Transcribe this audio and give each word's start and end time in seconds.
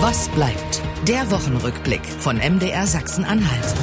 Was 0.00 0.28
bleibt? 0.28 0.82
Der 1.08 1.30
Wochenrückblick 1.30 2.04
von 2.04 2.36
MDR 2.36 2.86
Sachsen-Anhalt. 2.86 3.74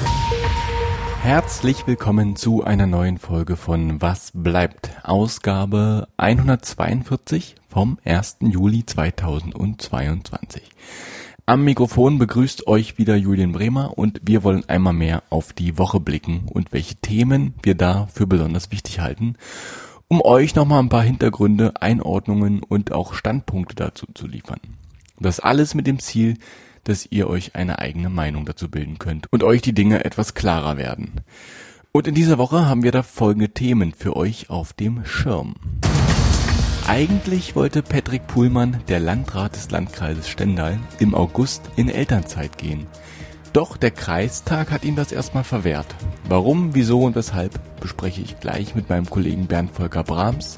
Herzlich 1.24 1.88
willkommen 1.88 2.36
zu 2.36 2.64
einer 2.64 2.86
neuen 2.86 3.18
Folge 3.18 3.56
von 3.56 4.00
Was 4.00 4.32
bleibt? 4.32 4.92
Ausgabe 5.02 6.08
142 6.18 7.56
vom 7.68 7.98
1. 8.06 8.38
Juli 8.42 8.86
2022. 8.86 10.62
Am 11.48 11.64
Mikrofon 11.66 12.20
begrüßt 12.20 12.68
euch 12.68 13.00
wieder 13.00 13.16
Julian 13.16 13.52
Bremer 13.52 13.98
und 13.98 14.22
wir 14.24 14.44
wollen 14.44 14.70
einmal 14.70 14.94
mehr 14.94 15.24
auf 15.32 15.52
die 15.52 15.80
Woche 15.80 16.00
blicken 16.00 16.44
und 16.46 16.74
welche 16.74 16.94
Themen 16.94 17.56
wir 17.64 17.74
da 17.74 18.06
für 18.14 18.28
besonders 18.28 18.72
wichtig 18.72 19.00
halten, 19.00 19.36
um 20.10 20.22
euch 20.22 20.54
nochmal 20.54 20.80
ein 20.80 20.90
paar 20.90 21.02
Hintergründe, 21.02 21.82
Einordnungen 21.82 22.62
und 22.62 22.92
auch 22.92 23.16
Standpunkte 23.16 23.74
dazu 23.74 24.06
zu 24.14 24.28
liefern. 24.28 24.60
Das 25.20 25.40
alles 25.40 25.74
mit 25.74 25.88
dem 25.88 26.00
Ziel, 26.00 26.38
dass 26.84 27.06
ihr 27.10 27.28
euch 27.28 27.56
eine 27.56 27.80
eigene 27.80 28.10
Meinung 28.10 28.46
dazu 28.46 28.70
bilden 28.70 29.00
könnt 29.00 29.32
und 29.32 29.44
euch 29.44 29.62
die 29.62 29.74
Dinge 29.74 30.04
etwas 30.04 30.34
klarer 30.34 30.78
werden. 30.78 31.22
Und 31.92 32.08
in 32.08 32.16
dieser 32.16 32.38
Woche 32.38 32.66
haben 32.66 32.84
wir 32.84 32.92
da 32.92 33.04
folgende 33.04 33.50
Themen 33.50 33.94
für 33.94 34.16
euch 34.16 34.50
auf 34.50 34.74
dem 34.74 35.06
Schirm. 35.06 35.56
Eigentlich 36.88 37.56
wollte 37.56 37.82
Patrick 37.82 38.28
Puhlmann, 38.28 38.82
der 38.88 39.00
Landrat 39.00 39.56
des 39.56 39.72
Landkreises 39.72 40.28
Stendal, 40.28 40.80
im 41.00 41.16
August 41.16 41.62
in 41.76 41.88
Elternzeit 41.88 42.58
gehen. 42.58 42.88
Doch 43.54 43.78
der 43.78 43.92
Kreistag 43.92 44.72
hat 44.72 44.84
ihm 44.84 44.96
das 44.96 45.12
erstmal 45.12 45.44
verwehrt. 45.44 45.86
Warum, 46.28 46.74
wieso 46.74 47.02
und 47.04 47.16
weshalb 47.16 47.60
bespreche 47.80 48.22
ich 48.22 48.40
gleich 48.40 48.74
mit 48.74 48.90
meinem 48.90 49.08
Kollegen 49.10 49.46
Bernd 49.46 49.72
Volker 49.72 50.04
Brahms. 50.04 50.58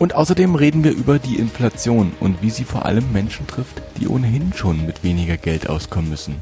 Und 0.00 0.14
außerdem 0.14 0.54
reden 0.54 0.82
wir 0.82 0.92
über 0.92 1.18
die 1.18 1.36
Inflation 1.36 2.12
und 2.20 2.40
wie 2.40 2.48
sie 2.48 2.64
vor 2.64 2.86
allem 2.86 3.12
Menschen 3.12 3.46
trifft, 3.46 3.82
die 4.00 4.08
ohnehin 4.08 4.54
schon 4.54 4.86
mit 4.86 5.04
weniger 5.04 5.36
Geld 5.36 5.68
auskommen 5.68 6.08
müssen. 6.08 6.36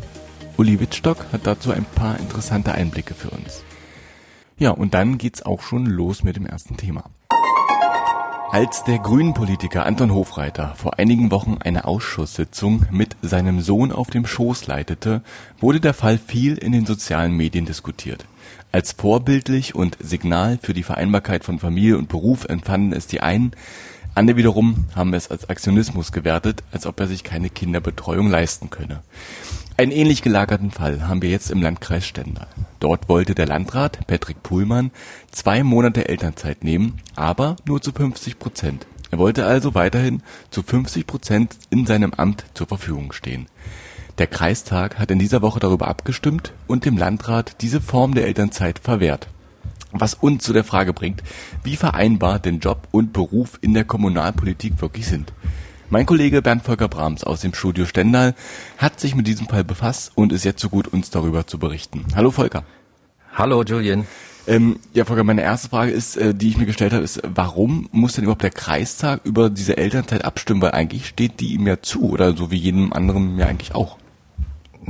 Uli 0.57 0.79
Wittstock 0.79 1.27
hat 1.33 1.41
dazu 1.49 1.73
ein 1.73 1.85
paar 1.85 2.21
interessante 2.21 2.71
Einblicke 2.71 3.15
für 3.15 3.31
uns. 3.31 3.65
Ja, 4.59 4.71
und 4.71 4.95
dann 4.95 5.19
geht's 5.19 5.43
auch 5.43 5.61
schon 5.61 5.87
los 5.87 6.23
mit 6.23 6.37
dem 6.37 6.47
ersten 6.47 6.77
Thema. 6.77 7.11
Als 8.53 8.85
der 8.85 9.01
Grünen-Politiker 9.01 9.85
Anton 9.85 10.15
Hofreiter 10.15 10.77
vor 10.77 11.01
einigen 11.01 11.33
Wochen 11.33 11.59
eine 11.59 11.85
Ausschusssitzung 11.85 12.87
mit 12.93 13.17
seinem 13.23 13.61
Sohn 13.61 13.91
auf 13.91 14.09
dem 14.09 14.25
Schoß 14.25 14.69
leitete, 14.69 15.23
wurde 15.59 15.81
der 15.81 15.95
Fall 15.95 16.17
viel 16.17 16.57
in 16.57 16.71
den 16.71 16.87
sozialen 16.87 17.33
Medien 17.33 17.67
diskutiert. 17.67 18.25
Als 18.71 18.93
vorbildlich 18.93 19.75
und 19.75 19.97
Signal 20.01 20.59
für 20.63 20.75
die 20.75 20.83
Vereinbarkeit 20.83 21.45
von 21.45 21.59
Familie 21.59 21.97
und 21.97 22.09
Beruf 22.09 22.45
empfanden 22.45 22.93
es 22.93 23.07
die 23.07 23.21
einen, 23.21 23.53
andere 24.15 24.37
wiederum 24.37 24.87
haben 24.97 25.15
es 25.15 25.31
als 25.31 25.49
Aktionismus 25.49 26.13
gewertet, 26.13 26.65
als 26.73 26.87
ob 26.87 26.99
er 26.99 27.07
sich 27.07 27.23
keine 27.23 27.51
Kinderbetreuung 27.51 28.29
leisten 28.29 28.69
könne. 28.69 29.03
Einen 29.77 29.93
ähnlich 29.93 30.23
gelagerten 30.23 30.73
Fall 30.73 31.07
haben 31.07 31.23
wir 31.23 31.31
jetzt 31.31 31.53
im 31.53 31.63
Landkreis 31.63 32.05
Stendal. 32.05 32.49
Dort 32.81 33.09
wollte 33.09 33.37
der 33.37 33.47
Landrat 33.47 34.07
Patrick 34.09 34.43
Puhlmann 34.43 34.91
zwei 35.31 35.63
Monate 35.63 36.09
Elternzeit 36.09 36.65
nehmen, 36.65 37.01
aber 37.15 37.55
nur 37.65 37.81
zu 37.81 37.93
50 37.93 38.41
Prozent. 38.41 38.89
Er 39.13 39.19
wollte 39.19 39.47
also 39.47 39.75
weiterhin 39.75 40.23
zu 40.51 40.65
50 40.65 41.07
Prozent 41.07 41.57
in 41.71 41.87
seinem 41.87 42.13
Amt 42.13 42.45
zur 42.55 42.67
Verfügung 42.67 43.13
stehen. 43.13 43.47
Der 44.19 44.27
Kreistag 44.27 44.99
hat 44.99 45.13
in 45.13 45.21
dieser 45.21 45.43
Woche 45.43 45.61
darüber 45.61 45.87
abgestimmt 45.87 46.53
und 46.67 46.85
dem 46.85 46.97
Landrat 46.97 47.63
diese 47.63 47.81
Form 47.81 48.15
der 48.15 48.27
Elternzeit 48.27 48.81
verwehrt. 48.81 49.29
Was 49.93 50.15
uns 50.15 50.43
zu 50.43 50.53
der 50.53 50.65
Frage 50.65 50.93
bringt, 50.93 51.23
wie 51.63 51.77
vereinbar 51.77 52.41
denn 52.41 52.59
Job 52.59 52.89
und 52.91 53.13
Beruf 53.13 53.59
in 53.61 53.75
der 53.75 53.85
Kommunalpolitik 53.85 54.83
wirklich 54.83 55.07
sind. 55.07 55.33
Mein 55.89 56.05
Kollege 56.05 56.43
Bernd 56.43 56.65
Volker 56.65 56.89
Brahms 56.89 57.23
aus 57.23 57.43
dem 57.43 57.55
Studio 57.55 57.87
Stendal 57.87 58.35
hat 58.77 58.99
sich 58.99 59.15
mit 59.15 59.29
diesem 59.29 59.47
Fall 59.47 59.63
befasst 59.63 60.11
und 60.17 60.33
ist 60.33 60.45
jetzt 60.45 60.61
so 60.61 60.69
gut, 60.69 60.89
uns 60.89 61.11
darüber 61.11 61.47
zu 61.47 61.61
berichten. 61.61 62.05
Hallo 62.17 62.33
Volker. 62.33 62.65
Hallo 63.33 63.63
Julian. 63.63 64.05
Ähm, 64.49 64.81
ja, 64.95 65.05
Volker, 65.05 65.23
meine 65.23 65.43
erste 65.43 65.69
Frage 65.69 65.93
ist, 65.93 66.17
äh, 66.17 66.35
die 66.35 66.49
ich 66.49 66.57
mir 66.57 66.67
gestellt 66.67 66.93
habe, 66.93 67.05
ist, 67.05 67.23
warum 67.23 67.89
muss 67.93 68.15
denn 68.15 68.25
überhaupt 68.25 68.43
der 68.43 68.51
Kreistag 68.51 69.21
über 69.25 69.49
diese 69.49 69.77
Elternzeit 69.77 70.25
abstimmen? 70.25 70.61
Weil 70.61 70.73
eigentlich 70.73 71.07
steht 71.07 71.39
die 71.39 71.55
ihm 71.55 71.67
ja 71.69 71.81
zu, 71.81 72.11
oder 72.11 72.37
so 72.37 72.51
wie 72.51 72.57
jedem 72.57 72.93
anderen 72.93 73.39
ja 73.39 73.47
eigentlich 73.47 73.75
auch. 73.75 73.97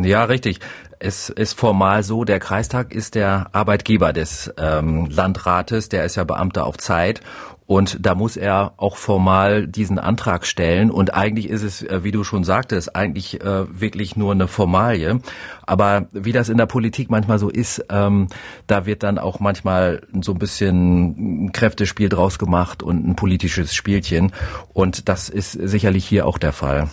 Ja, 0.03 0.25
richtig. 0.25 0.61
Es 1.01 1.29
ist 1.29 1.59
formal 1.59 2.03
so, 2.03 2.25
der 2.25 2.41
Kreistag 2.41 2.93
ist 2.93 3.15
der 3.15 3.49
Arbeitgeber 3.53 4.13
des 4.13 4.53
ähm, 4.59 5.07
Landrates, 5.07 5.89
der 5.89 6.05
ist 6.05 6.17
ja 6.17 6.25
Beamter 6.25 6.67
auf 6.67 6.77
Zeit 6.77 7.21
und 7.69 7.99
da 8.01 8.15
muss 8.15 8.39
er 8.39 8.73
auch 8.79 8.97
formal 8.97 9.67
diesen 9.67 9.99
Antrag 9.99 10.47
stellen. 10.47 10.91
Und 10.91 11.13
eigentlich 11.13 11.51
ist 11.51 11.63
es, 11.63 11.83
äh, 11.83 12.03
wie 12.03 12.13
du 12.13 12.25
schon 12.25 12.43
sagtest, 12.43 12.97
eigentlich 12.97 13.43
äh, 13.43 13.81
wirklich 13.81 14.17
nur 14.17 14.33
eine 14.33 14.49
Formalie. 14.49 15.21
Aber 15.67 16.07
wie 16.13 16.33
das 16.33 16.49
in 16.49 16.57
der 16.57 16.65
Politik 16.65 17.11
manchmal 17.11 17.39
so 17.39 17.51
ist, 17.51 17.85
ähm, 17.91 18.29
da 18.67 18.87
wird 18.87 19.03
dann 19.03 19.19
auch 19.19 19.39
manchmal 19.39 20.01
so 20.23 20.33
ein 20.33 20.39
bisschen 20.39 21.45
ein 21.45 21.53
Kräftespiel 21.53 22.09
draus 22.09 22.39
gemacht 22.39 22.83
und 22.83 23.07
ein 23.07 23.17
politisches 23.17 23.75
Spielchen. 23.75 24.33
Und 24.73 25.11
das 25.11 25.29
ist 25.29 25.53
sicherlich 25.53 26.07
hier 26.07 26.27
auch 26.27 26.39
der 26.39 26.55
Fall. 26.55 26.89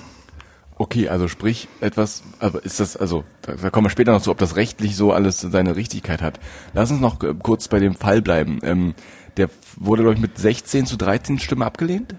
Okay, 0.78 1.08
also 1.08 1.30
sprich 1.30 1.70
etwas, 1.80 2.24
aber 2.40 2.66
ist 2.66 2.82
das, 2.82 2.98
also 2.98 3.24
da, 3.42 3.54
da 3.54 3.70
kommen 3.70 3.86
wir 3.86 3.90
später 3.90 4.12
noch 4.12 4.22
zu, 4.22 4.32
ob 4.32 4.38
das 4.38 4.58
rechtlich 4.58 4.98
so 4.98 5.14
alles 5.14 5.40
seine 5.40 5.78
Richtigkeit 5.78 6.22
hat. 6.22 6.40
Lass 6.74 6.92
uns 6.92 7.00
noch 7.00 7.24
äh, 7.24 7.34
kurz 7.42 7.70
bei 7.70 7.80
dem 7.80 7.96
Fall 7.96 8.22
bleiben. 8.22 8.60
Ähm, 8.64 8.94
der 9.38 9.50
wurde, 9.78 10.04
glaube 10.04 10.16
ich, 10.16 10.22
mit 10.22 10.38
16 10.38 10.86
zu 10.86 10.98
13 10.98 11.40
Stimmen 11.40 11.64
abgelehnt 11.64 12.16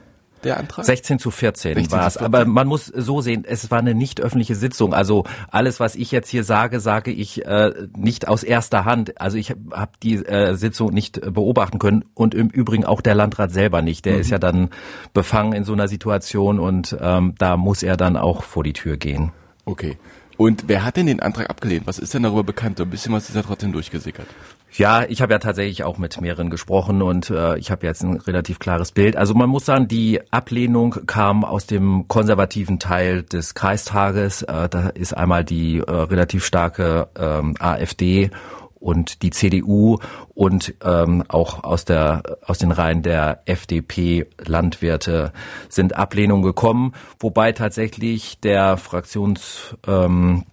der 0.47 0.59
Antrag? 0.59 0.85
16 0.85 1.19
zu 1.19 1.31
14 1.31 1.75
16 1.75 1.99
war 1.99 2.07
es. 2.07 2.17
Aber 2.17 2.45
man 2.45 2.67
muss 2.67 2.87
so 2.87 3.21
sehen, 3.21 3.45
es 3.47 3.71
war 3.71 3.79
eine 3.79 3.95
nicht 3.95 4.21
öffentliche 4.21 4.55
Sitzung. 4.55 4.95
Also 4.95 5.25
alles, 5.51 5.81
was 5.81 5.95
ich 5.95 6.11
jetzt 6.13 6.29
hier 6.29 6.45
sage, 6.45 6.81
sage 6.81 7.11
ich 7.11 7.45
äh, 7.45 7.73
nicht 7.97 8.29
aus 8.29 8.43
erster 8.43 8.85
Hand. 8.85 9.21
Also 9.21 9.37
ich 9.37 9.51
habe 9.51 9.61
hab 9.73 10.01
die 10.01 10.15
äh, 10.17 10.55
Sitzung 10.55 10.93
nicht 10.93 11.21
beobachten 11.21 11.79
können 11.79 12.05
und 12.15 12.35
im 12.35 12.49
Übrigen 12.49 12.85
auch 12.85 13.01
der 13.01 13.15
Landrat 13.15 13.51
selber 13.51 13.83
nicht. 13.83 14.05
Der 14.05 14.15
mhm. 14.15 14.21
ist 14.21 14.31
ja 14.31 14.39
dann 14.39 14.71
befangen 15.13 15.53
in 15.53 15.65
so 15.65 15.73
einer 15.73 15.89
Situation 15.89 16.59
und 16.59 16.97
ähm, 17.01 17.35
da 17.39 17.57
muss 17.57 17.83
er 17.83 17.97
dann 17.97 18.17
auch 18.17 18.43
vor 18.43 18.65
die 18.65 18.73
Tür 18.73 18.97
gehen. 18.97 19.33
Okay. 19.65 19.99
Und 20.37 20.65
wer 20.67 20.85
hat 20.85 20.97
denn 20.97 21.07
den 21.07 21.21
Antrag 21.21 21.49
abgelehnt? 21.49 21.87
Was 21.87 21.99
ist 21.99 22.13
denn 22.15 22.23
darüber 22.23 22.45
bekannt? 22.45 22.79
So 22.79 22.85
ein 22.85 22.91
bisschen 22.91 23.13
was 23.13 23.29
ist 23.29 23.35
ja 23.35 23.43
trotzdem 23.43 23.73
durchgesickert. 23.73 24.27
Ja, 24.73 25.05
ich 25.05 25.23
habe 25.23 25.33
ja 25.33 25.39
tatsächlich 25.39 25.85
auch 25.85 25.97
mit 25.97 26.21
mehreren 26.21 26.51
gesprochen 26.51 27.01
und 27.01 27.31
äh, 27.31 27.57
ich 27.57 27.71
habe 27.71 27.87
jetzt 27.87 28.03
ein 28.03 28.19
relativ 28.19 28.59
klares 28.59 28.93
Bild. 28.93 29.17
Also 29.17 29.33
man 29.33 29.49
muss 29.49 29.65
sagen, 29.65 29.89
die 29.89 30.21
Ablehnung 30.31 30.97
kam 31.07 31.45
aus 31.45 31.67
dem 31.67 32.09
konservativen 32.09 32.79
Teil 32.79 33.23
des 33.23 33.55
Kreistages. 33.55 34.43
Äh, 34.43 34.69
da 34.69 34.89
ist 34.91 35.17
einmal 35.17 35.45
die 35.45 35.79
äh, 35.79 35.91
relativ 35.91 36.45
starke 36.45 37.09
ähm, 37.19 37.55
AfD 37.59 38.31
und 38.79 39.23
die 39.23 39.31
CDU 39.31 39.99
und 40.35 40.75
ähm, 40.85 41.25
auch 41.29 41.65
aus 41.65 41.85
der 41.85 42.23
aus 42.45 42.59
den 42.59 42.73
Reihen 42.73 43.03
der 43.03 43.43
FDP 43.47 44.27
Landwirte 44.45 45.33
sind 45.69 45.97
Ablehnungen 45.97 46.43
gekommen, 46.43 46.93
wobei 47.19 47.53
tatsächlich 47.53 48.41
der 48.41 48.77
Fraktions 48.77 49.77
ähm, 49.87 50.45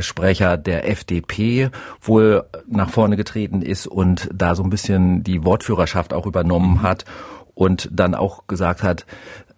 Sprecher 0.00 0.56
der 0.56 0.88
FDP 0.88 1.70
wohl 2.00 2.44
nach 2.66 2.90
vorne 2.90 3.16
getreten 3.16 3.62
ist 3.62 3.86
und 3.86 4.28
da 4.34 4.54
so 4.54 4.64
ein 4.64 4.70
bisschen 4.70 5.22
die 5.22 5.44
Wortführerschaft 5.44 6.12
auch 6.12 6.26
übernommen 6.26 6.78
mhm. 6.78 6.82
hat 6.82 7.04
und 7.54 7.88
dann 7.92 8.14
auch 8.14 8.46
gesagt 8.46 8.82
hat, 8.82 9.06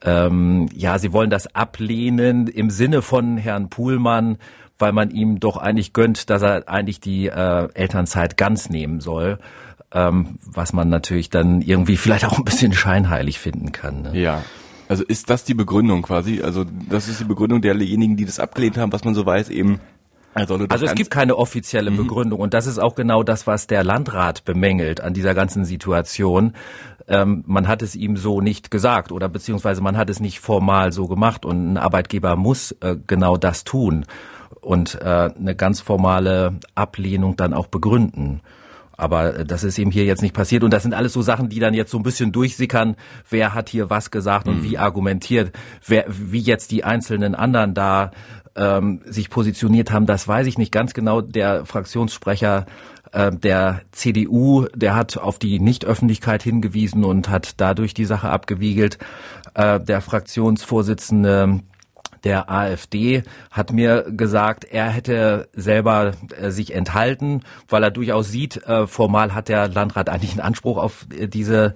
ähm, 0.05 0.69
ja, 0.75 0.99
sie 0.99 1.13
wollen 1.13 1.31
das 1.31 1.55
ablehnen 1.55 2.47
im 2.47 2.71
Sinne 2.71 3.03
von 3.03 3.37
Herrn 3.37 3.71
Puhlmann, 3.71 4.39
weil 4.83 4.93
man 4.93 5.11
ihm 5.11 5.41
doch 5.41 5.57
eigentlich 5.57 5.93
gönnt, 5.93 6.29
dass 6.29 6.43
er 6.43 6.69
eigentlich 6.69 7.01
die 7.01 7.29
äh, 7.29 7.69
Elternzeit 7.73 8.37
ganz 8.37 8.69
nehmen 8.69 9.01
soll. 9.01 9.39
Ähm, 9.95 10.39
was 10.45 10.73
man 10.73 10.89
natürlich 10.89 11.31
dann 11.31 11.63
irgendwie 11.63 11.97
vielleicht 11.97 12.25
auch 12.25 12.39
ein 12.39 12.45
bisschen 12.45 12.73
scheinheilig 12.73 13.39
finden 13.39 13.73
kann. 13.73 14.03
Ne? 14.03 14.19
Ja. 14.19 14.43
Also 14.89 15.05
ist 15.05 15.31
das 15.31 15.45
die 15.45 15.55
Begründung 15.55 16.03
quasi? 16.03 16.43
Also 16.43 16.65
das 16.89 17.09
ist 17.09 17.21
die 17.21 17.25
Begründung 17.25 17.63
derjenigen, 17.63 18.17
die 18.17 18.25
das 18.25 18.41
abgelehnt 18.41 18.77
haben, 18.77 18.93
was 18.93 19.05
man 19.05 19.15
so 19.15 19.25
weiß, 19.25 19.51
eben 19.51 19.81
also, 20.35 20.57
also 20.69 20.87
es 20.87 20.95
gibt 20.95 21.11
keine 21.11 21.37
offizielle 21.37 21.91
mhm. 21.91 21.99
Begründung 21.99 22.41
und 22.41 22.55
das 22.55 22.67
ist 22.67 22.79
auch 22.79 22.95
genau 22.95 23.23
das, 23.23 23.47
was 23.47 23.67
der 23.67 23.85
Landrat 23.85 24.45
bemängelt 24.45 25.03
an 25.03 25.13
dieser 25.13 25.35
ganzen 25.35 25.65
Situation. 25.65 26.55
Ähm, 27.07 27.45
man 27.47 27.69
hat 27.69 27.83
es 27.83 27.95
ihm 27.95 28.17
so 28.17 28.41
nicht 28.41 28.71
gesagt 28.71 29.13
oder 29.13 29.29
beziehungsweise 29.29 29.83
man 29.83 29.97
hat 29.97 30.09
es 30.09 30.21
nicht 30.21 30.41
formal 30.41 30.91
so 30.91 31.07
gemacht 31.07 31.45
und 31.45 31.75
ein 31.75 31.77
Arbeitgeber 31.77 32.37
muss 32.37 32.73
äh, 32.81 32.97
genau 33.07 33.37
das 33.37 33.65
tun 33.65 34.07
und 34.63 34.95
äh, 35.01 35.31
eine 35.39 35.55
ganz 35.55 35.81
formale 35.81 36.55
Ablehnung 36.75 37.37
dann 37.37 37.53
auch 37.53 37.67
begründen. 37.67 38.41
Aber 38.97 39.37
äh, 39.37 39.45
das 39.45 39.65
ist 39.65 39.79
eben 39.79 39.91
hier 39.91 40.05
jetzt 40.05 40.23
nicht 40.23 40.35
passiert. 40.35 40.65
Und 40.65 40.73
das 40.73 40.85
sind 40.85 40.95
alles 40.95 41.13
so 41.13 41.21
Sachen, 41.21 41.49
die 41.49 41.59
dann 41.59 41.75
jetzt 41.75 41.91
so 41.91 41.99
ein 41.99 42.05
bisschen 42.05 42.33
durchsickern. 42.33 42.97
Wer 43.29 43.53
hat 43.53 43.69
hier 43.69 43.91
was 43.91 44.11
gesagt 44.11 44.49
und 44.49 44.61
mhm. 44.61 44.65
wie 44.65 44.79
argumentiert? 44.79 45.53
Wer, 45.87 46.07
wie 46.09 46.41
jetzt 46.41 46.71
die 46.71 46.85
einzelnen 46.85 47.35
anderen 47.35 47.75
da 47.75 48.13
ähm, 48.55 49.01
sich 49.05 49.31
positioniert 49.31 49.91
haben, 49.91 50.07
das 50.07 50.29
weiß 50.29 50.47
ich 50.47 50.59
nicht 50.59 50.73
ganz 50.73 50.95
genau. 50.95 51.21
Der 51.21 51.67
Fraktionssprecher 51.67 52.67
äh, 53.13 53.33
der 53.33 53.83
CDU, 53.91 54.67
der 54.75 54.95
hat 54.95 55.19
auf 55.19 55.39
die 55.39 55.59
Nichtöffentlichkeit 55.59 56.43
hingewiesen 56.43 57.05
und 57.05 57.29
hat 57.29 57.55
dadurch 57.61 57.95
die 57.95 58.05
Sache 58.05 58.31
abgewiegelt. 58.31 58.99
Äh, 59.55 59.81
der 59.81 60.01
Fraktionsvorsitzende 60.01 61.61
der 62.25 62.51
AfD 62.51 63.23
hat 63.51 63.73
mir 63.73 64.07
gesagt, 64.11 64.65
er 64.65 64.89
hätte 64.89 65.49
selber 65.53 66.13
äh, 66.41 66.51
sich 66.51 66.75
enthalten, 66.75 67.43
weil 67.69 67.83
er 67.83 67.91
durchaus 67.91 68.31
sieht, 68.31 68.59
äh, 68.67 68.87
formal 68.87 69.35
hat 69.35 69.49
der 69.49 69.69
Landrat 69.69 70.09
eigentlich 70.09 70.33
einen 70.33 70.41
Anspruch 70.41 70.79
auf 70.79 71.07
äh, 71.17 71.29
diese 71.29 71.75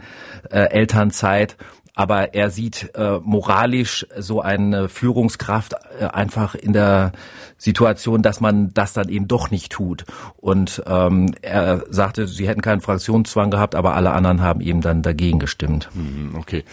äh, 0.50 0.70
Elternzeit 0.70 1.56
aber 1.96 2.34
er 2.34 2.50
sieht 2.50 2.90
äh, 2.94 3.18
moralisch 3.22 4.06
so 4.18 4.42
eine 4.42 4.90
Führungskraft 4.90 5.74
äh, 5.98 6.04
einfach 6.04 6.54
in 6.54 6.74
der 6.74 7.12
Situation, 7.56 8.20
dass 8.20 8.38
man 8.38 8.72
das 8.74 8.92
dann 8.92 9.08
eben 9.08 9.26
doch 9.26 9.50
nicht 9.50 9.72
tut. 9.72 10.04
Und 10.36 10.82
ähm, 10.86 11.34
er 11.40 11.84
sagte, 11.88 12.28
sie 12.28 12.46
hätten 12.46 12.60
keinen 12.60 12.82
Fraktionszwang 12.82 13.50
gehabt, 13.50 13.74
aber 13.74 13.94
alle 13.94 14.10
anderen 14.10 14.42
haben 14.42 14.60
eben 14.60 14.82
dann 14.82 15.00
dagegen 15.00 15.38
gestimmt. 15.38 15.88
Mhm, 15.94 16.36
okay. 16.36 16.64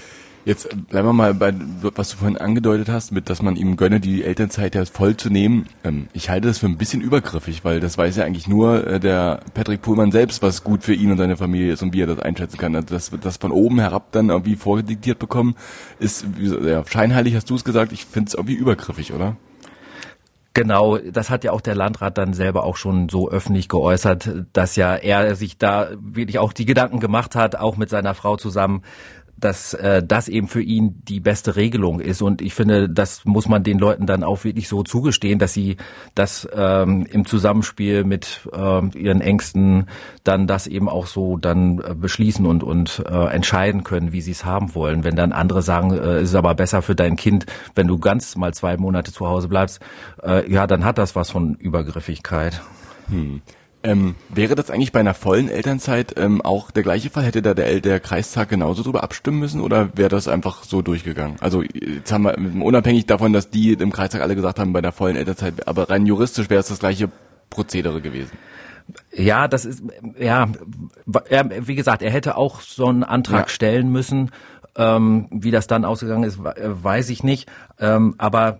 Jetzt 0.45 0.68
bleiben 0.90 1.07
wir 1.07 1.13
mal 1.13 1.34
bei, 1.34 1.54
was 1.95 2.10
du 2.10 2.18
vorhin 2.18 2.38
angedeutet 2.38 2.90
hast, 2.90 3.13
mit, 3.13 3.30
dass 3.30 3.42
man 3.42 3.56
ihm 3.56 3.78
gönne, 3.78 4.01
die 4.01 4.25
Elternzeit 4.25 4.75
ja 4.75 4.84
voll 4.84 5.16
zu 5.16 5.30
nehmen. 5.30 5.68
Ähm, 5.86 6.07
ich 6.12 6.30
halte 6.30 6.50
das 6.50 6.57
für 6.57 6.66
ein 6.66 6.78
bisschen 6.78 7.01
übergriffig, 7.01 7.63
weil 7.63 7.80
das 7.80 7.98
weiß 7.98 8.18
ja 8.18 8.25
eigentlich 8.25 8.48
nur 8.48 8.86
äh, 8.86 9.00
der 9.00 9.40
Patrick 9.54 9.81
Pullmann 9.81 10.12
selbst, 10.12 10.42
was 10.42 10.66
gut 10.66 10.84
für 10.84 10.94
ihn 10.94 11.12
und 11.12 11.18
seine 11.18 11.38
Familie 11.38 11.72
ist 11.72 11.81
und 11.81 11.94
wie 11.94 12.01
er 12.01 12.07
das 12.07 12.19
einschätzen 12.19 12.57
kann. 12.57 12.75
Also 12.75 12.94
das, 12.94 13.12
das 13.22 13.38
von 13.38 13.51
oben 13.51 13.80
herab 13.80 14.12
dann 14.12 14.30
irgendwie 14.30 14.57
vorgediktiert 14.57 15.18
bekommen, 15.18 15.56
ist, 16.00 16.25
ja, 16.38 16.84
scheinheilig 16.86 17.36
hast 17.36 17.50
du 17.50 17.56
es 17.56 17.63
gesagt, 17.63 17.94
ich 17.94 18.06
finde 18.06 18.28
es 18.28 18.34
irgendwie 18.34 18.56
übergriffig, 18.56 19.13
oder? 19.13 19.38
Genau, 20.56 21.00
das 21.00 21.31
hat 21.31 21.44
ja 21.44 21.51
auch 21.51 21.62
der 21.62 21.74
Landrat 21.74 22.18
dann 22.19 22.34
selber 22.34 22.63
auch 22.63 22.78
schon 22.78 23.10
so 23.10 23.28
öffentlich 23.28 23.69
geäußert, 23.69 24.30
dass 24.54 24.75
ja 24.75 24.96
er 24.96 25.36
sich 25.36 25.57
da 25.57 25.89
wirklich 26.00 26.38
auch 26.38 26.54
die 26.54 26.66
Gedanken 26.66 27.00
gemacht 27.00 27.36
hat, 27.36 27.56
auch 27.56 27.75
mit 27.75 27.89
seiner 27.89 28.13
Frau 28.13 28.38
zusammen, 28.38 28.84
dass 29.38 29.74
äh, 29.74 30.01
das 30.01 30.27
eben 30.27 30.47
für 30.47 30.62
ihn 30.62 31.01
die 31.07 31.19
beste 31.19 31.56
Regelung 31.56 32.00
ist. 32.00 32.21
Und 32.21 32.41
ich 32.41 32.53
finde, 32.53 32.89
das 32.89 33.25
muss 33.25 33.47
man 33.47 33.63
den 33.63 33.77
Leuten 33.80 34.06
dann 34.06 34.24
auch 34.24 34.44
wirklich 34.44 34.68
so 34.68 34.83
zugestehen, 34.83 35.39
dass 35.39 35.53
sie 35.53 35.77
das 36.15 36.47
ähm, 36.53 37.06
im 37.12 37.25
Zusammenspiel 37.25 38.03
mit 38.03 38.47
ähm, 38.53 38.91
ihren 38.95 39.21
Ängsten 39.21 39.88
dann 40.24 40.47
das 40.47 40.68
eben 40.68 40.88
auch 40.88 41.07
so 41.07 41.38
dann 41.38 41.80
äh, 41.80 41.94
beschließen 41.94 42.45
und, 42.45 42.63
und 42.63 43.03
äh, 43.07 43.33
entscheiden 43.33 43.83
können, 43.83 44.13
wie 44.13 44.21
sie 44.21 44.31
es 44.31 44.45
haben 44.45 44.75
wollen. 44.75 45.03
Wenn 45.03 45.15
dann 45.15 45.33
andere 45.33 45.62
sagen, 45.62 45.91
äh, 45.91 46.21
ist 46.21 46.36
aber 46.36 46.56
besser 46.56 46.81
für 46.81 46.95
dein 46.95 47.15
Kind, 47.15 47.45
wenn 47.75 47.88
du 47.88 48.00
ganz 48.00 48.36
mal 48.36 48.53
zwei 48.53 48.77
Monate 48.77 49.12
zu 49.12 49.27
Hause 49.27 49.47
bleibst, 49.47 49.81
äh, 50.24 50.50
ja, 50.51 50.68
dann 50.68 50.86
hat 50.86 50.97
das 50.97 51.15
was 51.15 51.31
von 51.31 51.56
Übergriffigkeit. 51.56 52.62
Hm. 53.09 53.41
Ähm, 53.85 54.15
wäre 54.30 54.56
das 54.56 54.69
eigentlich 54.71 54.94
bei 54.94 55.01
einer 55.01 55.13
vollen 55.13 55.50
Elternzeit 55.50 56.13
ähm, 56.18 56.41
auch 56.41 56.71
der 56.71 56.83
gleiche 56.83 57.09
Fall? 57.09 57.24
Hätte 57.25 57.41
da 57.41 57.53
der, 57.53 57.81
der 57.81 58.00
Kreistag 58.00 58.47
genauso 58.47 58.81
drüber 58.81 59.03
abstimmen 59.03 59.39
müssen 59.39 59.59
oder 59.59 59.89
wäre 59.97 60.07
das 60.07 60.30
einfach 60.30 60.63
so 60.63 60.81
durchgegangen? 60.81 61.35
Also 61.41 61.63
jetzt 61.63 62.12
haben 62.12 62.24
wir 62.24 62.38
unabhängig 62.63 63.07
davon, 63.07 63.33
dass 63.33 63.50
die 63.50 63.74
im 63.74 63.91
Kreistag 63.91 64.21
alle 64.21 64.35
gesagt 64.35 64.59
haben, 64.59 64.71
bei 64.71 64.81
der 64.81 64.94
vollen 64.94 65.18
Elternzeit, 65.18 65.68
aber 65.68 65.89
rein 65.89 66.06
juristisch 66.06 66.50
wäre 66.50 66.62
es 66.62 66.68
das 66.68 66.80
gleiche 66.80 67.09
Prozedere 67.50 68.00
gewesen. 68.00 68.31
Ja, 69.12 69.47
das 69.47 69.65
ist 69.65 69.83
ja, 70.18 70.47
wie 71.06 71.75
gesagt, 71.75 72.01
er 72.01 72.12
hätte 72.12 72.38
auch 72.38 72.62
so 72.62 72.88
einen 72.88 73.03
Antrag 73.03 73.47
ja. 73.47 73.50
stellen 73.50 73.91
müssen. 73.91 74.31
Ähm, 74.75 75.27
wie 75.29 75.51
das 75.51 75.68
dann 75.68 75.86
ausgegangen 75.86 76.24
ist, 76.24 76.39
weiß 76.41 77.09
ich 77.09 77.24
nicht. 77.24 77.47
Ähm, 77.79 78.15
aber 78.18 78.59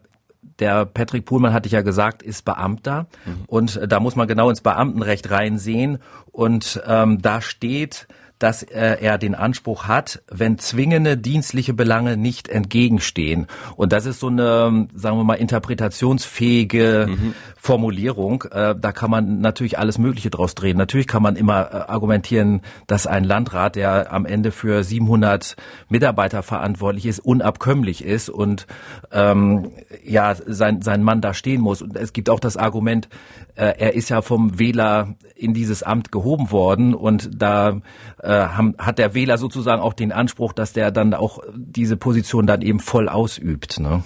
der 0.59 0.85
Patrick 0.85 1.25
Puhlmann, 1.25 1.53
hatte 1.53 1.67
ich 1.67 1.73
ja 1.73 1.81
gesagt, 1.81 2.23
ist 2.23 2.45
Beamter. 2.45 3.07
Mhm. 3.25 3.44
Und 3.47 3.75
äh, 3.77 3.88
da 3.88 4.00
muss 4.00 4.15
man 4.15 4.27
genau 4.27 4.50
ins 4.50 4.61
Beamtenrecht 4.61 5.29
reinsehen. 5.29 6.00
Und 6.31 6.81
ähm, 6.85 7.21
da 7.21 7.41
steht, 7.41 8.07
dass 8.39 8.63
äh, 8.63 8.97
er 9.00 9.18
den 9.18 9.35
Anspruch 9.35 9.88
hat, 9.88 10.21
wenn 10.30 10.57
zwingende 10.57 11.18
dienstliche 11.18 11.74
Belange 11.74 12.18
nicht 12.18 12.50
entgegenstehen. 12.50 13.47
Und 13.75 13.94
das 13.94 14.06
ist 14.06 14.19
so 14.19 14.27
eine, 14.27 14.88
sagen 14.94 15.18
wir 15.18 15.24
mal, 15.24 15.35
interpretationsfähige 15.35 17.07
mhm. 17.09 17.35
Formulierung. 17.57 18.44
Äh, 18.51 18.75
da 18.77 18.91
kann 18.91 19.09
man 19.09 19.39
natürlich 19.39 19.80
alles 19.80 19.97
Mögliche 19.97 20.30
draus 20.30 20.56
drehen. 20.56 20.77
Natürlich 20.77 21.07
kann 21.07 21.24
man 21.24 21.35
immer 21.35 21.71
äh, 21.71 21.75
argumentieren, 21.91 22.62
dass 22.88 23.07
ein 23.07 23.24
Landrat, 23.24 23.75
der 23.75 24.12
am 24.12 24.25
Ende 24.25 24.51
für 24.51 24.83
700 24.83 25.56
Mitarbeiter 25.88 26.44
verantwortlich 26.44 27.06
ist, 27.06 27.19
unabkömmlich 27.19 28.03
ist 28.03 28.29
und 28.29 28.68
ähm, 29.12 29.71
ja 30.03 30.36
sein 30.45 30.81
sein 30.81 31.03
Mann 31.03 31.21
da 31.21 31.33
stehen 31.33 31.62
muss. 31.62 31.81
Und 31.81 31.95
es 31.95 32.12
gibt 32.12 32.29
auch 32.29 32.39
das 32.39 32.57
Argument, 32.57 33.07
er 33.61 33.94
ist 33.94 34.09
ja 34.09 34.21
vom 34.21 34.59
Wähler 34.59 35.15
in 35.35 35.53
dieses 35.53 35.83
Amt 35.83 36.11
gehoben 36.11 36.51
worden 36.51 36.94
und 36.94 37.29
da 37.41 37.81
äh, 38.21 38.29
haben, 38.29 38.75
hat 38.77 38.97
der 38.97 39.13
Wähler 39.13 39.38
sozusagen 39.38 39.81
auch 39.81 39.94
den 39.94 40.11
Anspruch, 40.11 40.53
dass 40.53 40.73
der 40.73 40.91
dann 40.91 41.13
auch 41.13 41.39
diese 41.55 41.97
Position 41.97 42.47
dann 42.47 42.61
eben 42.61 42.79
voll 42.79 43.09
ausübt. 43.09 43.79
Ne? 43.79 44.03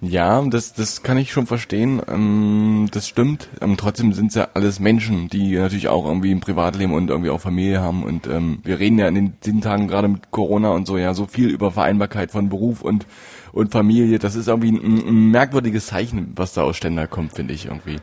Ja, 0.00 0.42
das, 0.42 0.74
das 0.74 1.02
kann 1.02 1.16
ich 1.16 1.32
schon 1.32 1.46
verstehen. 1.46 2.02
Ähm, 2.08 2.88
das 2.92 3.08
stimmt. 3.08 3.48
Ähm, 3.60 3.76
trotzdem 3.76 4.12
sind 4.12 4.28
es 4.28 4.34
ja 4.34 4.48
alles 4.54 4.78
Menschen, 4.78 5.28
die 5.28 5.56
natürlich 5.56 5.88
auch 5.88 6.04
irgendwie 6.04 6.32
ein 6.32 6.40
Privatleben 6.40 6.92
und 6.92 7.10
irgendwie 7.10 7.30
auch 7.30 7.40
Familie 7.40 7.80
haben. 7.80 8.02
Und 8.02 8.26
ähm, 8.26 8.58
wir 8.64 8.78
reden 8.78 8.98
ja 8.98 9.08
in 9.08 9.14
den, 9.14 9.32
den 9.44 9.60
Tagen 9.60 9.88
gerade 9.88 10.08
mit 10.08 10.30
Corona 10.30 10.70
und 10.70 10.86
so 10.86 10.98
ja 10.98 11.14
so 11.14 11.26
viel 11.26 11.48
über 11.48 11.70
Vereinbarkeit 11.70 12.30
von 12.30 12.48
Beruf 12.48 12.82
und 12.82 13.06
und 13.52 13.70
Familie. 13.70 14.18
Das 14.18 14.34
ist 14.34 14.48
irgendwie 14.48 14.72
ein, 14.72 15.06
ein 15.06 15.30
merkwürdiges 15.30 15.86
Zeichen, 15.86 16.32
was 16.36 16.52
da 16.52 16.62
aus 16.62 16.76
Ständer 16.76 17.06
kommt, 17.06 17.32
finde 17.32 17.54
ich 17.54 17.66
irgendwie. 17.66 17.98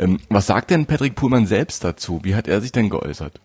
Ähm, 0.00 0.18
was 0.28 0.46
sagt 0.46 0.70
denn 0.70 0.86
Patrick 0.86 1.14
Puhlmann 1.14 1.46
selbst 1.46 1.84
dazu? 1.84 2.20
Wie 2.22 2.34
hat 2.34 2.48
er 2.48 2.60
sich 2.60 2.72
denn 2.72 2.90
geäußert? 2.90 3.40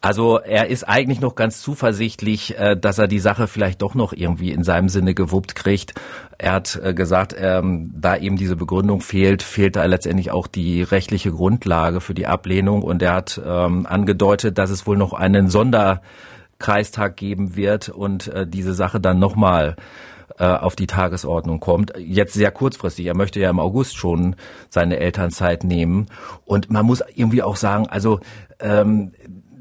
Also 0.00 0.38
er 0.38 0.68
ist 0.68 0.84
eigentlich 0.84 1.20
noch 1.20 1.34
ganz 1.34 1.60
zuversichtlich, 1.62 2.56
äh, 2.58 2.76
dass 2.76 2.98
er 2.98 3.08
die 3.08 3.18
Sache 3.18 3.48
vielleicht 3.48 3.82
doch 3.82 3.94
noch 3.94 4.12
irgendwie 4.12 4.52
in 4.52 4.62
seinem 4.62 4.88
Sinne 4.88 5.14
gewuppt 5.14 5.54
kriegt. 5.54 5.94
Er 6.38 6.52
hat 6.52 6.80
äh, 6.82 6.94
gesagt, 6.94 7.34
ähm, 7.38 7.92
da 7.94 8.16
eben 8.16 8.36
diese 8.36 8.56
Begründung 8.56 9.00
fehlt, 9.00 9.42
fehlt 9.42 9.76
da 9.76 9.84
letztendlich 9.84 10.30
auch 10.30 10.46
die 10.46 10.82
rechtliche 10.82 11.32
Grundlage 11.32 12.00
für 12.00 12.14
die 12.14 12.26
Ablehnung. 12.26 12.82
Und 12.82 13.02
er 13.02 13.14
hat 13.14 13.40
ähm, 13.44 13.86
angedeutet, 13.86 14.58
dass 14.58 14.70
es 14.70 14.86
wohl 14.86 14.96
noch 14.96 15.12
einen 15.12 15.48
Sonderkreistag 15.48 17.16
geben 17.16 17.56
wird 17.56 17.88
und 17.88 18.28
äh, 18.28 18.46
diese 18.46 18.74
Sache 18.74 19.00
dann 19.00 19.18
nochmal 19.18 19.76
auf 20.38 20.76
die 20.76 20.86
Tagesordnung 20.86 21.60
kommt. 21.60 21.92
Jetzt 21.98 22.34
sehr 22.34 22.50
kurzfristig. 22.50 23.06
Er 23.06 23.16
möchte 23.16 23.40
ja 23.40 23.50
im 23.50 23.60
August 23.60 23.96
schon 23.96 24.36
seine 24.68 24.98
Elternzeit 24.98 25.64
nehmen. 25.64 26.06
Und 26.44 26.70
man 26.70 26.84
muss 26.84 27.02
irgendwie 27.14 27.42
auch 27.42 27.56
sagen, 27.56 27.86
also 27.88 28.20
ähm, 28.60 29.12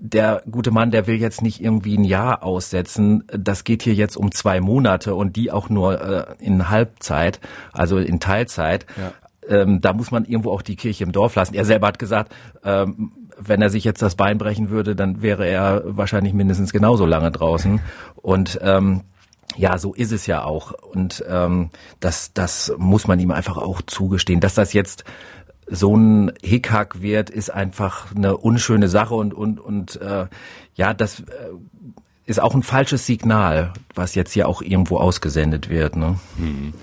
der 0.05 0.43
gute 0.49 0.71
Mann, 0.71 0.91
der 0.91 1.07
will 1.07 1.15
jetzt 1.15 1.41
nicht 1.41 1.61
irgendwie 1.61 1.97
ein 1.97 2.03
Jahr 2.03 2.43
aussetzen. 2.43 3.23
Das 3.27 3.63
geht 3.63 3.81
hier 3.81 3.93
jetzt 3.93 4.15
um 4.17 4.31
zwei 4.31 4.61
Monate 4.61 5.15
und 5.15 5.35
die 5.35 5.51
auch 5.51 5.69
nur 5.69 6.01
äh, 6.01 6.25
in 6.39 6.69
Halbzeit, 6.69 7.39
also 7.73 7.97
in 7.97 8.19
Teilzeit. 8.19 8.85
Ja. 8.97 9.13
Ähm, 9.47 9.81
da 9.81 9.93
muss 9.93 10.11
man 10.11 10.25
irgendwo 10.25 10.51
auch 10.51 10.61
die 10.61 10.75
Kirche 10.75 11.03
im 11.03 11.11
Dorf 11.11 11.35
lassen. 11.35 11.55
Er 11.55 11.65
selber 11.65 11.87
hat 11.87 11.99
gesagt, 11.99 12.33
ähm, 12.63 13.11
wenn 13.37 13.61
er 13.61 13.69
sich 13.69 13.83
jetzt 13.83 14.01
das 14.01 14.15
Bein 14.15 14.37
brechen 14.37 14.69
würde, 14.69 14.95
dann 14.95 15.21
wäre 15.21 15.47
er 15.47 15.83
wahrscheinlich 15.85 16.33
mindestens 16.33 16.71
genauso 16.71 17.05
lange 17.05 17.31
draußen. 17.31 17.81
Und 18.15 18.59
ähm, 18.61 19.01
ja, 19.57 19.77
so 19.77 19.93
ist 19.93 20.11
es 20.11 20.27
ja 20.27 20.43
auch. 20.43 20.71
Und 20.71 21.23
ähm, 21.27 21.69
das, 21.99 22.33
das 22.33 22.73
muss 22.77 23.07
man 23.07 23.19
ihm 23.19 23.31
einfach 23.31 23.57
auch 23.57 23.81
zugestehen, 23.81 24.39
dass 24.39 24.55
das 24.55 24.73
jetzt 24.73 25.03
so 25.67 25.95
ein 25.95 26.31
Hickhack 26.43 27.01
wird, 27.01 27.29
ist 27.29 27.49
einfach 27.49 28.15
eine 28.15 28.37
unschöne 28.37 28.87
Sache 28.87 29.15
und 29.15 29.33
und 29.33 29.59
und 29.59 29.99
äh, 29.99 30.27
ja, 30.75 30.93
das 30.93 31.21
äh, 31.21 31.23
ist 32.25 32.39
auch 32.39 32.53
ein 32.53 32.63
falsches 32.63 33.05
Signal, 33.05 33.73
was 33.93 34.15
jetzt 34.15 34.33
hier 34.33 34.47
auch 34.47 34.61
irgendwo 34.61 34.97
ausgesendet 34.97 35.69
wird. 35.69 35.95
Ne? 35.95 36.19
Hm. 36.37 36.73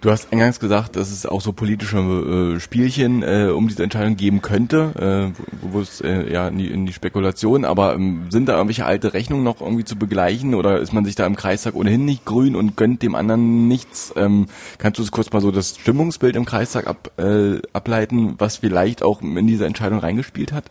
Du 0.00 0.12
hast 0.12 0.32
eingangs 0.32 0.60
gesagt, 0.60 0.94
dass 0.94 1.10
es 1.10 1.26
auch 1.26 1.40
so 1.40 1.52
politische 1.52 1.98
äh, 1.98 2.60
Spielchen 2.60 3.24
äh, 3.24 3.50
um 3.52 3.66
diese 3.66 3.82
Entscheidung 3.82 4.14
geben 4.14 4.42
könnte, 4.42 5.34
äh, 5.34 5.42
wo 5.60 5.80
es 5.80 6.00
äh, 6.00 6.32
ja 6.32 6.46
in 6.46 6.58
die, 6.58 6.68
in 6.68 6.86
die 6.86 6.92
Spekulation, 6.92 7.64
aber 7.64 7.94
ähm, 7.94 8.26
sind 8.30 8.48
da 8.48 8.52
irgendwelche 8.52 8.86
alte 8.86 9.12
Rechnungen 9.12 9.42
noch 9.42 9.60
irgendwie 9.60 9.84
zu 9.84 9.96
begleichen 9.96 10.54
oder 10.54 10.78
ist 10.78 10.92
man 10.92 11.04
sich 11.04 11.16
da 11.16 11.26
im 11.26 11.34
Kreistag 11.34 11.74
ohnehin 11.74 12.04
nicht 12.04 12.24
grün 12.24 12.54
und 12.54 12.76
gönnt 12.76 13.02
dem 13.02 13.16
anderen 13.16 13.66
nichts? 13.66 14.14
Ähm, 14.14 14.46
kannst 14.78 15.00
du 15.00 15.02
es 15.02 15.10
kurz 15.10 15.32
mal 15.32 15.40
so 15.40 15.50
das 15.50 15.76
Stimmungsbild 15.80 16.36
im 16.36 16.44
Kreistag 16.44 16.86
ab, 16.86 17.10
äh, 17.18 17.60
ableiten, 17.72 18.36
was 18.38 18.58
vielleicht 18.58 19.02
auch 19.02 19.20
in 19.20 19.48
diese 19.48 19.66
Entscheidung 19.66 19.98
reingespielt 19.98 20.52
hat? 20.52 20.70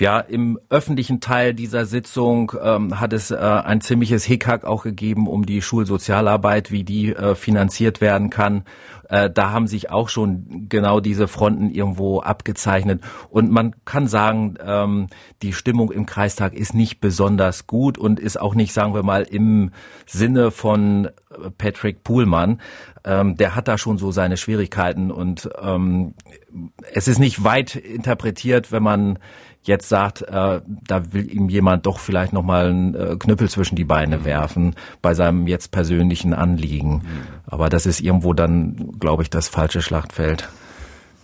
Ja, 0.00 0.18
im 0.18 0.58
öffentlichen 0.70 1.20
Teil 1.20 1.54
dieser 1.54 1.86
Sitzung 1.86 2.52
ähm, 2.60 2.98
hat 2.98 3.12
es 3.12 3.30
äh, 3.30 3.36
ein 3.36 3.80
ziemliches 3.80 4.24
Hickhack 4.24 4.64
auch 4.64 4.82
gegeben 4.82 5.28
um 5.28 5.46
die 5.46 5.62
Schulsozialarbeit, 5.62 6.72
wie 6.72 6.82
die 6.82 7.14
äh, 7.14 7.36
finanziert 7.36 8.00
werden 8.00 8.28
kann. 8.28 8.64
Äh, 9.08 9.30
da 9.30 9.50
haben 9.50 9.68
sich 9.68 9.92
auch 9.92 10.08
schon 10.08 10.66
genau 10.68 10.98
diese 10.98 11.28
Fronten 11.28 11.70
irgendwo 11.70 12.20
abgezeichnet. 12.20 13.02
Und 13.30 13.52
man 13.52 13.76
kann 13.84 14.08
sagen, 14.08 14.56
ähm, 14.66 15.06
die 15.42 15.52
Stimmung 15.52 15.92
im 15.92 16.06
Kreistag 16.06 16.54
ist 16.54 16.74
nicht 16.74 17.00
besonders 17.00 17.68
gut 17.68 17.96
und 17.96 18.18
ist 18.18 18.40
auch 18.40 18.56
nicht, 18.56 18.72
sagen 18.72 18.94
wir 18.94 19.04
mal, 19.04 19.22
im 19.22 19.70
Sinne 20.06 20.50
von 20.50 21.08
Patrick 21.56 22.02
Puhlmann. 22.02 22.60
ähm, 23.04 23.36
der 23.36 23.54
hat 23.54 23.68
da 23.68 23.78
schon 23.78 23.98
so 23.98 24.10
seine 24.10 24.36
Schwierigkeiten 24.36 25.10
und 25.10 25.48
ähm, 25.60 26.14
es 26.92 27.06
ist 27.08 27.18
nicht 27.18 27.44
weit 27.44 27.76
interpretiert, 27.76 28.72
wenn 28.72 28.82
man 28.82 29.18
jetzt 29.64 29.88
sagt, 29.88 30.22
äh, 30.22 30.60
da 30.66 31.12
will 31.12 31.30
ihm 31.30 31.48
jemand 31.48 31.86
doch 31.86 31.98
vielleicht 31.98 32.32
noch 32.32 32.42
mal 32.42 32.68
einen 32.68 32.94
äh, 32.94 33.16
Knüppel 33.18 33.48
zwischen 33.50 33.76
die 33.76 33.84
Beine 33.84 34.18
mhm. 34.18 34.24
werfen 34.24 34.74
bei 35.02 35.14
seinem 35.14 35.46
jetzt 35.46 35.70
persönlichen 35.70 36.34
Anliegen. 36.34 36.94
Mhm. 36.94 37.02
Aber 37.46 37.68
das 37.68 37.86
ist 37.86 38.00
irgendwo 38.00 38.32
dann, 38.34 38.92
glaube 39.00 39.22
ich, 39.22 39.30
das 39.30 39.48
falsche 39.48 39.82
Schlachtfeld. 39.82 40.48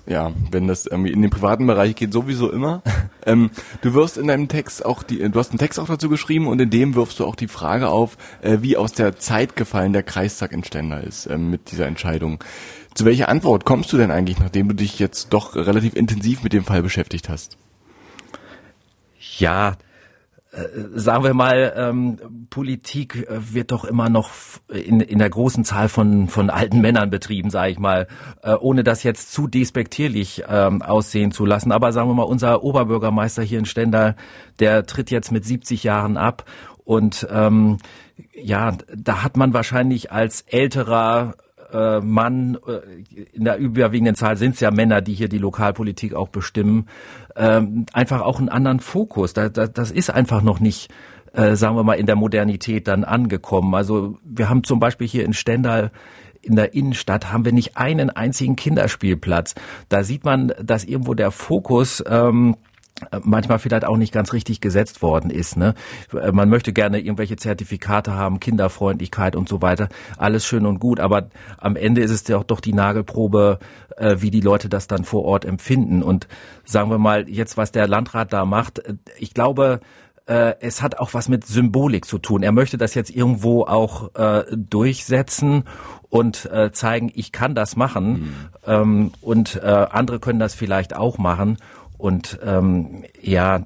Ja, 0.06 0.32
wenn 0.50 0.66
das 0.66 0.86
irgendwie 0.86 1.12
in 1.12 1.22
den 1.22 1.30
privaten 1.30 1.66
Bereich 1.66 1.94
geht, 1.94 2.12
sowieso 2.12 2.50
immer. 2.50 2.82
ähm, 3.26 3.50
du 3.82 3.94
wirst 3.94 4.16
in 4.16 4.26
deinem 4.26 4.48
Text 4.48 4.84
auch 4.84 5.02
die, 5.02 5.18
du 5.18 5.38
hast 5.38 5.50
einen 5.50 5.58
Text 5.58 5.78
auch 5.78 5.86
dazu 5.86 6.08
geschrieben 6.08 6.48
und 6.48 6.60
in 6.60 6.70
dem 6.70 6.94
wirfst 6.94 7.20
du 7.20 7.26
auch 7.26 7.36
die 7.36 7.46
Frage 7.46 7.88
auf, 7.88 8.16
äh, 8.42 8.58
wie 8.62 8.76
aus 8.76 8.92
der 8.92 9.18
Zeit 9.18 9.54
gefallen 9.54 9.92
der 9.92 10.02
Kreistag 10.02 10.52
in 10.52 10.64
Stender 10.64 11.04
ist 11.04 11.26
äh, 11.26 11.36
mit 11.36 11.70
dieser 11.70 11.86
Entscheidung. 11.86 12.42
Zu 12.94 13.04
welcher 13.04 13.28
Antwort 13.28 13.64
kommst 13.64 13.92
du 13.92 13.98
denn 13.98 14.10
eigentlich, 14.10 14.40
nachdem 14.40 14.68
du 14.68 14.74
dich 14.74 14.98
jetzt 14.98 15.28
doch 15.32 15.54
relativ 15.54 15.94
intensiv 15.94 16.42
mit 16.42 16.54
dem 16.54 16.64
Fall 16.64 16.82
beschäftigt 16.82 17.28
hast? 17.28 17.56
Ja, 19.40 19.76
äh, 20.52 20.58
sagen 20.94 21.24
wir 21.24 21.32
mal, 21.32 21.72
ähm, 21.76 22.46
Politik 22.50 23.28
äh, 23.28 23.54
wird 23.54 23.72
doch 23.72 23.84
immer 23.84 24.08
noch 24.08 24.30
in, 24.68 25.00
in 25.00 25.18
der 25.18 25.30
großen 25.30 25.64
Zahl 25.64 25.88
von, 25.88 26.28
von 26.28 26.50
alten 26.50 26.80
Männern 26.80 27.08
betrieben, 27.08 27.50
sage 27.50 27.72
ich 27.72 27.78
mal, 27.78 28.08
äh, 28.42 28.54
ohne 28.54 28.84
das 28.84 29.02
jetzt 29.02 29.32
zu 29.32 29.46
despektierlich 29.46 30.44
ähm, 30.48 30.82
aussehen 30.82 31.30
zu 31.30 31.46
lassen. 31.46 31.72
Aber 31.72 31.92
sagen 31.92 32.10
wir 32.10 32.14
mal, 32.14 32.24
unser 32.24 32.62
Oberbürgermeister 32.62 33.42
hier 33.42 33.60
in 33.60 33.64
Stendal, 33.64 34.16
der 34.58 34.86
tritt 34.86 35.10
jetzt 35.10 35.32
mit 35.32 35.44
70 35.44 35.84
Jahren 35.84 36.16
ab 36.16 36.44
und 36.84 37.26
ähm, 37.30 37.78
ja, 38.34 38.76
da 38.94 39.22
hat 39.22 39.36
man 39.36 39.54
wahrscheinlich 39.54 40.12
als 40.12 40.42
älterer 40.42 41.36
äh, 41.72 42.00
Mann, 42.00 42.58
äh, 42.66 43.26
in 43.32 43.44
der 43.44 43.58
überwiegenden 43.58 44.14
Zahl 44.14 44.36
sind 44.36 44.54
es 44.54 44.60
ja 44.60 44.70
Männer, 44.70 45.00
die 45.00 45.14
hier 45.14 45.28
die 45.28 45.38
Lokalpolitik 45.38 46.14
auch 46.14 46.28
bestimmen, 46.28 46.86
ähm, 47.36 47.86
einfach 47.92 48.20
auch 48.22 48.38
einen 48.38 48.48
anderen 48.48 48.80
Fokus. 48.80 49.32
Da, 49.32 49.48
da, 49.48 49.66
das 49.66 49.90
ist 49.90 50.10
einfach 50.10 50.42
noch 50.42 50.60
nicht, 50.60 50.90
äh, 51.32 51.56
sagen 51.56 51.76
wir 51.76 51.84
mal, 51.84 51.94
in 51.94 52.06
der 52.06 52.16
Modernität 52.16 52.88
dann 52.88 53.04
angekommen. 53.04 53.74
Also 53.74 54.18
wir 54.24 54.48
haben 54.48 54.64
zum 54.64 54.80
Beispiel 54.80 55.06
hier 55.06 55.24
in 55.24 55.32
Stendal 55.32 55.90
in 56.42 56.56
der 56.56 56.74
Innenstadt 56.74 57.32
haben 57.32 57.44
wir 57.44 57.52
nicht 57.52 57.76
einen 57.76 58.10
einzigen 58.10 58.56
Kinderspielplatz. 58.56 59.54
Da 59.88 60.04
sieht 60.04 60.24
man, 60.24 60.52
dass 60.62 60.84
irgendwo 60.84 61.14
der 61.14 61.30
Fokus 61.30 62.02
ähm, 62.08 62.56
manchmal 63.22 63.58
vielleicht 63.58 63.84
auch 63.84 63.96
nicht 63.96 64.12
ganz 64.12 64.32
richtig 64.32 64.60
gesetzt 64.60 65.02
worden 65.02 65.30
ist. 65.30 65.56
Ne? 65.56 65.74
Man 66.32 66.48
möchte 66.48 66.72
gerne 66.72 67.00
irgendwelche 67.00 67.36
Zertifikate 67.36 68.14
haben, 68.14 68.40
Kinderfreundlichkeit 68.40 69.36
und 69.36 69.48
so 69.48 69.62
weiter. 69.62 69.88
Alles 70.16 70.46
schön 70.46 70.66
und 70.66 70.80
gut, 70.80 71.00
aber 71.00 71.28
am 71.58 71.76
Ende 71.76 72.02
ist 72.02 72.10
es 72.10 72.26
ja 72.28 72.36
auch 72.36 72.44
doch 72.44 72.60
die 72.60 72.72
Nagelprobe, 72.72 73.58
äh, 73.96 74.16
wie 74.20 74.30
die 74.30 74.40
Leute 74.40 74.68
das 74.68 74.86
dann 74.86 75.04
vor 75.04 75.24
Ort 75.24 75.44
empfinden. 75.44 76.02
Und 76.02 76.28
sagen 76.64 76.90
wir 76.90 76.98
mal, 76.98 77.28
jetzt 77.28 77.56
was 77.56 77.72
der 77.72 77.86
Landrat 77.88 78.32
da 78.32 78.44
macht, 78.44 78.80
äh, 78.80 78.94
ich 79.18 79.34
glaube, 79.34 79.80
äh, 80.26 80.54
es 80.60 80.82
hat 80.82 80.98
auch 80.98 81.14
was 81.14 81.28
mit 81.28 81.46
Symbolik 81.46 82.04
zu 82.04 82.18
tun. 82.18 82.42
Er 82.42 82.52
möchte 82.52 82.78
das 82.78 82.94
jetzt 82.94 83.10
irgendwo 83.10 83.64
auch 83.64 84.14
äh, 84.14 84.44
durchsetzen 84.56 85.64
und 86.08 86.50
äh, 86.52 86.72
zeigen, 86.72 87.10
ich 87.14 87.32
kann 87.32 87.54
das 87.54 87.76
machen 87.76 88.12
mhm. 88.12 88.34
ähm, 88.66 89.12
und 89.20 89.56
äh, 89.56 89.66
andere 89.66 90.20
können 90.20 90.38
das 90.38 90.54
vielleicht 90.54 90.94
auch 90.94 91.18
machen. 91.18 91.56
Und 92.00 92.38
ähm, 92.42 93.04
ja, 93.20 93.64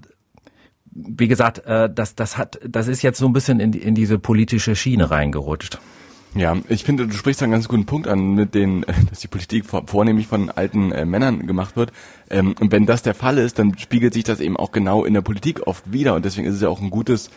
wie 0.94 1.28
gesagt, 1.28 1.64
äh, 1.66 1.88
das, 1.92 2.14
das 2.14 2.38
hat, 2.38 2.58
das 2.66 2.88
ist 2.88 3.02
jetzt 3.02 3.18
so 3.18 3.26
ein 3.26 3.32
bisschen 3.32 3.60
in, 3.60 3.72
in 3.72 3.94
diese 3.94 4.18
politische 4.18 4.76
Schiene 4.76 5.10
reingerutscht. 5.10 5.78
Ja, 6.36 6.56
ich 6.68 6.82
finde, 6.82 7.06
du 7.06 7.14
sprichst 7.14 7.42
einen 7.42 7.52
ganz 7.52 7.68
guten 7.68 7.86
Punkt 7.86 8.08
an, 8.08 8.34
mit 8.34 8.54
den, 8.54 8.84
dass 9.10 9.20
die 9.20 9.28
Politik 9.28 9.66
vor, 9.66 9.84
vornehmlich 9.86 10.26
von 10.26 10.50
alten 10.50 10.90
äh, 10.90 11.04
Männern 11.04 11.46
gemacht 11.46 11.76
wird. 11.76 11.92
Ähm, 12.28 12.54
und 12.58 12.72
wenn 12.72 12.86
das 12.86 13.02
der 13.02 13.14
Fall 13.14 13.38
ist, 13.38 13.58
dann 13.58 13.78
spiegelt 13.78 14.14
sich 14.14 14.24
das 14.24 14.40
eben 14.40 14.56
auch 14.56 14.72
genau 14.72 15.04
in 15.04 15.14
der 15.14 15.20
Politik 15.20 15.66
oft 15.66 15.92
wieder. 15.92 16.14
Und 16.14 16.24
deswegen 16.24 16.46
ist 16.46 16.56
es 16.56 16.62
ja 16.62 16.68
auch 16.68 16.80
ein 16.80 16.90
gutes, 16.90 17.30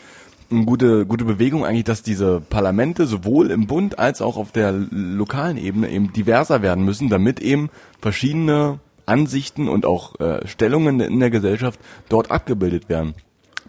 eine 0.50 0.66
gute, 0.66 1.06
gute 1.06 1.26
Bewegung 1.26 1.64
eigentlich, 1.64 1.84
dass 1.84 2.02
diese 2.02 2.42
Parlamente 2.42 3.06
sowohl 3.06 3.52
im 3.52 3.68
Bund 3.68 4.00
als 4.00 4.22
auch 4.22 4.38
auf 4.38 4.52
der 4.52 4.72
lokalen 4.72 5.58
Ebene 5.58 5.90
eben 5.90 6.12
diverser 6.12 6.64
werden 6.64 6.84
müssen, 6.84 7.10
damit 7.10 7.40
eben 7.40 7.70
verschiedene 8.02 8.80
Ansichten 9.08 9.68
und 9.68 9.86
auch 9.86 10.20
äh, 10.20 10.48
Stellungen 10.48 11.00
in 11.00 11.20
der 11.20 11.30
Gesellschaft 11.30 11.80
dort 12.10 12.32
abgebildet 12.32 12.90
werden. 12.90 13.16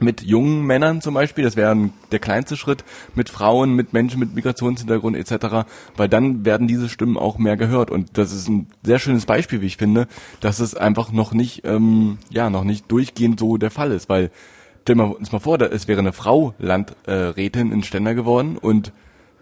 Mit 0.01 0.23
jungen 0.23 0.65
Männern 0.65 1.01
zum 1.01 1.15
Beispiel, 1.15 1.43
das 1.43 1.57
wäre 1.57 1.91
der 2.13 2.19
kleinste 2.21 2.57
Schritt, 2.57 2.85
mit 3.17 3.29
Frauen, 3.29 3.75
mit 3.75 3.93
Menschen 3.93 4.21
mit 4.21 4.33
Migrationshintergrund 4.35 5.17
etc., 5.17 5.69
weil 5.97 6.09
dann 6.09 6.45
werden 6.45 6.69
diese 6.69 6.89
Stimmen 6.89 7.17
auch 7.17 7.39
mehr 7.39 7.57
gehört. 7.57 7.91
Und 7.91 8.17
das 8.17 8.33
ist 8.33 8.49
ein 8.49 8.69
sehr 8.85 9.01
schönes 9.01 9.27
Beispiel, 9.27 9.61
wie 9.61 9.67
ich 9.67 9.77
finde, 9.77 10.07
dass 10.41 10.61
es 10.61 10.77
einfach 10.77 11.11
noch 11.11 11.33
nicht, 11.33 11.63
ähm, 11.65 12.19
ja, 12.31 12.49
noch 12.49 12.63
nicht 12.63 12.91
durchgehend 12.93 13.41
so 13.41 13.57
der 13.57 13.73
Fall 13.73 13.91
ist, 13.91 14.09
weil 14.09 14.31
stellen 14.83 15.01
wir 15.01 15.19
uns 15.19 15.33
mal 15.33 15.39
vor, 15.39 15.61
es 15.61 15.87
wäre 15.87 15.99
eine 15.99 16.15
Frau 16.15 16.55
Landrätin 16.59 17.73
in 17.73 17.83
Ständer 17.83 18.15
geworden 18.15 18.57
und 18.57 18.95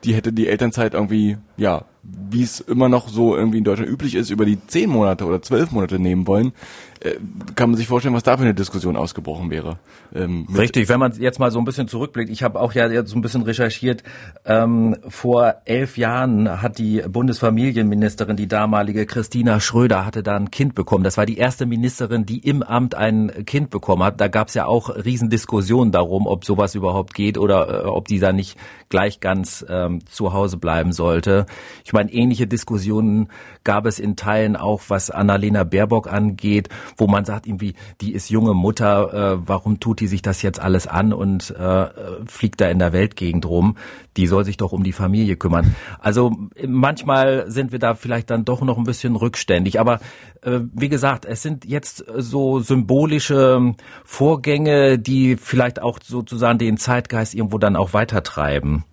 die 0.02 0.12
hätte 0.12 0.32
die 0.32 0.48
Elternzeit 0.48 0.94
irgendwie, 0.94 1.36
ja, 1.56 1.84
wie 2.30 2.42
es 2.42 2.60
immer 2.60 2.88
noch 2.88 3.08
so 3.08 3.36
irgendwie 3.36 3.58
in 3.58 3.64
Deutschland 3.64 3.90
üblich 3.90 4.14
ist, 4.14 4.30
über 4.30 4.44
die 4.44 4.58
zehn 4.66 4.90
Monate 4.90 5.24
oder 5.24 5.42
zwölf 5.42 5.70
Monate 5.70 5.98
nehmen 5.98 6.26
wollen, 6.26 6.52
äh, 7.00 7.16
kann 7.54 7.70
man 7.70 7.76
sich 7.76 7.86
vorstellen, 7.86 8.14
was 8.14 8.22
da 8.22 8.36
für 8.36 8.42
eine 8.42 8.54
Diskussion 8.54 8.96
ausgebrochen 8.96 9.50
wäre. 9.50 9.78
Ähm, 10.14 10.46
Richtig, 10.56 10.88
wenn 10.88 10.98
man 10.98 11.12
jetzt 11.12 11.38
mal 11.38 11.50
so 11.50 11.58
ein 11.58 11.64
bisschen 11.64 11.88
zurückblickt, 11.88 12.30
ich 12.30 12.42
habe 12.42 12.60
auch 12.60 12.72
ja 12.72 12.88
jetzt 12.88 13.10
so 13.10 13.16
ein 13.16 13.22
bisschen 13.22 13.42
recherchiert, 13.42 14.02
ähm, 14.44 14.96
vor 15.08 15.56
elf 15.64 15.98
Jahren 15.98 16.62
hat 16.62 16.78
die 16.78 17.02
Bundesfamilienministerin, 17.06 18.36
die 18.36 18.48
damalige 18.48 19.06
Christina 19.06 19.60
Schröder, 19.60 20.06
hatte 20.06 20.22
da 20.22 20.36
ein 20.36 20.50
Kind 20.50 20.74
bekommen. 20.74 21.04
Das 21.04 21.16
war 21.16 21.26
die 21.26 21.38
erste 21.38 21.66
Ministerin, 21.66 22.26
die 22.26 22.38
im 22.38 22.62
Amt 22.62 22.94
ein 22.94 23.44
Kind 23.46 23.70
bekommen 23.70 24.02
hat. 24.02 24.20
Da 24.20 24.28
gab 24.28 24.48
es 24.48 24.54
ja 24.54 24.66
auch 24.66 24.88
Riesendiskussionen 24.88 25.92
darum, 25.92 26.26
ob 26.26 26.44
sowas 26.44 26.74
überhaupt 26.74 27.14
geht 27.14 27.38
oder 27.38 27.84
äh, 27.84 27.86
ob 27.86 28.08
die 28.08 28.18
da 28.18 28.32
nicht 28.32 28.58
gleich 28.88 29.20
ganz 29.20 29.64
ähm, 29.68 30.06
zu 30.06 30.32
Hause 30.32 30.56
bleiben 30.56 30.92
sollte. 30.92 31.46
Ich 31.84 31.92
meine, 31.96 32.12
ähnliche 32.12 32.46
Diskussionen 32.46 33.28
gab 33.64 33.86
es 33.86 33.98
in 33.98 34.16
Teilen 34.16 34.54
auch, 34.54 34.82
was 34.88 35.10
Annalena 35.10 35.64
Baerbock 35.64 36.12
angeht, 36.12 36.68
wo 36.98 37.06
man 37.06 37.24
sagt 37.24 37.46
irgendwie, 37.46 37.74
die 38.02 38.12
ist 38.12 38.28
junge 38.28 38.52
Mutter, 38.52 39.14
äh, 39.14 39.38
warum 39.46 39.80
tut 39.80 40.00
die 40.00 40.06
sich 40.06 40.20
das 40.20 40.42
jetzt 40.42 40.60
alles 40.60 40.86
an 40.86 41.14
und 41.14 41.50
äh, 41.56 41.86
fliegt 42.26 42.60
da 42.60 42.68
in 42.68 42.78
der 42.78 42.92
Weltgegend 42.92 43.46
rum? 43.46 43.76
Die 44.18 44.26
soll 44.26 44.44
sich 44.44 44.58
doch 44.58 44.72
um 44.72 44.84
die 44.84 44.92
Familie 44.92 45.36
kümmern. 45.36 45.74
Also 45.98 46.32
manchmal 46.66 47.50
sind 47.50 47.72
wir 47.72 47.78
da 47.78 47.94
vielleicht 47.94 48.28
dann 48.30 48.44
doch 48.44 48.60
noch 48.60 48.76
ein 48.76 48.84
bisschen 48.84 49.16
rückständig. 49.16 49.80
Aber 49.80 50.00
äh, 50.42 50.60
wie 50.74 50.90
gesagt, 50.90 51.24
es 51.24 51.40
sind 51.40 51.64
jetzt 51.64 52.04
so 52.14 52.60
symbolische 52.60 53.74
Vorgänge, 54.04 54.98
die 54.98 55.36
vielleicht 55.36 55.80
auch 55.80 55.98
sozusagen 56.04 56.58
den 56.58 56.76
Zeitgeist 56.76 57.34
irgendwo 57.34 57.56
dann 57.56 57.74
auch 57.74 57.94
weitertreiben. 57.94 58.84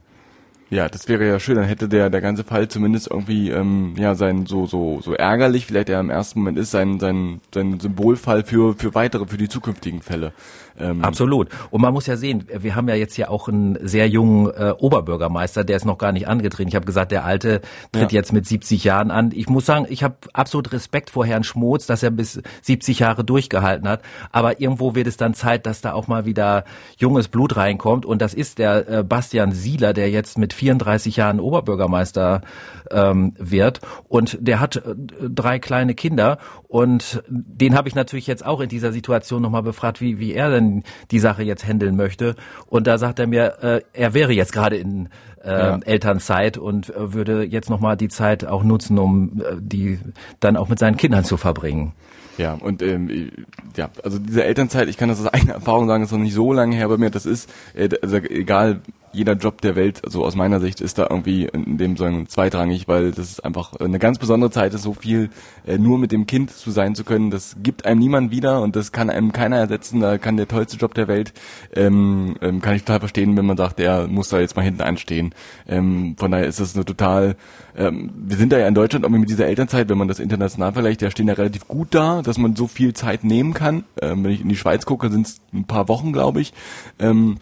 Ja, 0.73 0.89
das 0.89 1.07
wäre 1.07 1.27
ja 1.27 1.39
schön, 1.39 1.55
dann 1.55 1.65
hätte 1.65 1.87
der 1.87 2.09
der 2.09 2.19
ganze 2.19 2.43
Fall 2.43 2.67
zumindest 2.67 3.11
irgendwie 3.11 3.51
ähm, 3.51 3.93
ja 3.95 4.15
sein 4.15 4.47
so 4.47 4.65
so 4.65 5.01
so 5.01 5.13
ärgerlich, 5.13 5.67
vielleicht 5.67 5.87
er 5.89 5.99
im 5.99 6.09
ersten 6.09 6.39
Moment 6.39 6.57
ist, 6.57 6.71
sein 6.71 6.99
sein 6.99 7.41
sein 7.53 7.79
Symbolfall 7.79 8.43
für 8.43 8.73
für 8.73 8.95
weitere 8.95 9.27
für 9.27 9.37
die 9.37 9.47
zukünftigen 9.47 10.01
Fälle. 10.01 10.33
Ähm 10.79 11.03
Absolut. 11.03 11.49
Und 11.69 11.81
man 11.81 11.93
muss 11.93 12.07
ja 12.07 12.17
sehen, 12.17 12.47
wir 12.51 12.75
haben 12.75 12.87
ja 12.87 12.95
jetzt 12.95 13.15
hier 13.15 13.29
auch 13.29 13.47
einen 13.47 13.77
sehr 13.81 14.07
jungen 14.07 14.47
äh, 14.47 14.73
Oberbürgermeister, 14.77 15.63
der 15.63 15.77
ist 15.77 15.85
noch 15.85 15.97
gar 15.97 16.11
nicht 16.11 16.27
angetreten. 16.27 16.69
Ich 16.69 16.75
habe 16.75 16.85
gesagt, 16.85 17.11
der 17.11 17.25
Alte 17.25 17.61
tritt 17.91 18.11
ja. 18.11 18.19
jetzt 18.19 18.33
mit 18.33 18.47
70 18.47 18.83
Jahren 18.83 19.11
an. 19.11 19.31
Ich 19.33 19.49
muss 19.49 19.65
sagen, 19.65 19.85
ich 19.89 20.03
habe 20.03 20.15
absolut 20.33 20.71
Respekt 20.71 21.09
vor 21.09 21.25
Herrn 21.25 21.43
Schmutz, 21.43 21.85
dass 21.85 22.03
er 22.03 22.11
bis 22.11 22.41
70 22.61 22.99
Jahre 22.99 23.23
durchgehalten 23.23 23.87
hat. 23.87 24.01
Aber 24.31 24.59
irgendwo 24.59 24.95
wird 24.95 25.07
es 25.07 25.17
dann 25.17 25.33
Zeit, 25.33 25.65
dass 25.65 25.81
da 25.81 25.93
auch 25.93 26.07
mal 26.07 26.25
wieder 26.25 26.65
junges 26.97 27.27
Blut 27.27 27.55
reinkommt. 27.55 28.05
Und 28.05 28.21
das 28.21 28.33
ist 28.33 28.57
der 28.57 28.87
äh, 28.89 29.03
Bastian 29.03 29.51
Sieler, 29.51 29.93
der 29.93 30.09
jetzt 30.09 30.37
mit 30.37 30.53
34 30.63 31.17
Jahren 31.17 31.39
Oberbürgermeister 31.39 32.41
ähm, 32.89 33.33
wird. 33.37 33.79
Und 34.07 34.37
der 34.41 34.59
hat 34.59 34.77
äh, 34.77 34.81
drei 35.29 35.59
kleine 35.59 35.93
Kinder. 35.93 36.39
Und 36.67 37.23
den 37.27 37.75
habe 37.75 37.87
ich 37.87 37.95
natürlich 37.95 38.25
jetzt 38.25 38.45
auch 38.45 38.59
in 38.59 38.69
dieser 38.69 38.91
Situation 38.91 39.41
nochmal 39.41 39.63
befragt, 39.63 40.01
wie, 40.01 40.19
wie 40.19 40.33
er 40.33 40.49
denn 40.49 40.63
denn 40.63 40.83
die 41.11 41.19
Sache 41.19 41.43
jetzt 41.43 41.65
handeln 41.67 41.95
möchte. 41.95 42.35
Und 42.67 42.87
da 42.87 42.97
sagt 42.97 43.19
er 43.19 43.27
mir, 43.27 43.55
äh, 43.61 43.81
er 43.93 44.13
wäre 44.13 44.33
jetzt 44.33 44.53
gerade 44.53 44.77
in 44.77 45.09
äh, 45.43 45.49
ja. 45.51 45.79
Elternzeit 45.83 46.57
und 46.57 46.89
äh, 46.89 47.13
würde 47.13 47.43
jetzt 47.43 47.69
nochmal 47.69 47.97
die 47.97 48.09
Zeit 48.09 48.45
auch 48.45 48.63
nutzen, 48.63 48.97
um 48.97 49.41
äh, 49.41 49.55
die 49.59 49.99
dann 50.39 50.57
auch 50.57 50.69
mit 50.69 50.79
seinen 50.79 50.97
Kindern 50.97 51.23
zu 51.23 51.37
verbringen. 51.37 51.93
Ja, 52.37 52.53
und 52.53 52.81
ähm, 52.81 53.31
ja, 53.75 53.89
also 54.03 54.17
diese 54.17 54.43
Elternzeit, 54.43 54.87
ich 54.87 54.97
kann 54.97 55.07
das 55.07 55.19
aus 55.19 55.27
eigener 55.27 55.53
Erfahrung 55.53 55.87
sagen, 55.87 56.03
ist 56.03 56.11
noch 56.11 56.17
nicht 56.17 56.33
so 56.33 56.51
lange 56.51 56.75
her 56.75 56.87
bei 56.87 56.97
mir. 56.97 57.11
Das 57.11 57.27
ist, 57.27 57.49
äh, 57.75 57.89
also 58.01 58.17
egal 58.17 58.81
jeder 59.13 59.33
Job 59.33 59.61
der 59.61 59.75
Welt, 59.75 60.01
also 60.03 60.25
aus 60.25 60.35
meiner 60.35 60.59
Sicht, 60.59 60.81
ist 60.81 60.97
da 60.97 61.07
irgendwie 61.09 61.45
in 61.45 61.77
dem 61.77 61.95
Sinne 61.97 62.27
zweitrangig, 62.27 62.87
weil 62.87 63.11
das 63.11 63.31
ist 63.31 63.45
einfach 63.45 63.73
eine 63.75 63.99
ganz 63.99 64.17
besondere 64.19 64.51
Zeit 64.51 64.73
ist, 64.73 64.83
so 64.83 64.93
viel 64.93 65.29
äh, 65.65 65.77
nur 65.77 65.99
mit 65.99 66.11
dem 66.11 66.27
Kind 66.27 66.51
zu 66.51 66.71
sein 66.71 66.95
zu 66.95 67.03
können. 67.03 67.31
Das 67.31 67.57
gibt 67.61 67.85
einem 67.85 67.99
niemand 67.99 68.31
wieder 68.31 68.61
und 68.61 68.75
das 68.75 68.91
kann 68.91 69.09
einem 69.09 69.31
keiner 69.31 69.57
ersetzen. 69.57 69.99
Da 69.99 70.17
kann 70.17 70.37
der 70.37 70.47
tollste 70.47 70.77
Job 70.77 70.93
der 70.95 71.07
Welt, 71.07 71.33
ähm, 71.75 72.35
ähm, 72.41 72.61
kann 72.61 72.75
ich 72.75 72.83
total 72.83 72.99
verstehen, 72.99 73.37
wenn 73.37 73.45
man 73.45 73.57
sagt, 73.57 73.79
der 73.79 74.07
muss 74.07 74.29
da 74.29 74.39
jetzt 74.39 74.55
mal 74.55 74.63
hinten 74.63 74.81
anstehen. 74.81 75.33
Ähm, 75.67 76.15
von 76.17 76.31
daher 76.31 76.47
ist 76.47 76.59
das 76.59 76.75
eine 76.75 76.85
total, 76.85 77.35
ähm, 77.77 78.11
wir 78.15 78.37
sind 78.37 78.51
da 78.51 78.57
ja 78.57 78.67
in 78.67 78.75
Deutschland 78.75 79.05
irgendwie 79.05 79.21
mit 79.21 79.29
dieser 79.29 79.45
Elternzeit, 79.47 79.89
wenn 79.89 79.97
man 79.97 80.07
das 80.07 80.19
international 80.19 80.73
vergleicht, 80.73 81.01
ja 81.01 81.11
stehen 81.11 81.27
ja 81.27 81.35
relativ 81.35 81.67
gut 81.67 81.89
da, 81.91 82.21
dass 82.21 82.37
man 82.37 82.55
so 82.55 82.67
viel 82.67 82.93
Zeit 82.93 83.23
nehmen 83.23 83.53
kann. 83.53 83.83
Ähm, 84.01 84.23
wenn 84.23 84.31
ich 84.31 84.41
in 84.41 84.49
die 84.49 84.55
Schweiz 84.55 84.85
gucke, 84.85 85.09
sind 85.09 85.27
es 85.27 85.41
ein 85.53 85.65
paar 85.65 85.87
Wochen, 85.87 86.13
glaube 86.13 86.41
ich. 86.41 86.53
Ähm, 86.99 87.37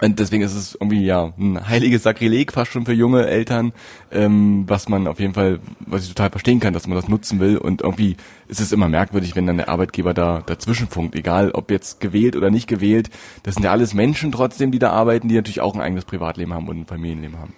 und 0.00 0.18
deswegen 0.18 0.42
ist 0.42 0.54
es 0.54 0.74
irgendwie 0.74 1.04
ja 1.04 1.32
ein 1.38 1.68
heiliges 1.68 2.04
Sakrileg 2.04 2.52
fast 2.52 2.72
schon 2.72 2.84
für 2.84 2.92
junge 2.92 3.26
Eltern, 3.26 3.72
ähm, 4.12 4.64
was 4.66 4.88
man 4.88 5.08
auf 5.08 5.18
jeden 5.18 5.34
Fall, 5.34 5.58
was 5.80 6.02
ich 6.02 6.08
total 6.08 6.30
verstehen 6.30 6.60
kann, 6.60 6.72
dass 6.72 6.86
man 6.86 6.96
das 6.96 7.08
nutzen 7.08 7.40
will. 7.40 7.58
Und 7.58 7.82
irgendwie 7.82 8.16
ist 8.46 8.60
es 8.60 8.72
immer 8.72 8.88
merkwürdig, 8.88 9.34
wenn 9.34 9.46
dann 9.46 9.56
der 9.56 9.68
Arbeitgeber 9.68 10.14
da 10.14 10.42
dazwischenfunkt, 10.46 11.16
egal 11.16 11.50
ob 11.50 11.70
jetzt 11.70 12.00
gewählt 12.00 12.36
oder 12.36 12.50
nicht 12.50 12.68
gewählt. 12.68 13.10
Das 13.42 13.54
sind 13.54 13.64
ja 13.64 13.72
alles 13.72 13.92
Menschen 13.92 14.30
trotzdem, 14.30 14.70
die 14.70 14.78
da 14.78 14.90
arbeiten, 14.90 15.28
die 15.28 15.34
natürlich 15.34 15.60
auch 15.60 15.74
ein 15.74 15.80
eigenes 15.80 16.04
Privatleben 16.04 16.54
haben 16.54 16.68
und 16.68 16.80
ein 16.80 16.86
Familienleben 16.86 17.38
haben. 17.38 17.54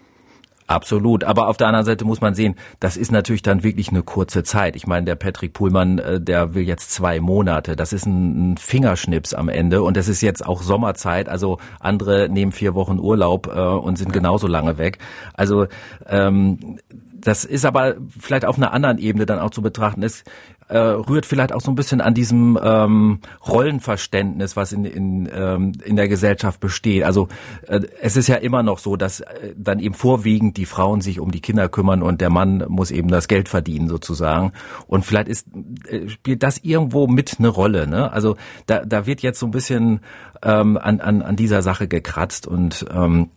Absolut. 0.71 1.25
Aber 1.25 1.49
auf 1.49 1.57
der 1.57 1.67
anderen 1.67 1.85
Seite 1.85 2.05
muss 2.05 2.21
man 2.21 2.35
sehen, 2.35 2.55
das 2.79 2.97
ist 2.97 3.11
natürlich 3.11 3.43
dann 3.43 3.65
wirklich 3.65 3.89
eine 3.89 4.05
kurze 4.05 4.45
Zeit. 4.45 4.77
Ich 4.77 4.87
meine, 4.87 5.05
der 5.05 5.17
Patrick 5.17 5.53
Puhlmann, 5.53 5.99
äh, 5.99 6.21
der 6.21 6.55
will 6.55 6.63
jetzt 6.63 6.93
zwei 6.93 7.19
Monate. 7.19 7.75
Das 7.75 7.93
ist 7.93 8.07
ein, 8.07 8.57
Fingerschnips 8.57 9.35
am 9.35 9.49
Ende. 9.49 9.83
Und 9.83 9.97
das 9.97 10.07
ist 10.07 10.21
jetzt 10.21 10.47
auch 10.47 10.63
Sommerzeit. 10.63 11.29
Also 11.29 11.59
andere 11.81 12.29
nehmen 12.29 12.53
vier 12.53 12.77
Wochen 12.77 13.01
Urlaub 13.01 13.49
äh, 13.49 13.59
und 13.59 13.99
sind 13.99 14.13
genauso 14.13 14.47
lange 14.47 14.79
weg. 14.79 14.99
Also 15.35 15.67
ähm, 16.09 16.79
das 17.21 17.45
ist 17.45 17.65
aber 17.65 17.97
vielleicht 18.19 18.45
auf 18.45 18.57
einer 18.57 18.73
anderen 18.73 18.99
Ebene 18.99 19.27
dann 19.27 19.39
auch 19.39 19.51
zu 19.51 19.63
betrachten. 19.63 20.03
Es 20.03 20.25
äh, 20.69 20.79
rührt 20.79 21.27
vielleicht 21.27 21.53
auch 21.53 21.61
so 21.61 21.71
ein 21.71 21.75
bisschen 21.75 22.01
an 22.01 22.15
diesem 22.15 22.59
ähm, 22.63 23.21
Rollenverständnis, 23.47 24.57
was 24.57 24.73
in, 24.73 24.85
in, 24.85 25.29
ähm, 25.33 25.73
in 25.85 25.97
der 25.97 26.09
Gesellschaft 26.09 26.61
besteht. 26.61 27.03
Also 27.03 27.29
äh, 27.67 27.81
es 28.01 28.17
ist 28.17 28.29
ja 28.29 28.37
immer 28.37 28.63
noch 28.63 28.79
so, 28.79 28.97
dass 28.97 29.21
äh, 29.21 29.55
dann 29.57 29.81
eben 29.81 29.95
vorwiegend 29.95 30.57
die 30.57 30.67
Frauen 30.67 31.01
sich 31.01 31.19
um 31.19 31.33
die 31.33 31.41
Kinder 31.41 31.69
kümmern 31.69 32.03
und 32.03 32.21
der 32.21 32.31
Mann 32.31 32.65
muss 32.69 32.93
eben 32.93 33.09
das 33.09 33.27
Geld 33.27 33.49
verdienen 33.49 33.89
sozusagen. 33.89 34.53
Und 34.87 35.05
vielleicht 35.05 35.29
ist 35.29 35.49
äh, 35.89 36.09
spielt 36.09 36.43
das 36.43 36.59
irgendwo 36.59 37.09
mit 37.09 37.37
eine 37.39 37.49
Rolle. 37.49 37.89
Ne? 37.89 38.13
Also 38.13 38.37
da, 38.67 38.85
da 38.85 39.07
wird 39.07 39.23
jetzt 39.23 39.41
so 39.41 39.47
ein 39.47 39.53
bisschen 39.53 40.01
ähm, 40.43 40.79
an, 40.79 41.01
an, 41.01 41.23
an 41.23 41.35
dieser 41.35 41.63
Sache 41.63 41.89
gekratzt 41.89 42.47
und 42.47 42.87
ähm, 42.95 43.31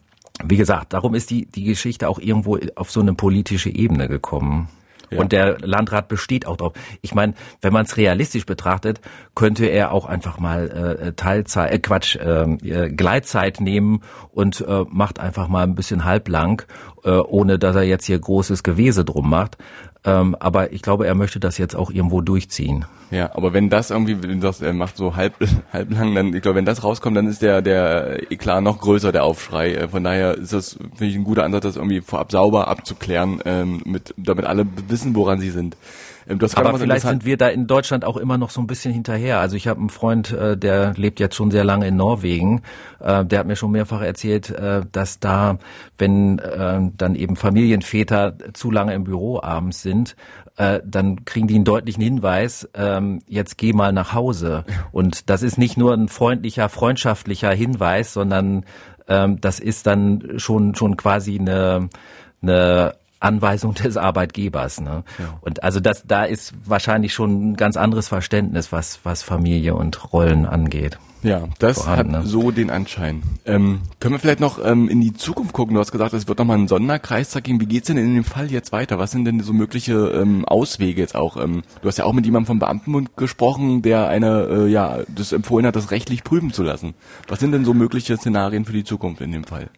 wie 0.43 0.57
gesagt, 0.57 0.93
darum 0.93 1.13
ist 1.13 1.29
die, 1.29 1.45
die 1.45 1.63
Geschichte 1.63 2.09
auch 2.09 2.19
irgendwo 2.19 2.57
auf 2.75 2.91
so 2.91 3.01
eine 3.01 3.13
politische 3.13 3.69
Ebene 3.69 4.07
gekommen. 4.07 4.67
Ja. 5.11 5.19
Und 5.19 5.31
der 5.31 5.59
Landrat 5.59 6.07
besteht 6.07 6.47
auch 6.47 6.57
drauf. 6.57 6.73
Ich 7.01 7.13
meine, 7.13 7.33
wenn 7.61 7.71
man 7.71 7.85
es 7.85 7.97
realistisch 7.97 8.45
betrachtet, 8.45 8.99
könnte 9.35 9.65
er 9.67 9.91
auch 9.91 10.05
einfach 10.05 10.39
mal 10.39 10.69
äh, 10.69 11.13
Teilzeit, 11.13 11.71
äh, 11.71 11.79
Quatsch, 11.79 12.17
ähm, 12.19 12.57
äh, 12.63 12.89
Gleitzeit 12.89 13.61
nehmen 13.61 14.01
und 14.31 14.61
äh, 14.61 14.85
macht 14.89 15.19
einfach 15.19 15.47
mal 15.47 15.63
ein 15.63 15.75
bisschen 15.75 16.03
halblang, 16.03 16.63
äh, 17.03 17.11
ohne 17.11 17.59
dass 17.59 17.75
er 17.75 17.83
jetzt 17.83 18.05
hier 18.05 18.17
großes 18.17 18.63
Gewese 18.63 19.05
drum 19.05 19.29
macht. 19.29 19.57
Ähm, 20.05 20.35
aber 20.39 20.73
ich 20.73 20.81
glaube, 20.81 21.07
er 21.07 21.15
möchte 21.15 21.39
das 21.39 21.57
jetzt 21.57 21.75
auch 21.75 21.89
irgendwo 21.89 22.21
durchziehen. 22.21 22.85
Ja, 23.09 23.33
aber 23.35 23.53
wenn 23.53 23.69
das 23.69 23.89
irgendwie, 23.89 24.21
wenn 24.21 24.41
das 24.41 24.61
er 24.61 24.73
macht 24.73 24.97
so 24.97 25.15
halb 25.15 25.35
halblang, 25.73 26.13
dann 26.15 26.33
ich 26.33 26.41
glaube, 26.41 26.57
wenn 26.57 26.65
das 26.65 26.83
rauskommt, 26.83 27.15
dann 27.15 27.27
ist 27.27 27.41
der 27.41 27.61
der 27.61 28.31
Eklat 28.31 28.63
noch 28.63 28.79
größer, 28.79 29.11
der 29.11 29.23
Aufschrei. 29.23 29.73
Äh, 29.73 29.87
von 29.87 30.03
daher 30.03 30.35
ist 30.35 30.51
das 30.51 30.73
finde 30.95 31.05
ich 31.05 31.15
ein 31.15 31.23
guter 31.23 31.43
Ansatz, 31.43 31.63
das 31.63 31.75
irgendwie 31.77 32.01
vorab 32.01 32.31
sauber 32.31 32.67
abzuklären, 32.67 33.39
ähm, 33.45 33.81
mit 33.85 34.13
damit 34.17 34.45
alle 34.45 34.65
wissen, 34.87 35.15
woran 35.15 35.39
sie 35.39 35.51
sind. 35.51 35.77
Ähm, 36.27 36.39
Aber 36.55 36.77
vielleicht 36.77 37.05
sind 37.05 37.25
wir 37.25 37.37
da 37.37 37.47
in 37.47 37.67
Deutschland 37.67 38.05
auch 38.05 38.17
immer 38.17 38.37
noch 38.37 38.49
so 38.49 38.61
ein 38.61 38.67
bisschen 38.67 38.93
hinterher. 38.93 39.39
Also 39.39 39.55
ich 39.55 39.67
habe 39.67 39.79
einen 39.79 39.89
Freund, 39.89 40.31
äh, 40.31 40.57
der 40.57 40.93
lebt 40.95 41.19
jetzt 41.19 41.35
schon 41.35 41.51
sehr 41.51 41.63
lange 41.63 41.87
in 41.87 41.95
Norwegen. 41.95 42.61
Äh, 42.99 43.25
der 43.25 43.39
hat 43.39 43.47
mir 43.47 43.55
schon 43.55 43.71
mehrfach 43.71 44.01
erzählt, 44.01 44.49
äh, 44.49 44.81
dass 44.91 45.19
da, 45.19 45.57
wenn 45.97 46.41
dann 46.97 47.15
eben 47.15 47.35
Familienväter 47.35 48.35
zu 48.53 48.71
lange 48.71 48.93
im 48.93 49.03
Büro 49.03 49.41
abends 49.41 49.81
sind, 49.81 50.15
dann 50.55 51.25
kriegen 51.25 51.47
die 51.47 51.55
einen 51.55 51.65
deutlichen 51.65 52.03
Hinweis, 52.03 52.69
ähm, 52.73 53.21
jetzt 53.27 53.57
geh 53.57 53.73
mal 53.73 53.91
nach 53.91 54.13
Hause. 54.13 54.65
Und 54.91 55.29
das 55.29 55.41
ist 55.41 55.57
nicht 55.57 55.77
nur 55.77 55.93
ein 55.93 56.09
freundlicher, 56.09 56.69
freundschaftlicher 56.69 57.51
Hinweis, 57.51 58.13
sondern 58.13 58.65
ähm, 59.07 59.39
das 59.41 59.59
ist 59.59 59.87
dann 59.87 60.33
schon, 60.37 60.75
schon 60.75 60.97
quasi 60.97 61.39
eine, 61.39 61.89
eine 62.41 62.95
Anweisung 63.23 63.73
des 63.73 63.97
Arbeitgebers. 63.97 64.81
Ne? 64.81 65.03
Ja. 65.19 65.37
Und 65.41 65.63
also 65.63 65.79
das, 65.79 66.03
da 66.05 66.25
ist 66.25 66.53
wahrscheinlich 66.65 67.13
schon 67.13 67.51
ein 67.51 67.55
ganz 67.55 67.77
anderes 67.77 68.07
Verständnis, 68.07 68.71
was, 68.71 68.99
was 69.03 69.23
Familie 69.23 69.75
und 69.75 70.13
Rollen 70.13 70.45
angeht. 70.45 70.97
Ja, 71.23 71.47
das 71.57 71.81
vorhanden, 71.81 72.17
hat 72.17 72.23
ne? 72.23 72.29
so 72.29 72.51
den 72.51 72.69
Anschein. 72.69 73.23
Ähm, 73.45 73.79
können 73.99 74.13
wir 74.13 74.19
vielleicht 74.19 74.41
noch 74.41 74.63
ähm, 74.63 74.89
in 74.89 74.99
die 74.99 75.13
Zukunft 75.13 75.53
gucken? 75.53 75.73
Du 75.73 75.79
hast 75.79 75.93
gesagt, 75.93 76.13
es 76.13 76.27
wird 76.27 76.37
nochmal 76.37 76.57
einen 76.57 76.67
Sonderkreistag 76.67 77.45
geben. 77.45 77.61
Wie 77.61 77.65
geht's 77.65 77.87
denn 77.87 77.97
in 77.97 78.13
dem 78.13 78.25
Fall 78.25 78.51
jetzt 78.51 78.73
weiter? 78.73 78.99
Was 78.99 79.11
sind 79.11 79.23
denn 79.23 79.39
so 79.39 79.53
mögliche 79.53 79.93
ähm, 79.93 80.43
Auswege 80.43 80.99
jetzt 80.99 81.15
auch? 81.15 81.37
Ähm, 81.37 81.63
du 81.81 81.87
hast 81.87 81.97
ja 81.97 82.03
auch 82.03 82.13
mit 82.13 82.25
jemandem 82.25 82.47
vom 82.47 82.59
Beamtenbund 82.59 83.15
gesprochen, 83.15 83.81
der 83.81 84.09
eine, 84.09 84.47
äh, 84.49 84.67
ja, 84.67 84.99
das 85.07 85.31
empfohlen 85.31 85.65
hat, 85.65 85.77
das 85.77 85.91
rechtlich 85.91 86.25
prüfen 86.25 86.51
zu 86.51 86.61
lassen. 86.61 86.93
Was 87.29 87.39
sind 87.39 87.53
denn 87.53 87.63
so 87.63 87.73
mögliche 87.73 88.17
Szenarien 88.17 88.65
für 88.65 88.73
die 88.73 88.83
Zukunft 88.83 89.21
in 89.21 89.31
dem 89.31 89.45
Fall? 89.45 89.69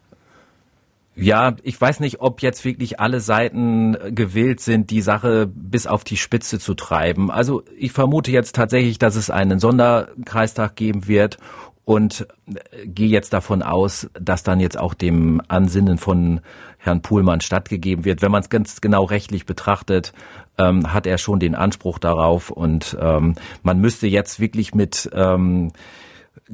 Ja, 1.16 1.56
ich 1.62 1.80
weiß 1.80 2.00
nicht, 2.00 2.20
ob 2.20 2.42
jetzt 2.42 2.64
wirklich 2.64 3.00
alle 3.00 3.20
Seiten 3.20 3.96
gewillt 4.14 4.60
sind, 4.60 4.90
die 4.90 5.00
Sache 5.00 5.50
bis 5.52 5.86
auf 5.86 6.04
die 6.04 6.18
Spitze 6.18 6.58
zu 6.58 6.74
treiben. 6.74 7.30
Also 7.30 7.62
ich 7.78 7.92
vermute 7.92 8.30
jetzt 8.30 8.54
tatsächlich, 8.54 8.98
dass 8.98 9.16
es 9.16 9.30
einen 9.30 9.58
Sonderkreistag 9.58 10.76
geben 10.76 11.08
wird 11.08 11.38
und 11.86 12.26
äh, 12.48 12.86
gehe 12.86 13.08
jetzt 13.08 13.32
davon 13.32 13.62
aus, 13.62 14.10
dass 14.12 14.42
dann 14.42 14.60
jetzt 14.60 14.78
auch 14.78 14.92
dem 14.92 15.40
Ansinnen 15.48 15.96
von 15.96 16.40
Herrn 16.76 17.00
Puhlmann 17.00 17.40
stattgegeben 17.40 18.04
wird. 18.04 18.20
Wenn 18.20 18.32
man 18.32 18.42
es 18.42 18.50
ganz 18.50 18.82
genau 18.82 19.04
rechtlich 19.04 19.46
betrachtet, 19.46 20.12
ähm, 20.58 20.92
hat 20.92 21.06
er 21.06 21.16
schon 21.16 21.40
den 21.40 21.54
Anspruch 21.54 21.98
darauf 21.98 22.50
und 22.50 22.96
ähm, 23.00 23.36
man 23.62 23.80
müsste 23.80 24.06
jetzt 24.06 24.38
wirklich 24.38 24.74
mit 24.74 25.08
ähm, 25.14 25.72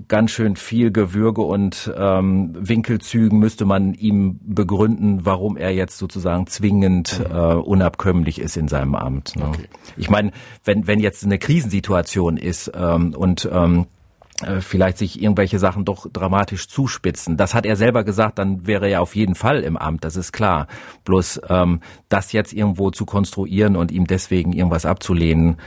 ganz 0.08 0.30
schön 0.30 0.56
viel 0.56 0.90
Gewürge 0.90 1.42
und 1.42 1.92
ähm, 1.96 2.54
Winkelzügen 2.58 3.38
müsste 3.38 3.64
man 3.66 3.92
ihm 3.94 4.40
begründen, 4.42 5.26
warum 5.26 5.56
er 5.56 5.70
jetzt 5.70 5.98
sozusagen 5.98 6.46
zwingend 6.46 7.20
mhm. 7.20 7.34
äh, 7.34 7.54
unabkömmlich 7.54 8.40
ist 8.40 8.56
in 8.56 8.68
seinem 8.68 8.94
Amt. 8.94 9.36
Ne? 9.36 9.48
Okay. 9.48 9.68
Ich 9.96 10.08
meine, 10.08 10.32
wenn 10.64 10.86
wenn 10.86 11.00
jetzt 11.00 11.24
eine 11.24 11.38
Krisensituation 11.38 12.38
ist 12.38 12.72
ähm, 12.74 13.14
und 13.14 13.48
ähm, 13.52 13.86
äh, 14.42 14.60
vielleicht 14.60 14.96
sich 14.96 15.22
irgendwelche 15.22 15.58
Sachen 15.58 15.84
doch 15.84 16.06
dramatisch 16.10 16.68
zuspitzen. 16.68 17.36
Das 17.36 17.54
hat 17.54 17.66
er 17.66 17.76
selber 17.76 18.02
gesagt, 18.02 18.38
dann 18.38 18.66
wäre 18.66 18.88
er 18.88 19.02
auf 19.02 19.14
jeden 19.14 19.34
Fall 19.34 19.62
im 19.62 19.76
Amt, 19.76 20.04
das 20.04 20.16
ist 20.16 20.32
klar. 20.32 20.68
Bloß 21.04 21.42
ähm, 21.48 21.80
das 22.08 22.32
jetzt 22.32 22.54
irgendwo 22.54 22.90
zu 22.90 23.04
konstruieren 23.04 23.76
und 23.76 23.92
ihm 23.92 24.06
deswegen 24.06 24.54
irgendwas 24.54 24.86
abzulehnen, 24.86 25.58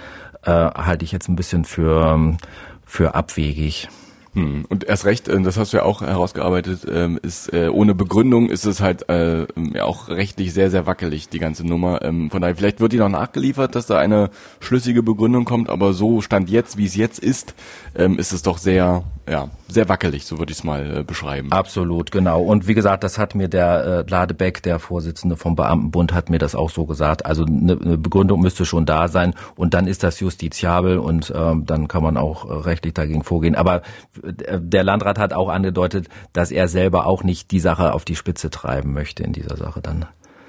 äh, 0.44 0.52
halte 0.52 1.06
ich 1.06 1.12
jetzt 1.12 1.30
ein 1.30 1.36
bisschen 1.36 1.64
für, 1.64 2.38
für 2.86 3.14
abwegig. 3.14 3.88
Hm. 4.36 4.66
Und 4.68 4.84
erst 4.84 5.06
recht, 5.06 5.30
äh, 5.30 5.42
das 5.42 5.58
hast 5.58 5.72
du 5.72 5.78
ja 5.78 5.84
auch 5.84 6.02
herausgearbeitet, 6.02 6.86
ähm, 6.92 7.18
ist 7.22 7.54
äh, 7.54 7.70
ohne 7.70 7.96
Begründung 7.96 8.50
ist 8.50 8.66
es 8.66 8.82
halt 8.82 9.08
äh, 9.08 9.48
auch 9.80 10.10
rechtlich 10.10 10.54
sehr, 10.54 10.70
sehr 10.70 10.86
wackelig, 10.86 11.30
die 11.30 11.40
ganze 11.40 11.66
Nummer. 11.66 12.02
Ähm, 12.02 12.30
von 12.30 12.42
daher, 12.42 12.56
vielleicht 12.56 12.82
wird 12.82 12.92
die 12.92 12.98
noch 12.98 13.10
nachgeliefert, 13.10 13.76
dass 13.76 13.86
da 13.88 13.98
eine 13.98 14.30
schlüssige 14.60 15.04
Begründung 15.04 15.46
kommt, 15.46 15.70
aber 15.70 15.94
so 15.94 16.20
stand 16.20 16.50
jetzt, 16.50 16.78
wie 16.78 16.86
es 16.86 16.98
jetzt 16.98 17.20
ist, 17.20 17.56
ähm, 17.96 18.20
ist 18.20 18.34
es 18.34 18.42
doch 18.42 18.58
sehr, 18.58 19.04
ja, 19.30 19.50
sehr 19.70 19.88
wackelig, 19.88 20.26
so 20.26 20.38
würde 20.38 20.52
ich 20.52 20.58
es 20.58 20.64
mal 20.66 21.06
beschreiben. 21.06 21.54
Absolut, 21.54 22.12
genau. 22.12 22.42
Und 22.44 22.68
wie 22.68 22.74
gesagt, 22.74 23.06
das 23.06 23.18
hat 23.18 23.36
mir 23.36 23.48
der 23.48 24.06
Ladebeck, 24.08 24.62
der 24.64 24.80
Vorsitzende 24.80 25.38
vom 25.38 25.56
Beamtenbund, 25.56 26.14
hat 26.14 26.30
mir 26.30 26.40
das 26.40 26.56
auch 26.56 26.70
so 26.70 26.86
gesagt. 26.86 27.26
Also 27.26 27.46
eine, 27.46 27.80
eine 27.82 27.98
Begründung 27.98 28.42
müsste 28.42 28.66
schon 28.66 28.86
da 28.86 29.08
sein 29.08 29.34
und 29.56 29.74
dann 29.74 29.88
ist 29.88 30.04
das 30.04 30.20
justiziabel 30.20 31.00
und 31.00 31.34
dann 31.34 31.88
kann 31.88 32.04
man 32.04 32.18
auch 32.18 32.66
rechtlich 32.66 32.94
dagegen 32.94 33.24
vorgehen. 33.24 33.56
Aber 33.56 33.82
der 34.26 34.84
Landrat 34.84 35.20
hat 35.20 35.34
auch 35.34 35.50
angedeutet, 35.50 36.08
dass 36.34 36.52
er 36.52 36.68
selber 36.68 37.06
auch 37.06 37.24
nicht 37.24 37.52
die 37.52 37.60
Sache 37.60 37.94
auf 37.94 38.06
die 38.06 38.16
Spitze 38.16 38.50
treiben 38.50 38.94
möchte 38.94 39.24
in 39.24 39.34
dieser 39.34 39.58
Sache 39.58 39.82
dann. 39.82 40.06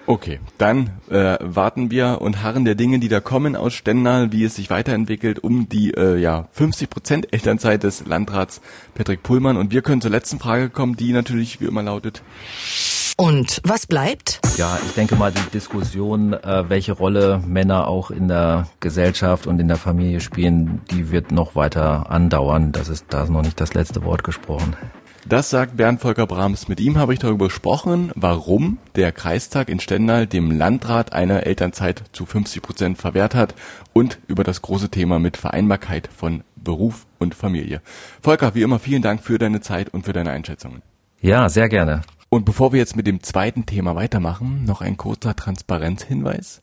Okay, 0.08 0.38
dann 0.56 0.90
äh, 1.10 1.36
warten 1.40 1.90
wir 1.90 2.18
und 2.20 2.44
harren 2.44 2.64
der 2.64 2.76
Dinge, 2.76 3.00
die 3.00 3.08
da 3.08 3.18
kommen 3.18 3.56
aus 3.56 3.74
Stendal, 3.74 4.30
wie 4.30 4.44
es 4.44 4.54
sich 4.54 4.70
weiterentwickelt, 4.70 5.40
um 5.40 5.68
die 5.68 5.94
äh, 5.94 6.16
ja 6.16 6.46
50 6.52 6.88
Prozent 6.88 7.32
Elternzeit 7.32 7.82
des 7.82 8.06
Landrats 8.06 8.60
Patrick 8.94 9.24
Pullmann. 9.24 9.56
Und 9.56 9.72
wir 9.72 9.82
können 9.82 10.00
zur 10.00 10.12
letzten 10.12 10.38
Frage 10.38 10.70
kommen, 10.70 10.94
die 10.94 11.12
natürlich 11.12 11.60
wie 11.60 11.64
immer 11.64 11.82
lautet. 11.82 12.22
Und 13.18 13.62
was 13.64 13.86
bleibt? 13.86 14.40
Ja, 14.58 14.78
ich 14.84 14.92
denke 14.92 15.16
mal, 15.16 15.32
die 15.32 15.50
Diskussion, 15.50 16.34
äh, 16.34 16.68
welche 16.68 16.92
Rolle 16.92 17.42
Männer 17.46 17.88
auch 17.88 18.10
in 18.10 18.28
der 18.28 18.68
Gesellschaft 18.80 19.46
und 19.46 19.58
in 19.58 19.68
der 19.68 19.78
Familie 19.78 20.20
spielen, 20.20 20.82
die 20.90 21.10
wird 21.10 21.32
noch 21.32 21.56
weiter 21.56 22.10
andauern. 22.10 22.72
Das 22.72 22.90
ist, 22.90 23.06
da 23.08 23.22
ist 23.22 23.30
noch 23.30 23.40
nicht 23.40 23.58
das 23.58 23.72
letzte 23.72 24.04
Wort 24.04 24.22
gesprochen. 24.22 24.76
Das 25.26 25.48
sagt 25.48 25.78
Bernd 25.78 26.02
Volker 26.02 26.26
Brahms. 26.26 26.68
Mit 26.68 26.78
ihm 26.78 26.98
habe 26.98 27.14
ich 27.14 27.18
darüber 27.18 27.46
gesprochen, 27.46 28.12
warum 28.14 28.78
der 28.96 29.12
Kreistag 29.12 29.70
in 29.70 29.80
Stendal 29.80 30.26
dem 30.26 30.50
Landrat 30.50 31.14
eine 31.14 31.46
Elternzeit 31.46 32.04
zu 32.12 32.26
50 32.26 32.60
Prozent 32.60 32.98
verwehrt 32.98 33.34
hat 33.34 33.54
und 33.94 34.18
über 34.28 34.44
das 34.44 34.60
große 34.60 34.90
Thema 34.90 35.18
mit 35.18 35.38
Vereinbarkeit 35.38 36.10
von 36.14 36.44
Beruf 36.54 37.06
und 37.18 37.34
Familie. 37.34 37.80
Volker, 38.20 38.54
wie 38.54 38.62
immer 38.62 38.78
vielen 38.78 39.02
Dank 39.02 39.22
für 39.22 39.38
deine 39.38 39.62
Zeit 39.62 39.88
und 39.94 40.04
für 40.04 40.12
deine 40.12 40.32
Einschätzungen. 40.32 40.82
Ja, 41.20 41.48
sehr 41.48 41.70
gerne. 41.70 42.02
Und 42.28 42.44
bevor 42.44 42.72
wir 42.72 42.78
jetzt 42.78 42.96
mit 42.96 43.06
dem 43.06 43.22
zweiten 43.22 43.66
Thema 43.66 43.94
weitermachen, 43.94 44.64
noch 44.64 44.80
ein 44.80 44.96
kurzer 44.96 45.36
Transparenzhinweis. 45.36 46.62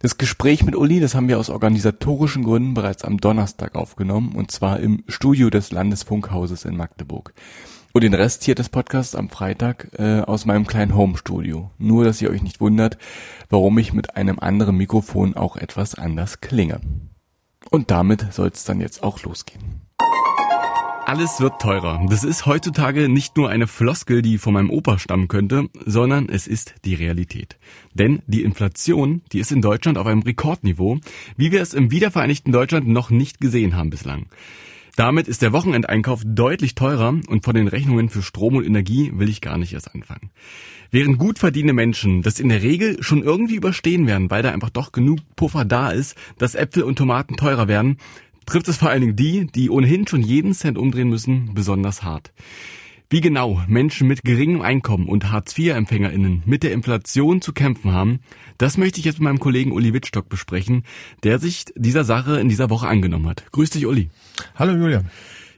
Das 0.00 0.18
Gespräch 0.18 0.62
mit 0.64 0.76
Uli, 0.76 1.00
das 1.00 1.14
haben 1.14 1.28
wir 1.28 1.38
aus 1.38 1.50
organisatorischen 1.50 2.44
Gründen 2.44 2.74
bereits 2.74 3.04
am 3.04 3.18
Donnerstag 3.18 3.74
aufgenommen, 3.74 4.34
und 4.34 4.50
zwar 4.50 4.80
im 4.80 5.02
Studio 5.08 5.50
des 5.50 5.72
Landesfunkhauses 5.72 6.64
in 6.64 6.76
Magdeburg. 6.76 7.34
Und 7.92 8.04
den 8.04 8.14
Rest 8.14 8.44
hier 8.44 8.54
des 8.54 8.68
Podcasts 8.68 9.16
am 9.16 9.30
Freitag 9.30 9.88
äh, 9.98 10.20
aus 10.20 10.46
meinem 10.46 10.66
kleinen 10.66 10.94
Home-Studio. 10.94 11.70
Nur, 11.76 12.04
dass 12.04 12.22
ihr 12.22 12.30
euch 12.30 12.42
nicht 12.42 12.60
wundert, 12.60 12.96
warum 13.48 13.76
ich 13.78 13.92
mit 13.92 14.14
einem 14.14 14.38
anderen 14.38 14.76
Mikrofon 14.76 15.36
auch 15.36 15.56
etwas 15.56 15.96
anders 15.96 16.40
klinge. 16.40 16.80
Und 17.68 17.90
damit 17.90 18.32
soll 18.32 18.48
es 18.54 18.64
dann 18.64 18.80
jetzt 18.80 19.02
auch 19.02 19.20
losgehen. 19.24 19.82
Alles 21.10 21.40
wird 21.40 21.60
teurer. 21.60 22.06
Das 22.08 22.22
ist 22.22 22.46
heutzutage 22.46 23.08
nicht 23.08 23.36
nur 23.36 23.50
eine 23.50 23.66
Floskel, 23.66 24.22
die 24.22 24.38
von 24.38 24.54
meinem 24.54 24.70
Opa 24.70 25.00
stammen 25.00 25.26
könnte, 25.26 25.68
sondern 25.84 26.28
es 26.28 26.46
ist 26.46 26.76
die 26.84 26.94
Realität. 26.94 27.58
Denn 27.94 28.22
die 28.28 28.44
Inflation, 28.44 29.20
die 29.32 29.40
ist 29.40 29.50
in 29.50 29.60
Deutschland 29.60 29.98
auf 29.98 30.06
einem 30.06 30.22
Rekordniveau, 30.22 31.00
wie 31.36 31.50
wir 31.50 31.62
es 31.62 31.74
im 31.74 31.90
wiedervereinigten 31.90 32.52
Deutschland 32.52 32.86
noch 32.86 33.10
nicht 33.10 33.40
gesehen 33.40 33.74
haben 33.74 33.90
bislang. 33.90 34.26
Damit 34.94 35.26
ist 35.26 35.42
der 35.42 35.52
Wochenendeinkauf 35.52 36.22
deutlich 36.24 36.76
teurer 36.76 37.18
und 37.26 37.44
von 37.44 37.56
den 37.56 37.66
Rechnungen 37.66 38.08
für 38.08 38.22
Strom 38.22 38.54
und 38.54 38.64
Energie 38.64 39.10
will 39.12 39.28
ich 39.28 39.40
gar 39.40 39.58
nicht 39.58 39.72
erst 39.72 39.92
anfangen. 39.92 40.30
Während 40.92 41.18
gut 41.18 41.40
verdienende 41.40 41.72
Menschen 41.72 42.22
das 42.22 42.38
in 42.38 42.50
der 42.50 42.62
Regel 42.62 43.02
schon 43.02 43.24
irgendwie 43.24 43.56
überstehen 43.56 44.06
werden, 44.06 44.30
weil 44.30 44.42
da 44.44 44.52
einfach 44.52 44.70
doch 44.70 44.92
genug 44.92 45.18
Puffer 45.34 45.64
da 45.64 45.90
ist, 45.90 46.16
dass 46.38 46.54
Äpfel 46.54 46.84
und 46.84 46.96
Tomaten 46.96 47.36
teurer 47.36 47.66
werden, 47.66 47.98
trifft 48.50 48.68
es 48.68 48.78
vor 48.78 48.90
allen 48.90 49.00
Dingen 49.00 49.16
die, 49.16 49.46
die 49.46 49.70
ohnehin 49.70 50.06
schon 50.08 50.22
jeden 50.22 50.54
Cent 50.54 50.76
umdrehen 50.76 51.08
müssen, 51.08 51.54
besonders 51.54 52.02
hart. 52.02 52.32
Wie 53.08 53.20
genau 53.20 53.62
Menschen 53.68 54.06
mit 54.08 54.22
geringem 54.22 54.60
Einkommen 54.60 55.08
und 55.08 55.30
Hartz-IV-EmpfängerInnen 55.30 56.42
mit 56.46 56.62
der 56.62 56.72
Inflation 56.72 57.40
zu 57.40 57.52
kämpfen 57.52 57.92
haben, 57.92 58.20
das 58.58 58.76
möchte 58.76 58.98
ich 58.98 59.04
jetzt 59.04 59.20
mit 59.20 59.24
meinem 59.24 59.40
Kollegen 59.40 59.72
Uli 59.72 59.92
Wittstock 59.92 60.28
besprechen, 60.28 60.84
der 61.22 61.38
sich 61.38 61.66
dieser 61.76 62.04
Sache 62.04 62.40
in 62.40 62.48
dieser 62.48 62.70
Woche 62.70 62.88
angenommen 62.88 63.28
hat. 63.28 63.50
Grüß 63.52 63.70
dich, 63.70 63.86
Uli. 63.86 64.10
Hallo, 64.56 64.72
Julian. 64.72 65.10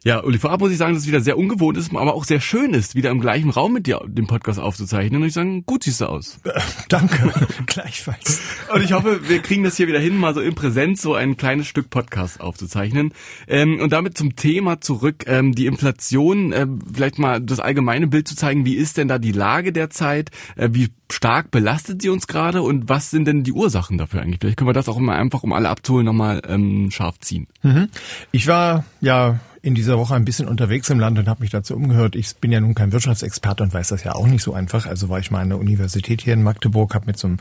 Ja, 0.05 0.25
Uli, 0.25 0.39
vorab 0.39 0.59
muss 0.59 0.73
ich 0.73 0.79
sagen, 0.79 0.95
dass 0.95 1.05
es 1.05 1.09
wieder 1.09 1.21
sehr 1.21 1.39
ungewohnt 1.39 1.79
ist, 1.79 1.95
aber 1.95 2.15
auch 2.15 2.25
sehr 2.25 2.41
schön 2.41 2.75
ist, 2.75 2.97
wieder 2.97 3.11
im 3.11 3.21
gleichen 3.21 3.51
Raum 3.51 3.73
mit 3.73 3.87
dir 3.87 4.01
den 4.05 4.27
Podcast 4.27 4.59
aufzuzeichnen. 4.59 5.23
Und 5.23 5.29
ich 5.29 5.35
sage, 5.35 5.63
gut 5.63 5.85
siehst 5.85 6.01
du 6.01 6.07
aus. 6.07 6.41
Äh, 6.43 6.61
danke, 6.89 7.33
gleichfalls. 7.67 8.41
Und 8.75 8.83
ich 8.83 8.95
hoffe, 8.95 9.29
wir 9.29 9.39
kriegen 9.39 9.63
das 9.63 9.77
hier 9.77 9.87
wieder 9.87 10.01
hin, 10.01 10.17
mal 10.17 10.35
so 10.35 10.41
in 10.41 10.57
Präsenz 10.57 11.03
so 11.03 11.15
ein 11.15 11.37
kleines 11.37 11.69
Stück 11.69 11.89
Podcast 11.89 12.41
aufzuzeichnen. 12.41 13.15
Ähm, 13.47 13.79
und 13.81 13.93
damit 13.93 14.19
zum 14.19 14.35
Thema 14.35 14.81
zurück, 14.81 15.23
ähm, 15.29 15.55
die 15.55 15.67
Inflation, 15.67 16.53
äh, 16.53 16.67
vielleicht 16.93 17.21
mal 17.21 17.41
das 17.41 17.61
allgemeine 17.61 18.09
Bild 18.09 18.27
zu 18.27 18.35
zeigen, 18.35 18.67
wie 18.67 18.75
ist 18.75 18.97
denn 18.97 19.07
da 19.07 19.21
die 19.21 19.31
Lage 19.31 19.73
derzeit, 19.73 20.33
äh, 20.57 20.71
wie 20.73 20.89
stark 21.13 21.53
belastet 21.53 22.03
sie 22.03 22.09
uns 22.09 22.27
gerade 22.27 22.63
und 22.63 22.89
was 22.89 23.11
sind 23.11 23.27
denn 23.27 23.45
die 23.45 23.53
Ursachen 23.53 23.99
dafür 23.99 24.23
eigentlich? 24.23 24.41
Vielleicht 24.41 24.57
können 24.57 24.69
wir 24.69 24.75
das 24.75 24.89
auch 24.89 24.97
immer 24.97 25.15
einfach, 25.15 25.45
um 25.45 25.53
alle 25.53 25.69
abzuholen, 25.69 26.07
nochmal 26.07 26.43
ähm, 26.49 26.91
scharf 26.91 27.21
ziehen. 27.21 27.47
Mhm. 27.63 27.89
Ich 28.33 28.49
war 28.49 28.85
ja 29.01 29.39
in 29.63 29.77
dieser 29.77 29.97
Woche 29.97 30.17
ein 30.17 30.25
bisschen 30.25 30.49
unterwegs 30.49 30.91
im 30.91 30.99
Land 30.99 31.21
und 31.21 31.29
habe 31.29 31.41
mich 31.41 31.51
dazu 31.51 31.77
umgehört. 31.77 32.17
Ich 32.17 32.35
bin 32.37 32.51
ja 32.51 32.61
nun 32.61 32.75
kein 32.75 32.91
Wirtschaftsexperte 32.91 33.63
und 33.63 33.73
weiß 33.73 33.89
das 33.89 34.03
ja 34.03 34.17
auch 34.17 34.27
nicht 34.27 34.43
so 34.43 34.53
einfach. 34.55 34.87
Also 34.87 35.09
war 35.09 35.21
ich 35.21 35.31
mal 35.31 35.41
an 35.41 35.51
der 35.51 35.59
Universität 35.59 36.21
hier 36.21 36.35
in 36.35 36.43
Magdeburg, 36.43 36.97
habe 36.97 37.07
mit 37.07 37.17
so 37.17 37.29
einem 37.29 37.37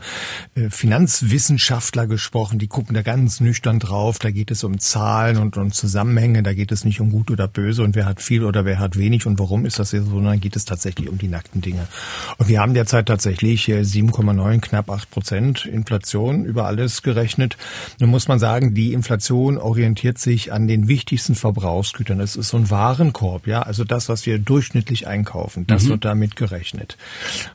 äh, 0.54 0.70
Finanzwissenschaftler 0.70 2.06
gesprochen. 2.06 2.60
Die 2.60 2.68
gucken 2.68 2.94
da 2.94 3.02
ganz 3.02 3.40
nüchtern 3.40 3.80
drauf. 3.80 4.20
Da 4.20 4.30
geht 4.30 4.52
es 4.52 4.62
um 4.62 4.78
Zahlen 4.78 5.38
und 5.38 5.56
um 5.56 5.72
Zusammenhänge. 5.72 6.44
Da 6.44 6.54
geht 6.54 6.70
es 6.70 6.84
nicht 6.84 7.00
um 7.00 7.10
gut 7.10 7.32
oder 7.32 7.48
böse 7.48 7.82
und 7.82 7.96
wer 7.96 8.06
hat 8.06 8.22
viel 8.22 8.44
oder 8.44 8.64
wer 8.64 8.78
hat 8.78 8.96
wenig 8.96 9.26
und 9.26 9.40
warum 9.40 9.66
ist 9.66 9.80
das 9.80 9.90
so, 9.90 10.04
sondern 10.04 10.38
geht 10.38 10.54
es 10.54 10.64
tatsächlich 10.64 11.08
um 11.08 11.18
die 11.18 11.28
nackten 11.28 11.60
Dinge. 11.60 11.88
Und 12.38 12.48
wir 12.48 12.60
haben 12.60 12.74
derzeit 12.74 13.06
tatsächlich 13.06 13.66
7,9, 13.66 14.60
knapp 14.60 14.90
8 14.90 15.10
Prozent 15.10 15.66
Inflation 15.66 16.44
über 16.44 16.66
alles 16.66 17.02
gerechnet. 17.02 17.56
Nun 17.98 18.10
muss 18.10 18.28
man 18.28 18.38
sagen, 18.38 18.74
die 18.74 18.92
Inflation 18.92 19.58
orientiert 19.58 20.18
sich 20.18 20.52
an 20.52 20.68
den 20.68 20.86
wichtigsten 20.86 21.34
Verbrauchsgütern 21.34 22.11
Gütern. 22.12 22.18
Das 22.18 22.36
ist 22.36 22.48
so 22.48 22.56
ein 22.56 22.70
Warenkorb, 22.70 23.46
ja. 23.46 23.62
Also 23.62 23.84
das, 23.84 24.08
was 24.08 24.26
wir 24.26 24.38
durchschnittlich 24.38 25.06
einkaufen, 25.06 25.66
das 25.66 25.84
mhm. 25.84 25.88
wird 25.90 26.04
damit 26.04 26.36
gerechnet. 26.36 26.96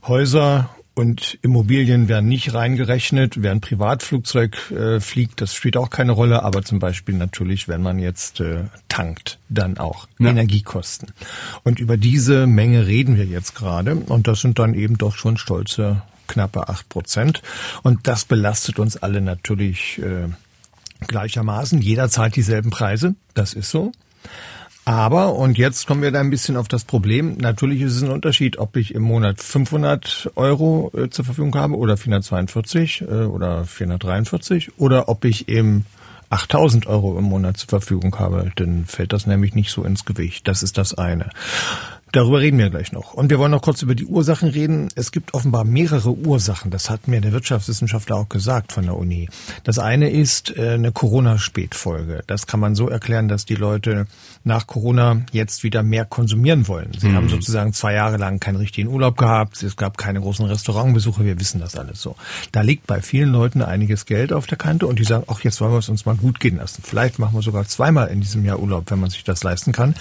Häuser 0.07 0.69
und 0.93 1.37
Immobilien 1.43 2.07
werden 2.07 2.27
nicht 2.27 2.55
reingerechnet. 2.55 3.43
Wer 3.43 3.51
ein 3.51 3.61
Privatflugzeug 3.61 4.71
äh, 4.71 4.99
fliegt, 4.99 5.41
das 5.41 5.53
spielt 5.53 5.77
auch 5.77 5.91
keine 5.91 6.11
Rolle. 6.11 6.41
Aber 6.41 6.63
zum 6.63 6.79
Beispiel 6.79 7.15
natürlich, 7.15 7.67
wenn 7.67 7.83
man 7.83 7.99
jetzt 7.99 8.39
äh, 8.39 8.63
tankt, 8.87 9.37
dann 9.47 9.77
auch 9.77 10.07
ja. 10.17 10.29
Energiekosten. 10.29 11.09
Und 11.63 11.79
über 11.79 11.97
diese 11.97 12.47
Menge 12.47 12.87
reden 12.87 13.15
wir 13.15 13.25
jetzt 13.25 13.53
gerade. 13.53 13.95
Und 13.95 14.27
das 14.27 14.41
sind 14.41 14.57
dann 14.57 14.73
eben 14.73 14.97
doch 14.97 15.15
schon 15.15 15.37
stolze 15.37 16.01
knappe 16.25 16.67
acht 16.67 16.89
Prozent. 16.89 17.41
Und 17.83 18.07
das 18.07 18.25
belastet 18.25 18.79
uns 18.79 18.97
alle 18.97 19.21
natürlich 19.21 19.99
äh, 19.99 20.27
gleichermaßen. 21.05 21.79
Jeder 21.79 22.09
zahlt 22.09 22.35
dieselben 22.35 22.71
Preise. 22.71 23.15
Das 23.35 23.53
ist 23.53 23.69
so. 23.69 23.91
Aber, 24.87 25.35
und 25.35 25.57
jetzt 25.57 25.85
kommen 25.85 26.01
wir 26.01 26.11
da 26.11 26.21
ein 26.21 26.29
bisschen 26.29 26.55
auf 26.55 26.69
das 26.69 26.85
Problem, 26.85 27.35
natürlich 27.35 27.81
ist 27.81 27.97
es 27.97 28.03
ein 28.03 28.09
Unterschied, 28.09 28.57
ob 28.57 28.77
ich 28.77 28.95
im 28.95 29.01
Monat 29.01 29.41
500 29.41 30.31
Euro 30.35 30.93
äh, 30.95 31.09
zur 31.09 31.25
Verfügung 31.25 31.53
habe 31.55 31.75
oder 31.75 31.97
442 31.97 33.01
äh, 33.01 33.05
oder 33.05 33.65
443 33.65 34.79
oder 34.79 35.09
ob 35.09 35.25
ich 35.25 35.49
eben 35.49 35.85
8000 36.29 36.87
Euro 36.87 37.17
im 37.17 37.25
Monat 37.25 37.57
zur 37.57 37.67
Verfügung 37.67 38.17
habe, 38.17 38.51
dann 38.55 38.85
fällt 38.85 39.11
das 39.11 39.27
nämlich 39.27 39.55
nicht 39.55 39.71
so 39.71 39.83
ins 39.83 40.05
Gewicht. 40.05 40.47
Das 40.47 40.63
ist 40.63 40.77
das 40.77 40.93
eine. 40.93 41.29
Darüber 42.13 42.39
reden 42.39 42.57
wir 42.57 42.69
gleich 42.69 42.93
noch. 42.93 43.13
Und 43.13 43.29
wir 43.29 43.37
wollen 43.37 43.51
noch 43.51 43.61
kurz 43.61 43.81
über 43.81 43.93
die 43.93 44.05
Ursachen 44.05 44.49
reden. 44.49 44.87
Es 44.95 45.11
gibt 45.11 45.33
offenbar 45.33 45.65
mehrere 45.65 46.11
Ursachen. 46.11 46.71
Das 46.71 46.89
hat 46.89 47.07
mir 47.07 47.19
der 47.19 47.33
Wirtschaftswissenschaftler 47.33 48.15
auch 48.15 48.29
gesagt 48.29 48.71
von 48.71 48.85
der 48.85 48.95
Uni. 48.95 49.29
Das 49.65 49.77
eine 49.77 50.09
ist 50.09 50.55
äh, 50.57 50.71
eine 50.71 50.93
Corona-Spätfolge. 50.93 52.23
Das 52.25 52.47
kann 52.47 52.61
man 52.61 52.75
so 52.75 52.87
erklären, 52.87 53.27
dass 53.27 53.45
die 53.45 53.55
Leute 53.55 54.07
nach 54.45 54.67
Corona 54.67 55.21
jetzt 55.31 55.63
wieder 55.63 55.83
mehr 55.83 56.05
konsumieren 56.05 56.67
wollen. 56.69 56.91
Sie 56.97 57.09
mhm. 57.09 57.15
haben 57.15 57.29
sozusagen 57.29 57.73
zwei 57.73 57.93
Jahre 57.93 58.15
lang 58.15 58.39
keinen 58.39 58.55
richtigen 58.55 58.87
Urlaub 58.87 59.17
gehabt. 59.17 59.61
Es 59.61 59.75
gab 59.75 59.97
keine 59.97 60.21
großen 60.21 60.45
Restaurantbesuche. 60.45 61.25
Wir 61.25 61.39
wissen 61.39 61.59
das 61.59 61.75
alles 61.75 62.01
so. 62.01 62.15
Da 62.53 62.61
liegt 62.61 62.87
bei 62.87 63.01
vielen 63.01 63.29
Leuten 63.29 63.61
einiges 63.61 64.05
Geld 64.05 64.31
auf 64.31 64.47
der 64.47 64.57
Kante 64.57 64.87
und 64.87 64.99
die 64.99 65.03
sagen, 65.03 65.25
ach, 65.27 65.41
jetzt 65.41 65.59
wollen 65.59 65.73
wir 65.73 65.79
es 65.79 65.89
uns 65.89 66.05
mal 66.05 66.15
gut 66.15 66.39
gehen 66.39 66.57
lassen. 66.57 66.83
Vielleicht 66.85 67.19
machen 67.19 67.35
wir 67.35 67.41
sogar 67.41 67.65
zweimal 67.65 68.07
in 68.07 68.21
diesem 68.21 68.45
Jahr 68.45 68.59
Urlaub, 68.59 68.89
wenn 68.91 68.99
man 68.99 69.09
sich 69.09 69.25
das 69.25 69.43
leisten 69.43 69.73
kann. 69.73 69.93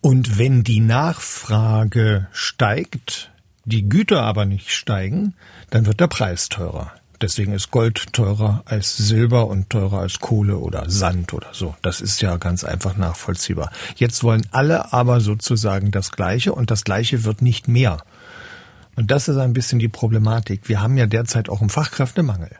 Und 0.00 0.38
wenn 0.38 0.64
die 0.64 0.80
Nachfrage 0.80 2.28
steigt, 2.32 3.30
die 3.64 3.88
Güter 3.88 4.22
aber 4.22 4.44
nicht 4.44 4.70
steigen, 4.70 5.34
dann 5.70 5.86
wird 5.86 6.00
der 6.00 6.08
Preis 6.08 6.48
teurer. 6.48 6.92
Deswegen 7.20 7.52
ist 7.52 7.70
Gold 7.70 8.12
teurer 8.12 8.62
als 8.64 8.96
Silber 8.96 9.46
und 9.46 9.70
teurer 9.70 10.00
als 10.00 10.18
Kohle 10.18 10.58
oder 10.58 10.90
Sand 10.90 11.32
oder 11.32 11.46
so. 11.52 11.76
Das 11.80 12.00
ist 12.00 12.20
ja 12.20 12.36
ganz 12.36 12.64
einfach 12.64 12.96
nachvollziehbar. 12.96 13.70
Jetzt 13.94 14.24
wollen 14.24 14.44
alle 14.50 14.92
aber 14.92 15.20
sozusagen 15.20 15.92
das 15.92 16.10
Gleiche 16.10 16.52
und 16.52 16.72
das 16.72 16.82
Gleiche 16.82 17.22
wird 17.22 17.40
nicht 17.40 17.68
mehr. 17.68 17.98
Und 18.96 19.12
das 19.12 19.28
ist 19.28 19.36
ein 19.36 19.52
bisschen 19.52 19.78
die 19.78 19.88
Problematik. 19.88 20.68
Wir 20.68 20.82
haben 20.82 20.96
ja 20.96 21.06
derzeit 21.06 21.48
auch 21.48 21.60
einen 21.60 21.70
Fachkräftemangel. 21.70 22.50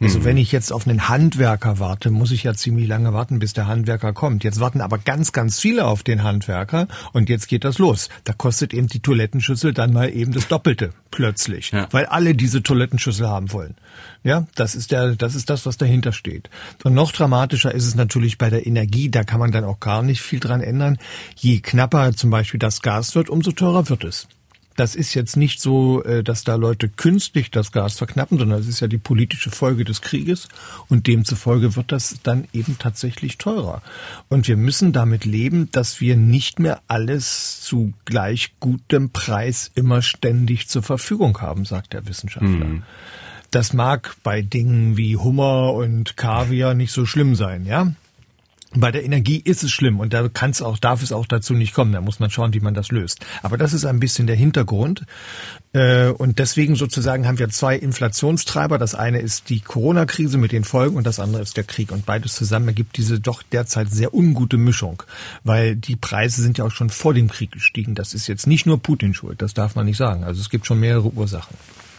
Also 0.00 0.18
mhm. 0.18 0.24
wenn 0.24 0.36
ich 0.36 0.52
jetzt 0.52 0.72
auf 0.72 0.86
einen 0.86 1.08
Handwerker 1.08 1.78
warte, 1.78 2.10
muss 2.10 2.30
ich 2.30 2.42
ja 2.42 2.54
ziemlich 2.54 2.86
lange 2.86 3.12
warten, 3.12 3.38
bis 3.38 3.52
der 3.52 3.66
Handwerker 3.66 4.12
kommt. 4.12 4.44
Jetzt 4.44 4.60
warten 4.60 4.80
aber 4.80 4.98
ganz, 4.98 5.32
ganz 5.32 5.58
viele 5.58 5.86
auf 5.86 6.02
den 6.02 6.22
Handwerker 6.22 6.86
und 7.12 7.28
jetzt 7.28 7.48
geht 7.48 7.64
das 7.64 7.78
los. 7.78 8.08
Da 8.24 8.32
kostet 8.32 8.74
eben 8.74 8.88
die 8.88 9.00
Toilettenschüssel 9.00 9.72
dann 9.72 9.92
mal 9.92 10.10
eben 10.10 10.32
das 10.32 10.48
Doppelte 10.48 10.92
plötzlich, 11.10 11.70
ja. 11.70 11.88
weil 11.92 12.06
alle 12.06 12.34
diese 12.34 12.62
Toilettenschüssel 12.62 13.26
haben 13.26 13.52
wollen. 13.52 13.74
Ja, 14.22 14.46
das 14.54 14.74
ist 14.74 14.90
der, 14.90 15.16
das 15.16 15.34
ist 15.34 15.48
das, 15.50 15.66
was 15.66 15.76
dahinter 15.78 16.12
steht. 16.12 16.50
Und 16.84 16.94
noch 16.94 17.12
dramatischer 17.12 17.72
ist 17.74 17.86
es 17.86 17.94
natürlich 17.94 18.38
bei 18.38 18.50
der 18.50 18.66
Energie. 18.66 19.08
Da 19.08 19.24
kann 19.24 19.40
man 19.40 19.52
dann 19.52 19.64
auch 19.64 19.80
gar 19.80 20.02
nicht 20.02 20.20
viel 20.20 20.40
dran 20.40 20.60
ändern. 20.60 20.98
Je 21.36 21.60
knapper 21.60 22.14
zum 22.14 22.30
Beispiel 22.30 22.58
das 22.58 22.82
Gas 22.82 23.14
wird, 23.14 23.30
umso 23.30 23.52
teurer 23.52 23.88
wird 23.88 24.04
es 24.04 24.28
das 24.76 24.94
ist 24.94 25.14
jetzt 25.14 25.36
nicht 25.36 25.60
so, 25.60 26.02
äh, 26.04 26.22
dass 26.22 26.44
da 26.44 26.54
Leute 26.54 26.88
künstlich 26.88 27.50
das 27.50 27.72
Gas 27.72 27.96
verknappen, 27.96 28.38
sondern 28.38 28.60
es 28.60 28.68
ist 28.68 28.80
ja 28.80 28.88
die 28.88 28.98
politische 28.98 29.50
Folge 29.50 29.84
des 29.84 30.02
Krieges 30.02 30.48
und 30.88 31.06
demzufolge 31.06 31.76
wird 31.76 31.92
das 31.92 32.16
dann 32.22 32.46
eben 32.52 32.78
tatsächlich 32.78 33.38
teurer. 33.38 33.82
Und 34.28 34.48
wir 34.48 34.56
müssen 34.56 34.92
damit 34.92 35.24
leben, 35.24 35.70
dass 35.72 36.00
wir 36.00 36.16
nicht 36.16 36.58
mehr 36.58 36.80
alles 36.88 37.60
zu 37.60 37.92
gleich 38.04 38.52
gutem 38.60 39.10
Preis 39.10 39.70
immer 39.74 40.02
ständig 40.02 40.68
zur 40.68 40.82
Verfügung 40.82 41.40
haben, 41.40 41.64
sagt 41.64 41.92
der 41.92 42.06
Wissenschaftler. 42.06 42.66
Mhm. 42.66 42.82
Das 43.50 43.72
mag 43.72 44.16
bei 44.22 44.42
Dingen 44.42 44.96
wie 44.96 45.16
Hummer 45.16 45.72
und 45.72 46.16
Kaviar 46.16 46.74
nicht 46.74 46.92
so 46.92 47.06
schlimm 47.06 47.34
sein, 47.34 47.64
ja. 47.64 47.92
Bei 48.74 48.90
der 48.90 49.04
Energie 49.04 49.40
ist 49.42 49.62
es 49.62 49.70
schlimm 49.70 50.00
und 50.00 50.12
da 50.12 50.28
kann 50.28 50.50
es 50.50 50.60
auch, 50.60 50.78
darf 50.78 51.02
es 51.02 51.12
auch 51.12 51.26
dazu 51.26 51.54
nicht 51.54 51.72
kommen. 51.72 51.92
Da 51.92 52.00
muss 52.00 52.18
man 52.18 52.30
schauen, 52.30 52.52
wie 52.52 52.60
man 52.60 52.74
das 52.74 52.90
löst. 52.90 53.24
Aber 53.42 53.56
das 53.56 53.72
ist 53.72 53.84
ein 53.84 54.00
bisschen 54.00 54.26
der 54.26 54.36
Hintergrund. 54.36 55.04
Äh, 55.72 56.08
und 56.08 56.40
deswegen 56.40 56.74
sozusagen 56.74 57.26
haben 57.26 57.38
wir 57.38 57.48
zwei 57.48 57.76
Inflationstreiber. 57.76 58.76
Das 58.76 58.94
eine 58.94 59.20
ist 59.20 59.50
die 59.50 59.60
Corona-Krise 59.60 60.36
mit 60.36 60.52
den 60.52 60.64
Folgen 60.64 60.96
und 60.96 61.06
das 61.06 61.20
andere 61.20 61.42
ist 61.42 61.56
der 61.56 61.64
Krieg. 61.64 61.92
Und 61.92 62.06
beides 62.06 62.34
zusammen 62.34 62.68
ergibt 62.68 62.96
diese 62.96 63.20
doch 63.20 63.42
derzeit 63.44 63.90
sehr 63.90 64.12
ungute 64.12 64.56
Mischung. 64.56 65.02
Weil 65.44 65.76
die 65.76 65.96
Preise 65.96 66.42
sind 66.42 66.58
ja 66.58 66.64
auch 66.64 66.72
schon 66.72 66.90
vor 66.90 67.14
dem 67.14 67.28
Krieg 67.28 67.52
gestiegen. 67.52 67.94
Das 67.94 68.14
ist 68.14 68.26
jetzt 68.26 68.46
nicht 68.48 68.66
nur 68.66 68.82
Putin 68.82 69.14
schuld. 69.14 69.40
Das 69.42 69.54
darf 69.54 69.76
man 69.76 69.86
nicht 69.86 69.96
sagen. 69.96 70.24
Also 70.24 70.40
es 70.40 70.50
gibt 70.50 70.66
schon 70.66 70.80
mehrere 70.80 71.12
Ursachen. 71.12 71.56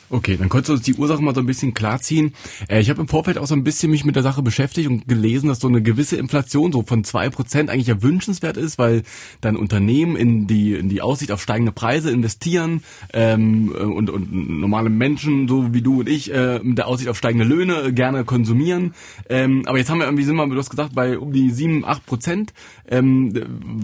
Okay, 0.10 0.38
dann 0.38 0.48
konntest 0.48 0.70
du 0.70 0.74
uns 0.74 0.84
die 0.84 0.94
Ursache 0.94 1.22
mal 1.22 1.36
so 1.36 1.42
ein 1.42 1.46
bisschen 1.46 1.74
klarziehen. 1.74 2.34
Äh, 2.70 2.80
ich 2.80 2.90
habe 2.90 3.02
im 3.02 3.10
Vorfeld 3.10 3.38
auch 3.38 3.46
so 3.46 3.56
ein 3.56 3.66
bisschen 3.66 3.92
mich 3.92 4.06
mit 4.06 4.16
der 4.16 4.24
Sache 4.24 4.42
beschäftigt 4.42 4.88
und 4.88 5.06
gelesen, 5.08 5.50
dass 5.50 5.60
so 5.60 5.68
eine 5.68 5.82
gewisse 5.82 6.16
Inflation 6.16 6.72
so 6.72 6.84
von 6.84 7.04
zwei 7.04 7.30
Prozent 7.30 7.70
eigentlich 7.70 7.88
ja 7.88 8.02
wünschenswert 8.02 8.56
ist, 8.56 8.78
weil 8.78 9.04
dann 9.42 9.58
Unternehmen 9.58 10.16
in 10.16 10.48
die 10.48 10.76
in 10.76 10.88
die 10.88 11.02
Aussicht 11.02 11.34
auf 11.34 11.42
steigende 11.42 11.74
Preise 11.74 12.10
investieren 12.10 12.84
ähm, 13.12 13.70
und, 13.70 14.10
und 14.10 14.60
normale 14.60 14.90
Menschen, 14.90 15.50
so 15.50 15.74
wie 15.74 15.82
du 15.82 16.00
und 16.00 16.10
ich, 16.10 16.34
äh, 16.34 16.60
mit 16.64 16.78
der 16.78 16.88
Aussicht 16.88 17.10
auf 17.10 17.18
steigende 17.18 17.46
Löhne 17.46 17.82
äh, 17.82 17.92
gerne 17.92 18.24
konsumieren. 18.24 18.94
Ähm, 19.30 19.64
aber 19.66 19.78
jetzt 19.78 19.90
haben 19.90 20.00
wir 20.00 20.06
irgendwie, 20.06 20.24
sind 20.24 20.38
wir, 20.38 20.48
du 20.48 20.56
hast 20.56 20.70
gesagt, 20.70 20.96
bei 20.96 21.20
um 21.20 21.34
die 21.34 21.50
sieben, 21.50 21.84
acht 21.84 22.06
Prozent. 22.06 22.54
Ähm, 22.88 23.34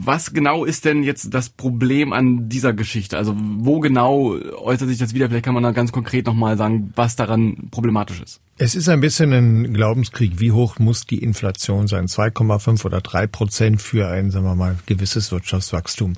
was 0.06 0.34
genau 0.34 0.64
ist 0.64 0.86
denn 0.86 1.04
jetzt 1.04 1.34
das 1.34 1.50
Problem 1.50 2.14
an 2.14 2.48
dieser 2.48 2.72
Geschichte? 2.72 3.18
Also 3.18 3.36
wo 3.38 3.82
genau 3.82 4.38
äußert 4.38 4.88
sich 4.88 5.00
das 5.00 5.14
wieder? 5.14 5.28
Vielleicht 5.28 5.44
kann 5.44 5.54
man 5.54 5.64
da 5.64 5.72
ganz 5.72 5.92
konkret 5.92 6.13
konkret 6.14 6.28
nochmal 6.28 6.58
sagen, 6.58 6.94
was 6.96 7.16
daran 7.16 7.70
problematisch 7.72 8.22
ist? 8.22 8.40
Es 8.60 8.76
ist 8.76 8.88
ein 8.88 9.02
bisschen 9.02 9.34
ein 9.34 9.74
Glaubenskrieg. 9.74 10.40
Wie 10.40 10.52
hoch 10.52 10.78
muss 10.78 11.08
die 11.08 11.18
Inflation 11.18 11.88
sein? 11.88 12.06
2,5 12.06 12.86
oder 12.86 13.02
3 13.02 13.26
Prozent 13.26 13.82
für 13.82 14.08
ein, 14.08 14.30
sagen 14.30 14.46
wir 14.46 14.54
mal, 14.54 14.78
gewisses 14.86 15.32
Wirtschaftswachstum. 15.32 16.14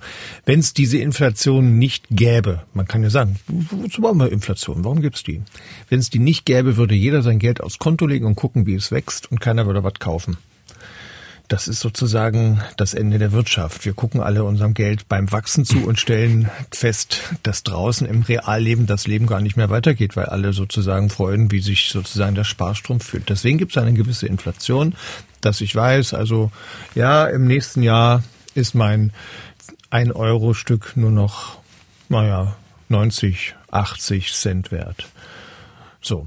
Wenn 0.45 0.59
es 0.59 0.73
diese 0.73 0.97
Inflation 0.97 1.79
nicht 1.79 2.07
gäbe, 2.09 2.63
man 2.73 2.87
kann 2.87 3.03
ja 3.03 3.09
sagen, 3.09 3.37
wozu 3.47 4.01
brauchen 4.01 4.19
wir 4.19 4.31
Inflation? 4.33 4.83
Warum 4.83 5.01
gibt 5.01 5.15
es 5.15 5.23
die? 5.23 5.43
Wenn 5.87 5.99
es 5.99 6.09
die 6.09 6.19
nicht 6.19 6.45
gäbe, 6.45 6.75
würde 6.75 6.93
jeder 6.93 7.21
sein 7.21 7.39
Geld 7.39 7.61
aufs 7.61 7.79
Konto 7.79 8.05
legen 8.05 8.25
und 8.25 8.35
gucken, 8.35 8.65
wie 8.65 8.75
es 8.75 8.91
wächst 8.91 9.31
und 9.31 9.39
keiner 9.39 9.65
würde 9.65 9.85
was 9.85 9.93
kaufen. 9.99 10.35
Das 11.47 11.67
ist 11.67 11.79
sozusagen 11.79 12.63
das 12.75 12.95
Ende 12.95 13.19
der 13.19 13.31
Wirtschaft. 13.31 13.85
Wir 13.85 13.93
gucken 13.93 14.19
alle 14.19 14.43
unserem 14.43 14.73
Geld 14.73 15.07
beim 15.07 15.31
Wachsen 15.31 15.63
zu 15.63 15.85
und 15.85 15.99
stellen 15.99 16.49
fest, 16.71 17.21
dass 17.43 17.61
draußen 17.61 18.07
im 18.07 18.23
Realleben 18.23 18.87
das 18.87 19.05
Leben 19.05 19.27
gar 19.27 19.41
nicht 19.41 19.55
mehr 19.55 19.69
weitergeht, 19.69 20.15
weil 20.15 20.25
alle 20.25 20.53
sozusagen 20.53 21.11
freuen, 21.11 21.51
wie 21.51 21.61
sich 21.61 21.89
sozusagen 21.89 22.33
der 22.33 22.45
Sparstrom 22.45 22.99
fühlt. 22.99 23.29
Deswegen 23.29 23.59
gibt 23.59 23.75
es 23.75 23.81
eine 23.81 23.93
gewisse 23.93 24.25
Inflation, 24.25 24.95
dass 25.41 25.61
ich 25.61 25.75
weiß, 25.75 26.15
also 26.15 26.51
ja, 26.95 27.27
im 27.27 27.45
nächsten 27.45 27.83
Jahr 27.83 28.23
ist 28.55 28.73
mein 28.73 29.13
1-Euro-Stück 29.91 30.93
nur 30.97 31.11
noch, 31.11 31.59
naja, 32.09 32.55
90, 32.89 33.55
80 33.69 34.33
Cent 34.33 34.71
wert. 34.71 35.07
So. 36.01 36.25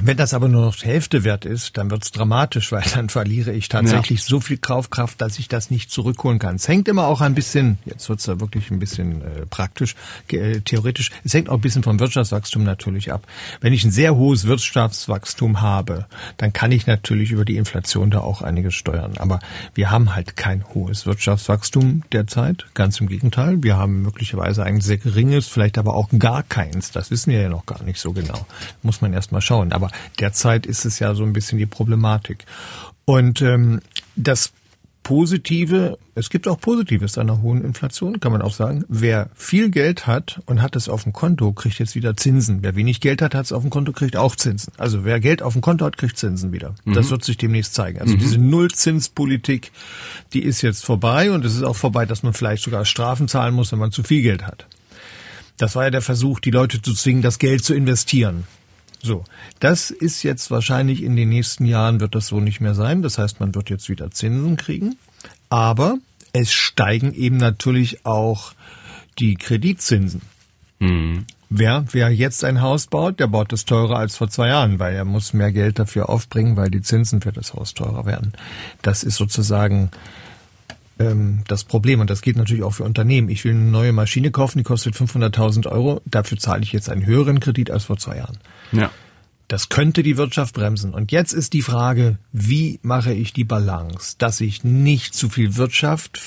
Wenn 0.00 0.16
das 0.16 0.34
aber 0.34 0.48
nur 0.48 0.62
noch 0.62 0.74
die 0.74 0.86
Hälfte 0.86 1.22
wert 1.22 1.44
ist, 1.44 1.78
dann 1.78 1.88
wird's 1.88 2.10
dramatisch, 2.10 2.72
weil 2.72 2.82
dann 2.94 3.08
verliere 3.08 3.52
ich 3.52 3.68
tatsächlich 3.68 4.20
ja. 4.20 4.26
so 4.26 4.40
viel 4.40 4.56
Kaufkraft, 4.56 5.20
dass 5.20 5.38
ich 5.38 5.46
das 5.46 5.70
nicht 5.70 5.90
zurückholen 5.90 6.40
kann. 6.40 6.56
Es 6.56 6.66
hängt 6.66 6.88
immer 6.88 7.06
auch 7.06 7.20
ein 7.20 7.36
bisschen, 7.36 7.78
jetzt 7.84 8.08
wird's 8.08 8.24
da 8.24 8.40
wirklich 8.40 8.72
ein 8.72 8.80
bisschen 8.80 9.22
äh, 9.22 9.46
praktisch, 9.48 9.94
äh, 10.32 10.60
theoretisch, 10.60 11.12
es 11.22 11.32
hängt 11.32 11.48
auch 11.48 11.54
ein 11.54 11.60
bisschen 11.60 11.84
vom 11.84 12.00
Wirtschaftswachstum 12.00 12.64
natürlich 12.64 13.12
ab. 13.12 13.24
Wenn 13.60 13.72
ich 13.72 13.84
ein 13.84 13.92
sehr 13.92 14.16
hohes 14.16 14.46
Wirtschaftswachstum 14.46 15.60
habe, 15.60 16.06
dann 16.38 16.52
kann 16.52 16.72
ich 16.72 16.88
natürlich 16.88 17.30
über 17.30 17.44
die 17.44 17.56
Inflation 17.56 18.10
da 18.10 18.18
auch 18.18 18.42
einiges 18.42 18.74
steuern. 18.74 19.12
Aber 19.18 19.38
wir 19.74 19.92
haben 19.92 20.16
halt 20.16 20.36
kein 20.36 20.64
hohes 20.74 21.06
Wirtschaftswachstum 21.06 22.02
derzeit, 22.10 22.66
ganz 22.74 23.00
im 23.00 23.08
Gegenteil. 23.08 23.62
Wir 23.62 23.76
haben 23.76 24.02
möglicherweise 24.02 24.64
ein 24.64 24.80
sehr 24.80 24.98
geringes, 24.98 25.46
vielleicht 25.46 25.78
aber 25.78 25.94
auch 25.94 26.08
gar 26.18 26.42
keins. 26.42 26.90
Das 26.90 27.12
wissen 27.12 27.30
wir 27.30 27.40
ja 27.40 27.48
noch 27.48 27.64
gar 27.64 27.84
nicht 27.84 28.00
so 28.00 28.12
genau. 28.12 28.44
Muss 28.82 29.00
man 29.00 29.12
erst 29.12 29.30
mal 29.30 29.40
schauen. 29.40 29.70
Aber 29.72 29.83
aber 29.84 29.90
derzeit 30.18 30.66
ist 30.66 30.84
es 30.84 30.98
ja 30.98 31.14
so 31.14 31.24
ein 31.24 31.32
bisschen 31.32 31.58
die 31.58 31.66
Problematik. 31.66 32.44
Und 33.04 33.42
ähm, 33.42 33.80
das 34.16 34.52
Positive, 35.02 35.98
es 36.14 36.30
gibt 36.30 36.48
auch 36.48 36.58
Positives 36.58 37.18
an 37.18 37.28
einer 37.28 37.42
hohen 37.42 37.62
Inflation, 37.62 38.20
kann 38.20 38.32
man 38.32 38.40
auch 38.40 38.54
sagen. 38.54 38.84
Wer 38.88 39.28
viel 39.34 39.68
Geld 39.68 40.06
hat 40.06 40.40
und 40.46 40.62
hat 40.62 40.76
es 40.76 40.88
auf 40.88 41.02
dem 41.02 41.12
Konto, 41.12 41.52
kriegt 41.52 41.78
jetzt 41.78 41.94
wieder 41.94 42.16
Zinsen. 42.16 42.62
Wer 42.62 42.74
wenig 42.74 43.02
Geld 43.02 43.20
hat, 43.20 43.34
hat 43.34 43.44
es 43.44 43.52
auf 43.52 43.60
dem 43.60 43.68
Konto, 43.68 43.92
kriegt 43.92 44.16
auch 44.16 44.34
Zinsen. 44.34 44.72
Also 44.78 45.04
wer 45.04 45.20
Geld 45.20 45.42
auf 45.42 45.52
dem 45.52 45.60
Konto 45.60 45.84
hat, 45.84 45.98
kriegt 45.98 46.16
Zinsen 46.16 46.52
wieder. 46.52 46.74
Mhm. 46.86 46.94
Das 46.94 47.10
wird 47.10 47.22
sich 47.22 47.36
demnächst 47.36 47.74
zeigen. 47.74 48.00
Also 48.00 48.14
mhm. 48.14 48.18
diese 48.18 48.38
Nullzinspolitik, 48.38 49.72
die 50.32 50.42
ist 50.42 50.62
jetzt 50.62 50.86
vorbei 50.86 51.30
und 51.30 51.44
es 51.44 51.54
ist 51.54 51.64
auch 51.64 51.76
vorbei, 51.76 52.06
dass 52.06 52.22
man 52.22 52.32
vielleicht 52.32 52.62
sogar 52.62 52.86
Strafen 52.86 53.28
zahlen 53.28 53.54
muss, 53.54 53.72
wenn 53.72 53.78
man 53.78 53.92
zu 53.92 54.02
viel 54.02 54.22
Geld 54.22 54.46
hat. 54.46 54.66
Das 55.58 55.76
war 55.76 55.84
ja 55.84 55.90
der 55.90 56.02
Versuch, 56.02 56.40
die 56.40 56.50
Leute 56.50 56.80
zu 56.80 56.94
zwingen, 56.94 57.20
das 57.20 57.38
Geld 57.38 57.62
zu 57.62 57.74
investieren. 57.74 58.44
So, 59.04 59.22
das 59.60 59.90
ist 59.90 60.22
jetzt 60.22 60.50
wahrscheinlich 60.50 61.02
in 61.02 61.14
den 61.14 61.28
nächsten 61.28 61.66
Jahren 61.66 62.00
wird 62.00 62.14
das 62.14 62.26
so 62.26 62.40
nicht 62.40 62.62
mehr 62.62 62.74
sein. 62.74 63.02
Das 63.02 63.18
heißt, 63.18 63.38
man 63.38 63.54
wird 63.54 63.68
jetzt 63.68 63.90
wieder 63.90 64.10
Zinsen 64.10 64.56
kriegen. 64.56 64.96
Aber 65.50 65.98
es 66.32 66.54
steigen 66.54 67.12
eben 67.12 67.36
natürlich 67.36 68.06
auch 68.06 68.54
die 69.18 69.34
Kreditzinsen. 69.34 70.22
Mhm. 70.78 71.26
Wer, 71.50 71.84
wer 71.92 72.08
jetzt 72.08 72.44
ein 72.44 72.62
Haus 72.62 72.86
baut, 72.86 73.20
der 73.20 73.26
baut 73.26 73.52
es 73.52 73.66
teurer 73.66 73.98
als 73.98 74.16
vor 74.16 74.30
zwei 74.30 74.48
Jahren, 74.48 74.78
weil 74.78 74.94
er 74.94 75.04
muss 75.04 75.34
mehr 75.34 75.52
Geld 75.52 75.78
dafür 75.78 76.08
aufbringen, 76.08 76.56
weil 76.56 76.70
die 76.70 76.80
Zinsen 76.80 77.20
für 77.20 77.30
das 77.30 77.52
Haus 77.52 77.74
teurer 77.74 78.06
werden. 78.06 78.32
Das 78.80 79.04
ist 79.04 79.16
sozusagen 79.16 79.90
das 80.96 81.64
Problem. 81.64 82.00
Und 82.00 82.10
das 82.10 82.22
geht 82.22 82.36
natürlich 82.36 82.62
auch 82.62 82.74
für 82.74 82.84
Unternehmen. 82.84 83.28
Ich 83.28 83.44
will 83.44 83.52
eine 83.52 83.64
neue 83.64 83.92
Maschine 83.92 84.30
kaufen, 84.30 84.58
die 84.58 84.64
kostet 84.64 84.94
500.000 84.94 85.66
Euro. 85.68 86.00
Dafür 86.04 86.38
zahle 86.38 86.62
ich 86.62 86.72
jetzt 86.72 86.88
einen 86.88 87.04
höheren 87.04 87.40
Kredit 87.40 87.70
als 87.70 87.84
vor 87.84 87.96
zwei 87.96 88.18
Jahren. 88.18 88.38
Ja. 88.72 88.90
Das 89.48 89.68
könnte 89.68 90.02
die 90.02 90.16
Wirtschaft 90.16 90.54
bremsen. 90.54 90.94
Und 90.94 91.12
jetzt 91.12 91.32
ist 91.32 91.52
die 91.52 91.62
Frage, 91.62 92.18
wie 92.32 92.78
mache 92.82 93.12
ich 93.12 93.32
die 93.32 93.44
Balance, 93.44 94.14
dass 94.18 94.40
ich 94.40 94.64
nicht 94.64 95.14
zu 95.14 95.28
viel 95.28 95.56
Wirtschaft 95.56 96.20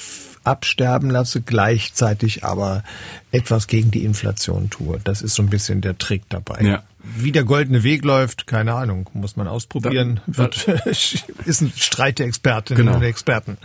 absterben 0.44 1.10
lasse, 1.10 1.42
gleichzeitig 1.42 2.44
aber 2.44 2.84
etwas 3.32 3.68
gegen 3.68 3.92
die 3.92 4.04
Inflation 4.04 4.70
tue. 4.70 5.00
Das 5.04 5.22
ist 5.22 5.36
so 5.36 5.44
ein 5.44 5.50
bisschen 5.50 5.82
der 5.82 5.98
Trick 5.98 6.24
dabei. 6.30 6.62
Ja. 6.62 6.84
Wie 7.16 7.32
der 7.32 7.44
goldene 7.44 7.84
Weg 7.84 8.04
läuft, 8.04 8.48
keine 8.48 8.74
Ahnung, 8.74 9.10
muss 9.14 9.38
man 9.38 9.48
ausprobieren. 9.48 10.20
Da, 10.28 10.38
Wird, 10.38 10.68
ist 11.46 11.62
ein 11.62 11.72
Streit 11.76 12.20
der 12.20 12.26
Expertinnen 12.26 12.86
genau. 12.86 12.98
und 12.98 13.04
Experten. 13.04 13.58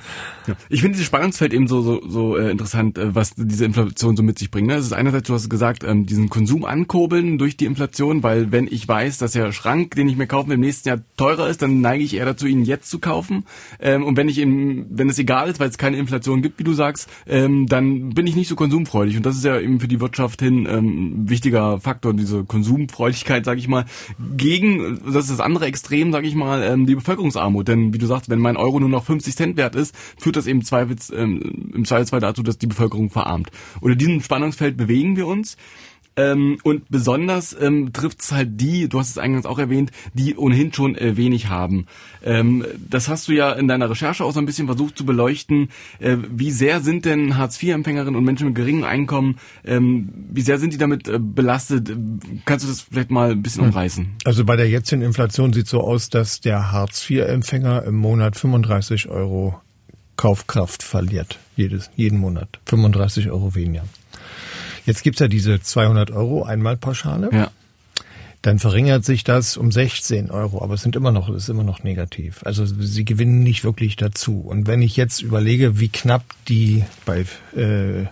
Ja. 0.47 0.55
Ich 0.69 0.81
finde 0.81 0.93
dieses 0.93 1.07
Spannungsfeld 1.07 1.53
eben 1.53 1.67
so 1.67 1.83
so, 1.83 2.09
so 2.09 2.37
äh, 2.37 2.51
interessant, 2.51 2.99
äh, 2.99 3.15
was 3.15 3.33
diese 3.37 3.65
Inflation 3.65 4.17
so 4.17 4.23
mit 4.23 4.39
sich 4.39 4.51
bringt. 4.51 4.69
Ne? 4.69 4.75
Es 4.75 4.87
ist 4.87 4.93
einerseits, 4.93 5.27
du 5.27 5.35
hast 5.35 5.49
gesagt, 5.49 5.83
ähm, 5.83 6.07
diesen 6.07 6.29
Konsum 6.29 6.65
ankurbeln 6.65 7.39
durch 7.39 7.57
die 7.57 7.65
Inflation, 7.65 8.23
weil 8.23 8.53
wenn 8.53 8.69
ich 8.71 8.87
weiß, 8.87 9.19
dass 9.19 9.33
der 9.33 9.51
Schrank, 9.53 9.95
den 9.97 10.09
ich 10.09 10.17
mir 10.17 10.27
kaufe, 10.27 10.53
im 10.53 10.61
nächsten 10.61 10.89
Jahr 10.89 11.01
teurer 11.17 11.49
ist, 11.49 11.63
dann 11.63 11.81
neige 11.81 12.05
ich 12.05 12.15
eher 12.15 12.27
dazu, 12.27 12.47
ihn 12.47 12.65
jetzt 12.65 12.91
zu 12.91 12.99
kaufen. 13.01 13.45
Ähm, 13.81 14.05
und 14.05 14.17
wenn 14.17 14.29
ich 14.29 14.39
eben, 14.39 14.87
wenn 14.91 15.09
es 15.09 15.19
egal 15.19 15.49
ist, 15.49 15.59
weil 15.59 15.69
es 15.69 15.79
keine 15.79 15.97
Inflation 15.97 16.43
gibt, 16.43 16.59
wie 16.59 16.65
du 16.65 16.75
sagst, 16.75 17.09
ähm, 17.27 17.67
dann 17.67 18.11
bin 18.11 18.27
ich 18.27 18.37
nicht 18.37 18.49
so 18.49 18.57
konsumfreudig. 18.57 19.17
Und 19.17 19.27
das 19.27 19.37
ist 19.37 19.45
ja 19.45 19.52
eben 19.61 19.81
für 19.81 19.89
die 19.89 20.01
Wirtschaft 20.01 20.41
hin 20.41 20.67
ähm, 20.71 21.29
wichtiger 21.29 21.81
Faktor, 21.81 22.15
diese 22.15 22.45
Konsumfreudigkeit 22.45 23.45
sage 23.45 23.61
ich 23.61 23.69
mal, 23.69 23.85
gegen, 24.37 25.01
das 25.05 25.25
ist 25.25 25.31
das 25.31 25.41
andere 25.41 25.67
Extrem, 25.67 26.13
sage 26.13 26.27
ich 26.27 26.35
mal, 26.35 26.63
ähm, 26.63 26.87
die 26.87 26.95
Bevölkerungsarmut. 26.95 27.69
Denn 27.69 27.93
wie 27.93 27.99
du 27.99 28.07
sagst, 28.07 28.29
wenn 28.29 28.39
mein 28.39 28.57
Euro 28.57 28.81
nur 28.81 28.89
noch 28.89 29.05
50 29.05 29.37
Cent 29.37 29.57
wert 29.57 29.75
ist, 29.75 29.95
führt 30.19 30.37
das 30.37 30.47
eben 30.47 30.63
Zweifels, 30.63 31.11
ähm, 31.11 31.73
im 31.75 31.85
Zweifelsfall 31.85 32.21
dazu, 32.21 32.43
dass 32.43 32.59
die 32.59 32.67
Bevölkerung 32.67 33.11
verarmt. 33.11 33.51
Unter 33.81 33.97
diesem 33.97 34.21
Spannungsfeld 34.21 34.77
bewegen 34.77 35.17
wir 35.17 35.27
uns. 35.27 35.57
Ähm, 36.17 36.59
und 36.63 36.91
besonders 36.91 37.57
ähm, 37.59 37.93
trifft 37.93 38.21
es 38.21 38.33
halt 38.33 38.61
die, 38.61 38.89
du 38.89 38.99
hast 38.99 39.11
es 39.11 39.19
eingangs 39.19 39.47
auch 39.47 39.59
erwähnt, 39.59 39.91
die 40.13 40.37
ohnehin 40.37 40.73
schon 40.73 40.97
äh, 40.97 41.17
wenig 41.17 41.49
haben. 41.49 41.87
Ähm, 42.23 42.65
das 42.89 43.09
hast 43.09 43.29
du 43.29 43.33
ja 43.33 43.53
in 43.53 43.67
deiner 43.67 43.89
Recherche 43.89 44.25
auch 44.25 44.33
so 44.33 44.41
ein 44.41 44.47
bisschen 44.47 44.67
versucht 44.67 44.99
zu 44.99 45.07
beleuchten. 45.07 45.71
Äh, 46.01 46.19
wie 46.31 46.51
sehr 46.51 46.81
sind 46.81 47.07
denn 47.07 47.39
Hartz-IV-Empfängerinnen 47.39 48.17
und 48.17 48.25
Menschen 48.25 48.49
mit 48.49 48.57
geringem 48.57 48.85
Einkommen, 48.85 49.39
ähm, 49.65 50.11
wie 50.31 50.43
sehr 50.43 50.59
sind 50.59 50.73
die 50.75 50.79
damit 50.79 51.09
äh, 51.09 51.19
belastet? 51.19 51.91
Kannst 52.45 52.65
du 52.65 52.69
das 52.69 52.83
vielleicht 52.83 53.11
mal 53.11 53.33
ein 53.33 53.43
bisschen 53.43 53.63
hm. 53.63 53.71
umreißen? 53.71 54.07
Also 54.25 54.45
bei 54.45 54.57
der 54.57 54.69
jetzigen 54.69 55.03
Inflation 55.03 55.53
sieht 55.53 55.67
so 55.67 55.81
aus, 55.81 56.11
dass 56.11 56.41
der 56.41 56.73
Hartz-IV-Empfänger 56.73 57.85
im 57.85 57.97
Monat 57.97 58.37
35 58.37 59.09
Euro 59.09 59.61
Kaufkraft 60.17 60.83
verliert. 60.83 61.39
Jedes, 61.57 61.91
jeden 61.97 62.19
Monat. 62.19 62.61
35 62.67 63.31
Euro 63.31 63.55
weniger. 63.55 63.85
Jetzt 64.87 65.03
gibt's 65.03 65.21
ja 65.21 65.29
diese 65.29 65.61
200 65.61 66.11
Euro 66.11 66.45
Einmalpauschale. 66.45 67.31
Ja. 67.33 67.51
Dann 68.43 68.59
verringert 68.59 69.05
sich 69.05 69.23
das 69.23 69.57
um 69.57 69.71
16 69.71 70.33
Euro, 70.33 70.63
aber 70.65 70.75
es 70.75 70.83
sind 70.83 70.97
immer 70.97 71.13
noch, 71.13 71.29
es 71.29 71.45
ist 71.45 71.49
immer 71.49 71.63
noch 71.63 71.85
negativ. 71.85 72.41
Also 72.45 72.67
sie 72.67 73.05
gewinnen 73.05 73.45
nicht 73.45 73.63
wirklich 73.63 73.95
dazu. 73.95 74.41
Und 74.41 74.67
wenn 74.67 74.83
ich 74.83 74.97
jetzt 74.97 75.23
überlege, 75.23 75.79
wie 75.79 75.89
knapp 75.89 76.25
die 76.49 76.85
bei, 77.05 77.21
äh, 77.55 78.07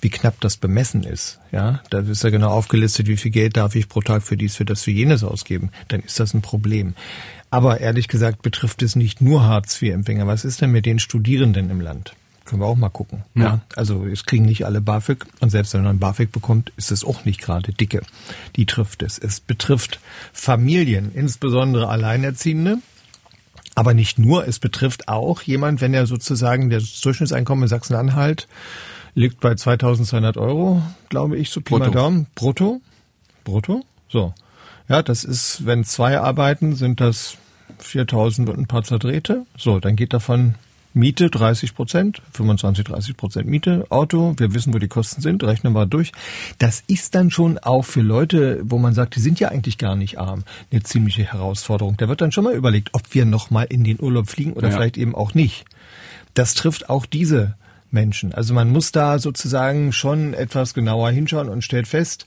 wie 0.00 0.08
knapp 0.08 0.40
das 0.40 0.56
bemessen 0.56 1.04
ist, 1.04 1.40
ja, 1.52 1.82
da 1.90 1.98
ist 1.98 2.24
ja 2.24 2.30
genau 2.30 2.52
aufgelistet, 2.52 3.06
wie 3.06 3.18
viel 3.18 3.30
Geld 3.30 3.58
darf 3.58 3.74
ich 3.74 3.90
pro 3.90 4.00
Tag 4.00 4.22
für 4.22 4.38
dies, 4.38 4.56
für 4.56 4.64
das, 4.64 4.82
für 4.82 4.92
jenes 4.92 5.22
ausgeben, 5.22 5.70
dann 5.88 6.00
ist 6.00 6.18
das 6.18 6.32
ein 6.32 6.40
Problem. 6.40 6.94
Aber 7.50 7.78
ehrlich 7.78 8.08
gesagt 8.08 8.40
betrifft 8.40 8.82
es 8.82 8.96
nicht 8.96 9.20
nur 9.20 9.44
Hartz-IV-Empfänger. 9.44 10.26
Was 10.26 10.46
ist 10.46 10.62
denn 10.62 10.72
mit 10.72 10.86
den 10.86 10.98
Studierenden 10.98 11.68
im 11.68 11.82
Land? 11.82 12.14
Können 12.46 12.62
wir 12.62 12.66
auch 12.66 12.76
mal 12.76 12.88
gucken. 12.88 13.24
Ja. 13.34 13.42
ja. 13.42 13.60
Also 13.74 14.06
es 14.06 14.24
kriegen 14.24 14.44
nicht 14.44 14.64
alle 14.64 14.80
BAföG 14.80 15.26
und 15.40 15.50
selbst 15.50 15.74
wenn 15.74 15.82
man 15.82 15.98
BAföG 15.98 16.32
bekommt, 16.32 16.72
ist 16.76 16.92
es 16.92 17.04
auch 17.04 17.24
nicht 17.24 17.40
gerade 17.40 17.72
dicke. 17.72 18.02
Die 18.54 18.66
trifft 18.66 19.02
es. 19.02 19.18
Es 19.18 19.40
betrifft 19.40 20.00
Familien, 20.32 21.12
insbesondere 21.12 21.88
Alleinerziehende. 21.88 22.78
Aber 23.74 23.92
nicht 23.92 24.18
nur, 24.18 24.48
es 24.48 24.58
betrifft 24.58 25.08
auch 25.08 25.42
jemand, 25.42 25.82
wenn 25.82 25.92
er 25.92 26.06
sozusagen 26.06 26.70
das 26.70 27.00
Durchschnittseinkommen 27.02 27.64
in 27.64 27.68
Sachsen-Anhalt 27.68 28.48
liegt 29.14 29.40
bei 29.40 29.54
2200 29.54 30.36
Euro, 30.36 30.82
glaube 31.08 31.36
ich, 31.36 31.50
so 31.50 31.60
Pi 31.60 31.76
mal 31.76 31.90
Daumen. 31.90 32.26
Brutto. 32.34 32.80
Brutto. 33.44 33.84
So. 34.08 34.32
Ja, 34.88 35.02
das 35.02 35.24
ist, 35.24 35.66
wenn 35.66 35.84
zwei 35.84 36.20
arbeiten, 36.20 36.76
sind 36.76 37.00
das 37.00 37.36
4000 37.78 38.48
und 38.48 38.58
ein 38.58 38.66
paar 38.66 38.84
Zerdrehte. 38.84 39.44
So, 39.56 39.80
dann 39.80 39.96
geht 39.96 40.12
davon 40.12 40.54
Miete 40.96 41.28
30 41.28 41.74
Prozent, 41.74 42.22
25, 42.32 42.86
30 42.86 43.16
Prozent 43.18 43.46
Miete, 43.46 43.84
Auto, 43.90 44.32
wir 44.38 44.54
wissen, 44.54 44.72
wo 44.72 44.78
die 44.78 44.88
Kosten 44.88 45.20
sind, 45.20 45.44
rechnen 45.44 45.74
wir 45.74 45.84
durch. 45.84 46.10
Das 46.56 46.82
ist 46.86 47.14
dann 47.14 47.30
schon 47.30 47.58
auch 47.58 47.84
für 47.84 48.00
Leute, 48.00 48.62
wo 48.64 48.78
man 48.78 48.94
sagt, 48.94 49.14
die 49.14 49.20
sind 49.20 49.38
ja 49.38 49.48
eigentlich 49.48 49.76
gar 49.76 49.94
nicht 49.94 50.18
arm, 50.18 50.44
eine 50.72 50.82
ziemliche 50.84 51.30
Herausforderung. 51.30 51.98
Da 51.98 52.08
wird 52.08 52.22
dann 52.22 52.32
schon 52.32 52.44
mal 52.44 52.54
überlegt, 52.54 52.94
ob 52.94 53.02
wir 53.14 53.26
noch 53.26 53.50
mal 53.50 53.64
in 53.64 53.84
den 53.84 54.00
Urlaub 54.00 54.30
fliegen 54.30 54.54
oder 54.54 54.70
ja. 54.70 54.74
vielleicht 54.74 54.96
eben 54.96 55.14
auch 55.14 55.34
nicht. 55.34 55.66
Das 56.32 56.54
trifft 56.54 56.88
auch 56.88 57.04
diese 57.04 57.56
Menschen. 57.90 58.32
Also 58.32 58.54
man 58.54 58.70
muss 58.70 58.90
da 58.90 59.18
sozusagen 59.18 59.92
schon 59.92 60.32
etwas 60.32 60.72
genauer 60.72 61.10
hinschauen 61.10 61.50
und 61.50 61.62
stellt 61.62 61.88
fest, 61.88 62.26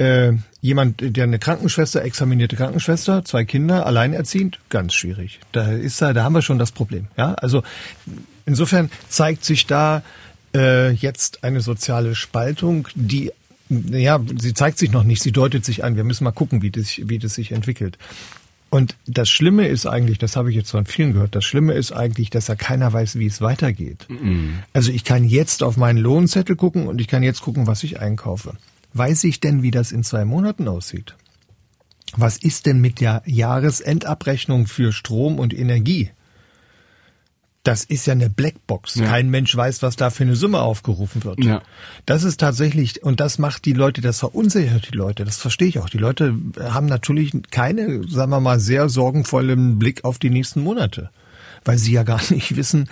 äh, 0.00 0.32
jemand, 0.62 1.16
der 1.16 1.24
eine 1.24 1.38
Krankenschwester, 1.38 2.02
examinierte 2.02 2.56
Krankenschwester, 2.56 3.24
zwei 3.24 3.44
Kinder, 3.44 3.84
alleinerziehend, 3.84 4.58
ganz 4.70 4.94
schwierig. 4.94 5.40
Da 5.52 5.72
ist 5.72 6.00
da, 6.00 6.14
da 6.14 6.24
haben 6.24 6.32
wir 6.32 6.42
schon 6.42 6.58
das 6.58 6.72
Problem. 6.72 7.08
Ja, 7.18 7.34
also 7.34 7.62
insofern 8.46 8.90
zeigt 9.08 9.44
sich 9.44 9.66
da 9.66 10.02
äh, 10.54 10.90
jetzt 10.92 11.44
eine 11.44 11.60
soziale 11.60 12.14
Spaltung, 12.14 12.88
die 12.94 13.30
ja, 13.68 14.18
sie 14.36 14.52
zeigt 14.52 14.78
sich 14.78 14.90
noch 14.90 15.04
nicht, 15.04 15.22
sie 15.22 15.30
deutet 15.30 15.64
sich 15.64 15.84
an. 15.84 15.94
Wir 15.94 16.02
müssen 16.02 16.24
mal 16.24 16.32
gucken, 16.32 16.60
wie 16.60 16.72
das, 16.72 16.98
wie 17.04 17.20
das 17.20 17.34
sich 17.34 17.52
entwickelt. 17.52 17.98
Und 18.68 18.96
das 19.06 19.28
Schlimme 19.28 19.68
ist 19.68 19.86
eigentlich, 19.86 20.18
das 20.18 20.34
habe 20.34 20.50
ich 20.50 20.56
jetzt 20.56 20.70
von 20.72 20.86
vielen 20.86 21.12
gehört, 21.12 21.36
das 21.36 21.44
Schlimme 21.44 21.74
ist 21.74 21.92
eigentlich, 21.92 22.30
dass 22.30 22.48
ja 22.48 22.56
keiner 22.56 22.92
weiß, 22.92 23.16
wie 23.16 23.26
es 23.26 23.40
weitergeht. 23.40 24.06
Mhm. 24.08 24.60
Also 24.72 24.90
ich 24.90 25.04
kann 25.04 25.24
jetzt 25.24 25.62
auf 25.62 25.76
meinen 25.76 25.98
Lohnzettel 25.98 26.56
gucken 26.56 26.88
und 26.88 27.00
ich 27.00 27.06
kann 27.06 27.22
jetzt 27.22 27.42
gucken, 27.42 27.68
was 27.68 27.84
ich 27.84 28.00
einkaufe. 28.00 28.54
Weiß 28.92 29.24
ich 29.24 29.40
denn, 29.40 29.62
wie 29.62 29.70
das 29.70 29.92
in 29.92 30.02
zwei 30.02 30.24
Monaten 30.24 30.68
aussieht? 30.68 31.16
Was 32.16 32.36
ist 32.36 32.66
denn 32.66 32.80
mit 32.80 33.00
der 33.00 33.22
Jahresendabrechnung 33.24 34.66
für 34.66 34.92
Strom 34.92 35.38
und 35.38 35.54
Energie? 35.54 36.10
Das 37.62 37.84
ist 37.84 38.06
ja 38.06 38.12
eine 38.12 38.30
Blackbox. 38.30 38.94
Ja. 38.94 39.06
Kein 39.06 39.28
Mensch 39.28 39.54
weiß, 39.54 39.82
was 39.82 39.94
da 39.96 40.08
für 40.08 40.24
eine 40.24 40.34
Summe 40.34 40.60
aufgerufen 40.60 41.24
wird. 41.24 41.44
Ja. 41.44 41.62
Das 42.06 42.24
ist 42.24 42.40
tatsächlich, 42.40 43.02
und 43.02 43.20
das 43.20 43.38
macht 43.38 43.66
die 43.66 43.74
Leute, 43.74 44.00
das 44.00 44.20
verunsichert 44.20 44.88
die 44.90 44.96
Leute. 44.96 45.24
Das 45.26 45.36
verstehe 45.36 45.68
ich 45.68 45.78
auch. 45.78 45.90
Die 45.90 45.98
Leute 45.98 46.34
haben 46.58 46.86
natürlich 46.86 47.32
keine, 47.50 48.08
sagen 48.08 48.30
wir 48.30 48.40
mal, 48.40 48.58
sehr 48.58 48.88
sorgenvollen 48.88 49.78
Blick 49.78 50.04
auf 50.04 50.18
die 50.18 50.30
nächsten 50.30 50.62
Monate, 50.62 51.10
weil 51.64 51.76
sie 51.76 51.92
ja 51.92 52.02
gar 52.02 52.20
nicht 52.30 52.56
wissen, 52.56 52.88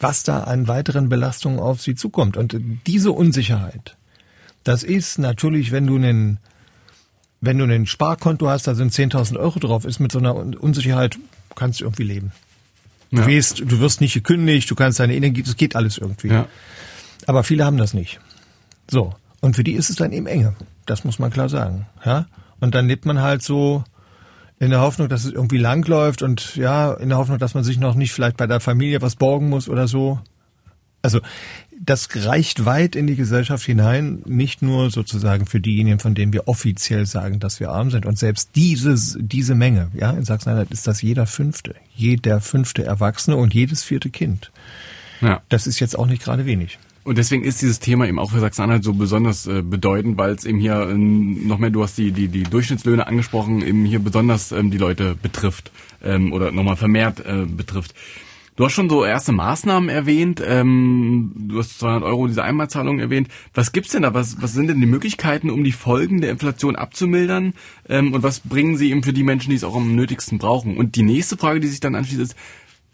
was 0.00 0.22
da 0.22 0.44
an 0.44 0.68
weiteren 0.68 1.10
Belastungen 1.10 1.60
auf 1.60 1.82
sie 1.82 1.94
zukommt. 1.94 2.38
Und 2.38 2.56
diese 2.86 3.12
Unsicherheit, 3.12 3.97
das 4.68 4.82
ist 4.82 5.18
natürlich, 5.18 5.72
wenn 5.72 5.86
du 5.86 5.96
einen, 5.96 6.40
wenn 7.40 7.56
du 7.56 7.64
ein 7.64 7.86
Sparkonto 7.86 8.50
hast, 8.50 8.66
da 8.66 8.74
sind 8.74 8.92
10.000 8.92 9.38
Euro 9.38 9.58
drauf, 9.58 9.86
ist 9.86 9.98
mit 9.98 10.12
so 10.12 10.18
einer 10.18 10.36
Unsicherheit, 10.36 11.18
kannst 11.54 11.80
du 11.80 11.84
irgendwie 11.84 12.02
leben. 12.02 12.32
Du, 13.10 13.22
ja. 13.22 13.26
weißt, 13.26 13.60
du 13.60 13.80
wirst 13.80 14.02
nicht 14.02 14.12
gekündigt, 14.12 14.70
du 14.70 14.74
kannst 14.74 15.00
deine 15.00 15.14
Energie, 15.14 15.42
das 15.42 15.56
geht 15.56 15.74
alles 15.74 15.96
irgendwie. 15.96 16.28
Ja. 16.28 16.48
Aber 17.26 17.44
viele 17.44 17.64
haben 17.64 17.78
das 17.78 17.94
nicht. 17.94 18.20
So. 18.90 19.14
Und 19.40 19.56
für 19.56 19.64
die 19.64 19.72
ist 19.72 19.88
es 19.88 19.96
dann 19.96 20.12
eben 20.12 20.26
enge. 20.26 20.54
Das 20.84 21.02
muss 21.02 21.18
man 21.18 21.30
klar 21.30 21.48
sagen. 21.48 21.86
Ja? 22.04 22.26
Und 22.60 22.74
dann 22.74 22.88
lebt 22.88 23.06
man 23.06 23.22
halt 23.22 23.42
so 23.42 23.84
in 24.58 24.68
der 24.68 24.82
Hoffnung, 24.82 25.08
dass 25.08 25.24
es 25.24 25.32
irgendwie 25.32 25.56
langläuft 25.56 26.20
und 26.20 26.56
ja, 26.56 26.92
in 26.92 27.08
der 27.08 27.16
Hoffnung, 27.16 27.38
dass 27.38 27.54
man 27.54 27.64
sich 27.64 27.78
noch 27.78 27.94
nicht 27.94 28.12
vielleicht 28.12 28.36
bei 28.36 28.46
der 28.46 28.60
Familie 28.60 29.00
was 29.00 29.16
borgen 29.16 29.48
muss 29.48 29.66
oder 29.66 29.88
so. 29.88 30.20
Also 31.00 31.20
das 31.80 32.08
reicht 32.14 32.64
weit 32.64 32.96
in 32.96 33.06
die 33.06 33.16
Gesellschaft 33.16 33.64
hinein, 33.64 34.22
nicht 34.26 34.62
nur 34.62 34.90
sozusagen 34.90 35.46
für 35.46 35.60
diejenigen, 35.60 35.98
von 35.98 36.14
denen 36.14 36.32
wir 36.32 36.48
offiziell 36.48 37.06
sagen, 37.06 37.40
dass 37.40 37.60
wir 37.60 37.70
arm 37.70 37.90
sind. 37.90 38.06
Und 38.06 38.18
selbst 38.18 38.50
dieses, 38.56 39.16
diese 39.20 39.54
Menge, 39.54 39.90
ja, 39.94 40.10
in 40.10 40.24
Sachsen-Anhalt 40.24 40.70
ist 40.70 40.86
das 40.86 41.02
jeder 41.02 41.26
fünfte, 41.26 41.74
jeder 41.94 42.40
fünfte 42.40 42.84
Erwachsene 42.84 43.36
und 43.36 43.54
jedes 43.54 43.82
vierte 43.82 44.10
Kind. 44.10 44.50
Ja. 45.20 45.42
Das 45.48 45.66
ist 45.66 45.80
jetzt 45.80 45.98
auch 45.98 46.06
nicht 46.06 46.22
gerade 46.22 46.46
wenig. 46.46 46.78
Und 47.04 47.16
deswegen 47.16 47.44
ist 47.44 47.62
dieses 47.62 47.80
Thema 47.80 48.06
eben 48.06 48.18
auch 48.18 48.32
für 48.32 48.40
Sachsen-Anhalt 48.40 48.84
so 48.84 48.92
besonders 48.92 49.46
äh, 49.46 49.62
bedeutend, 49.62 50.18
weil 50.18 50.32
es 50.32 50.44
eben 50.44 50.58
hier 50.58 50.88
äh, 50.90 50.94
noch 50.94 51.58
mehr, 51.58 51.70
du 51.70 51.82
hast 51.82 51.96
die, 51.96 52.12
die, 52.12 52.28
die 52.28 52.42
Durchschnittslöhne 52.42 53.06
angesprochen, 53.06 53.62
eben 53.62 53.84
hier 53.84 54.00
besonders 54.00 54.52
ähm, 54.52 54.70
die 54.70 54.78
Leute 54.78 55.14
betrifft 55.14 55.70
ähm, 56.02 56.32
oder 56.32 56.52
nochmal 56.52 56.76
vermehrt 56.76 57.24
äh, 57.24 57.46
betrifft. 57.46 57.94
Du 58.58 58.64
hast 58.64 58.72
schon 58.72 58.90
so 58.90 59.04
erste 59.04 59.30
Maßnahmen 59.30 59.88
erwähnt. 59.88 60.42
Ähm, 60.44 61.30
du 61.36 61.60
hast 61.60 61.78
200 61.78 62.02
Euro 62.02 62.26
diese 62.26 62.42
Einmalzahlung 62.42 62.98
erwähnt. 62.98 63.28
Was 63.54 63.70
gibt's 63.70 63.92
denn 63.92 64.02
da? 64.02 64.14
Was, 64.14 64.42
was 64.42 64.52
sind 64.52 64.66
denn 64.66 64.80
die 64.80 64.86
Möglichkeiten, 64.88 65.48
um 65.48 65.62
die 65.62 65.70
Folgen 65.70 66.20
der 66.20 66.32
Inflation 66.32 66.74
abzumildern? 66.74 67.54
Ähm, 67.88 68.14
und 68.14 68.24
was 68.24 68.40
bringen 68.40 68.76
sie 68.76 68.90
eben 68.90 69.04
für 69.04 69.12
die 69.12 69.22
Menschen, 69.22 69.50
die 69.50 69.56
es 69.56 69.62
auch 69.62 69.76
am 69.76 69.94
nötigsten 69.94 70.38
brauchen? 70.38 70.76
Und 70.76 70.96
die 70.96 71.04
nächste 71.04 71.36
Frage, 71.36 71.60
die 71.60 71.68
sich 71.68 71.78
dann 71.78 71.94
anschließt, 71.94 72.20
ist, 72.20 72.36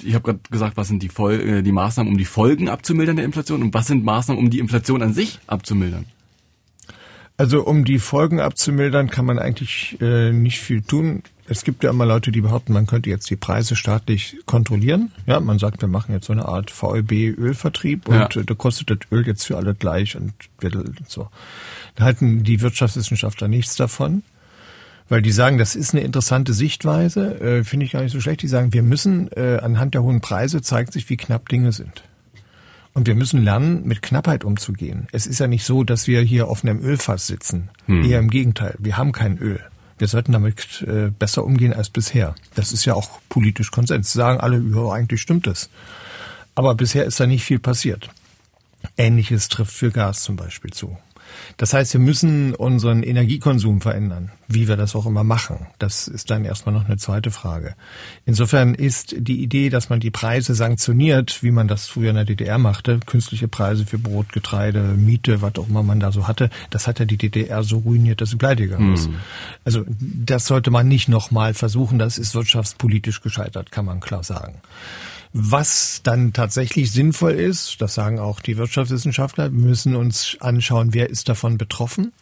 ich 0.02 0.12
habe 0.12 0.24
gerade 0.24 0.40
gesagt, 0.50 0.76
was 0.76 0.88
sind 0.88 1.02
die, 1.02 1.08
Fol 1.08 1.32
äh, 1.32 1.62
die 1.62 1.72
Maßnahmen, 1.72 2.12
um 2.12 2.18
die 2.18 2.26
Folgen 2.26 2.68
abzumildern 2.68 3.16
der 3.16 3.24
Inflation? 3.24 3.62
Und 3.62 3.72
was 3.72 3.86
sind 3.86 4.04
Maßnahmen, 4.04 4.44
um 4.44 4.50
die 4.50 4.58
Inflation 4.58 5.00
an 5.00 5.14
sich 5.14 5.40
abzumildern? 5.46 6.04
Also 7.38 7.64
um 7.64 7.86
die 7.86 8.00
Folgen 8.00 8.38
abzumildern, 8.38 9.08
kann 9.08 9.24
man 9.24 9.38
eigentlich 9.38 9.96
äh, 10.02 10.30
nicht 10.30 10.60
viel 10.60 10.82
tun. 10.82 11.22
Es 11.46 11.64
gibt 11.64 11.84
ja 11.84 11.90
immer 11.90 12.06
Leute, 12.06 12.32
die 12.32 12.40
behaupten, 12.40 12.72
man 12.72 12.86
könnte 12.86 13.10
jetzt 13.10 13.28
die 13.28 13.36
Preise 13.36 13.76
staatlich 13.76 14.38
kontrollieren. 14.46 15.12
Ja, 15.26 15.40
man 15.40 15.58
sagt, 15.58 15.82
wir 15.82 15.88
machen 15.88 16.12
jetzt 16.12 16.26
so 16.26 16.32
eine 16.32 16.46
Art 16.46 16.70
VEB-Ölvertrieb 16.70 18.08
und 18.08 18.14
ja. 18.14 18.40
Äh, 18.40 18.44
da 18.44 18.54
kostet 18.54 18.90
das 18.90 18.98
Öl 19.12 19.26
jetzt 19.26 19.44
für 19.44 19.56
alle 19.56 19.74
gleich 19.74 20.16
und 20.16 20.32
so. 21.06 21.28
Da 21.96 22.04
halten 22.04 22.44
die 22.44 22.62
Wirtschaftswissenschaftler 22.62 23.48
nichts 23.48 23.76
davon, 23.76 24.22
weil 25.08 25.20
die 25.20 25.32
sagen, 25.32 25.58
das 25.58 25.76
ist 25.76 25.92
eine 25.92 26.02
interessante 26.02 26.54
Sichtweise, 26.54 27.40
äh, 27.40 27.64
finde 27.64 27.84
ich 27.84 27.92
gar 27.92 28.02
nicht 28.02 28.12
so 28.12 28.20
schlecht. 28.20 28.40
Die 28.40 28.48
sagen, 28.48 28.72
wir 28.72 28.82
müssen 28.82 29.30
äh, 29.32 29.58
anhand 29.62 29.94
der 29.94 30.02
hohen 30.02 30.22
Preise 30.22 30.62
zeigt 30.62 30.94
sich, 30.94 31.10
wie 31.10 31.18
knapp 31.18 31.48
Dinge 31.50 31.72
sind. 31.72 32.04
Und 32.94 33.06
wir 33.08 33.16
müssen 33.16 33.42
lernen, 33.42 33.86
mit 33.86 34.02
Knappheit 34.02 34.44
umzugehen. 34.44 35.08
Es 35.10 35.26
ist 35.26 35.40
ja 35.40 35.48
nicht 35.48 35.64
so, 35.64 35.82
dass 35.82 36.06
wir 36.06 36.22
hier 36.22 36.46
auf 36.48 36.64
einem 36.64 36.80
Ölfass 36.80 37.26
sitzen. 37.26 37.70
Hm. 37.86 38.04
Eher 38.04 38.20
im 38.20 38.30
Gegenteil. 38.30 38.76
Wir 38.78 38.96
haben 38.96 39.12
kein 39.12 39.36
Öl. 39.36 39.60
Wir 39.98 40.08
sollten 40.08 40.32
damit 40.32 40.82
äh, 40.82 41.10
besser 41.10 41.44
umgehen 41.44 41.72
als 41.72 41.90
bisher. 41.90 42.34
Das 42.54 42.72
ist 42.72 42.84
ja 42.84 42.94
auch 42.94 43.20
politisch 43.28 43.70
Konsens. 43.70 44.12
Sagen 44.12 44.40
alle, 44.40 44.58
ja, 44.58 44.90
eigentlich 44.90 45.20
stimmt 45.20 45.46
es. 45.46 45.70
Aber 46.54 46.74
bisher 46.74 47.04
ist 47.04 47.20
da 47.20 47.26
nicht 47.26 47.44
viel 47.44 47.58
passiert. 47.58 48.10
Ähnliches 48.96 49.48
trifft 49.48 49.72
für 49.72 49.90
Gas 49.90 50.22
zum 50.22 50.36
Beispiel 50.36 50.72
zu. 50.72 50.96
Das 51.56 51.72
heißt, 51.72 51.92
wir 51.92 52.00
müssen 52.00 52.54
unseren 52.54 53.02
Energiekonsum 53.02 53.80
verändern, 53.80 54.30
wie 54.48 54.68
wir 54.68 54.76
das 54.76 54.94
auch 54.94 55.06
immer 55.06 55.24
machen. 55.24 55.66
Das 55.78 56.08
ist 56.08 56.30
dann 56.30 56.44
erstmal 56.44 56.74
noch 56.74 56.86
eine 56.86 56.96
zweite 56.96 57.30
Frage. 57.30 57.74
Insofern 58.26 58.74
ist 58.74 59.14
die 59.18 59.42
Idee, 59.42 59.70
dass 59.70 59.90
man 59.90 60.00
die 60.00 60.10
Preise 60.10 60.54
sanktioniert, 60.54 61.42
wie 61.42 61.50
man 61.50 61.68
das 61.68 61.86
früher 61.86 62.10
in 62.10 62.16
der 62.16 62.24
DDR 62.24 62.58
machte, 62.58 63.00
künstliche 63.06 63.48
Preise 63.48 63.86
für 63.86 63.98
Brot, 63.98 64.32
Getreide, 64.32 64.80
Miete, 64.82 65.42
was 65.42 65.56
auch 65.56 65.68
immer 65.68 65.82
man 65.82 66.00
da 66.00 66.12
so 66.12 66.26
hatte, 66.28 66.50
das 66.70 66.86
hat 66.86 66.98
ja 66.98 67.04
die 67.04 67.18
DDR 67.18 67.62
so 67.62 67.78
ruiniert, 67.78 68.20
dass 68.20 68.30
sie 68.30 68.36
pleite 68.36 68.64
gegangen 68.64 68.94
ist. 68.94 69.06
Hm. 69.06 69.14
Also 69.64 69.84
das 69.88 70.46
sollte 70.46 70.70
man 70.70 70.88
nicht 70.88 71.08
nochmal 71.08 71.54
versuchen, 71.54 71.98
das 71.98 72.18
ist 72.18 72.34
wirtschaftspolitisch 72.34 73.20
gescheitert, 73.20 73.70
kann 73.70 73.84
man 73.84 74.00
klar 74.00 74.24
sagen. 74.24 74.60
Was 75.36 76.00
dann 76.04 76.32
tatsächlich 76.32 76.92
sinnvoll 76.92 77.32
ist, 77.32 77.82
das 77.82 77.94
sagen 77.94 78.20
auch 78.20 78.38
die 78.38 78.56
Wirtschaftswissenschaftler, 78.56 79.52
wir 79.52 79.66
müssen 79.66 79.96
uns 79.96 80.36
anschauen, 80.38 80.94
wer 80.94 81.10
ist 81.10 81.28
davon 81.28 81.58
betroffen 81.58 82.12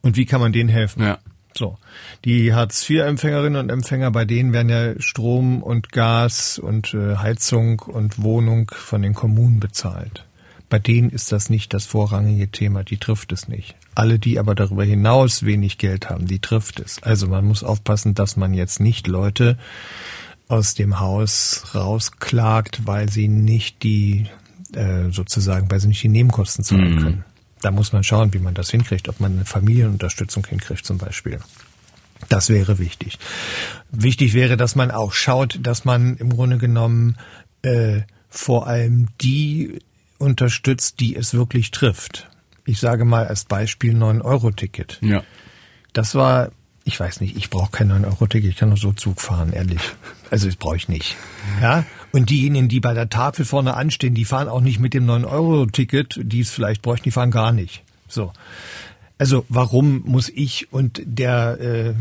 und 0.00 0.16
wie 0.16 0.26
kann 0.26 0.40
man 0.40 0.52
denen 0.52 0.68
helfen. 0.68 1.00
Ja. 1.00 1.18
So, 1.56 1.78
die 2.24 2.52
Hartz-IV-Empfängerinnen 2.52 3.60
und 3.60 3.70
Empfänger, 3.70 4.10
bei 4.10 4.24
denen 4.24 4.52
werden 4.52 4.68
ja 4.68 5.00
Strom 5.00 5.62
und 5.62 5.92
Gas 5.92 6.58
und 6.58 6.92
äh, 6.92 7.18
Heizung 7.18 7.78
und 7.78 8.20
Wohnung 8.20 8.68
von 8.74 9.02
den 9.02 9.14
Kommunen 9.14 9.60
bezahlt. 9.60 10.26
Bei 10.68 10.80
denen 10.80 11.10
ist 11.10 11.30
das 11.30 11.50
nicht 11.50 11.72
das 11.72 11.84
vorrangige 11.86 12.50
Thema, 12.50 12.82
die 12.82 12.96
trifft 12.96 13.30
es 13.30 13.46
nicht. 13.46 13.76
Alle, 13.94 14.18
die 14.18 14.40
aber 14.40 14.56
darüber 14.56 14.84
hinaus 14.84 15.44
wenig 15.44 15.78
Geld 15.78 16.10
haben, 16.10 16.26
die 16.26 16.40
trifft 16.40 16.80
es. 16.80 17.00
Also 17.02 17.28
man 17.28 17.44
muss 17.44 17.62
aufpassen, 17.62 18.14
dass 18.14 18.36
man 18.36 18.54
jetzt 18.54 18.80
nicht 18.80 19.06
Leute 19.06 19.56
aus 20.50 20.74
dem 20.74 20.98
Haus 21.00 21.74
rausklagt, 21.74 22.86
weil 22.86 23.08
sie 23.08 23.28
nicht 23.28 23.82
die 23.82 24.26
äh, 24.74 25.10
sozusagen, 25.10 25.70
weil 25.70 25.80
sie 25.80 25.88
nicht 25.88 26.02
die 26.02 26.08
Nebenkosten 26.08 26.64
zahlen 26.64 26.94
mhm. 26.94 27.00
können. 27.00 27.24
Da 27.60 27.70
muss 27.70 27.92
man 27.92 28.02
schauen, 28.02 28.32
wie 28.32 28.38
man 28.38 28.54
das 28.54 28.70
hinkriegt, 28.70 29.08
ob 29.08 29.20
man 29.20 29.32
eine 29.32 29.44
Familienunterstützung 29.44 30.46
hinkriegt 30.46 30.84
zum 30.84 30.98
Beispiel. 30.98 31.40
Das 32.28 32.48
wäre 32.48 32.78
wichtig. 32.78 33.18
Wichtig 33.90 34.34
wäre, 34.34 34.56
dass 34.56 34.76
man 34.76 34.90
auch 34.90 35.12
schaut, 35.12 35.58
dass 35.62 35.84
man 35.84 36.16
im 36.16 36.30
Grunde 36.30 36.58
genommen 36.58 37.16
äh, 37.62 38.02
vor 38.28 38.66
allem 38.66 39.08
die 39.20 39.78
unterstützt, 40.18 41.00
die 41.00 41.16
es 41.16 41.32
wirklich 41.34 41.70
trifft. 41.70 42.28
Ich 42.64 42.80
sage 42.80 43.04
mal 43.04 43.26
als 43.26 43.44
Beispiel 43.44 43.94
9-Euro-Ticket. 43.94 44.98
Ja. 45.00 45.22
Das 45.92 46.14
war, 46.14 46.50
ich 46.84 46.98
weiß 46.98 47.20
nicht, 47.20 47.36
ich 47.36 47.50
brauche 47.50 47.70
kein 47.70 47.92
9-Euro-Ticket, 47.92 48.50
ich 48.50 48.56
kann 48.56 48.68
nur 48.68 48.78
so 48.78 48.92
Zug 48.92 49.20
fahren, 49.20 49.52
ehrlich. 49.52 49.80
Also 50.30 50.46
das 50.46 50.56
brauche 50.56 50.76
ich 50.76 50.88
nicht. 50.88 51.16
Ja? 51.60 51.84
Und 52.12 52.30
diejenigen, 52.30 52.68
die 52.68 52.80
bei 52.80 52.94
der 52.94 53.08
Tafel 53.08 53.44
vorne 53.44 53.74
anstehen, 53.74 54.14
die 54.14 54.24
fahren 54.24 54.48
auch 54.48 54.60
nicht 54.60 54.80
mit 54.80 54.94
dem 54.94 55.06
9-Euro-Ticket, 55.06 56.20
die 56.22 56.40
es 56.40 56.50
vielleicht 56.50 56.82
bräuchten, 56.82 57.04
die 57.04 57.10
fahren 57.10 57.30
gar 57.30 57.52
nicht. 57.52 57.82
So. 58.08 58.32
Also 59.20 59.44
warum 59.50 60.00
muss 60.06 60.30
ich 60.30 60.72
und 60.72 61.02
der, 61.04 61.60
äh, 61.60 61.94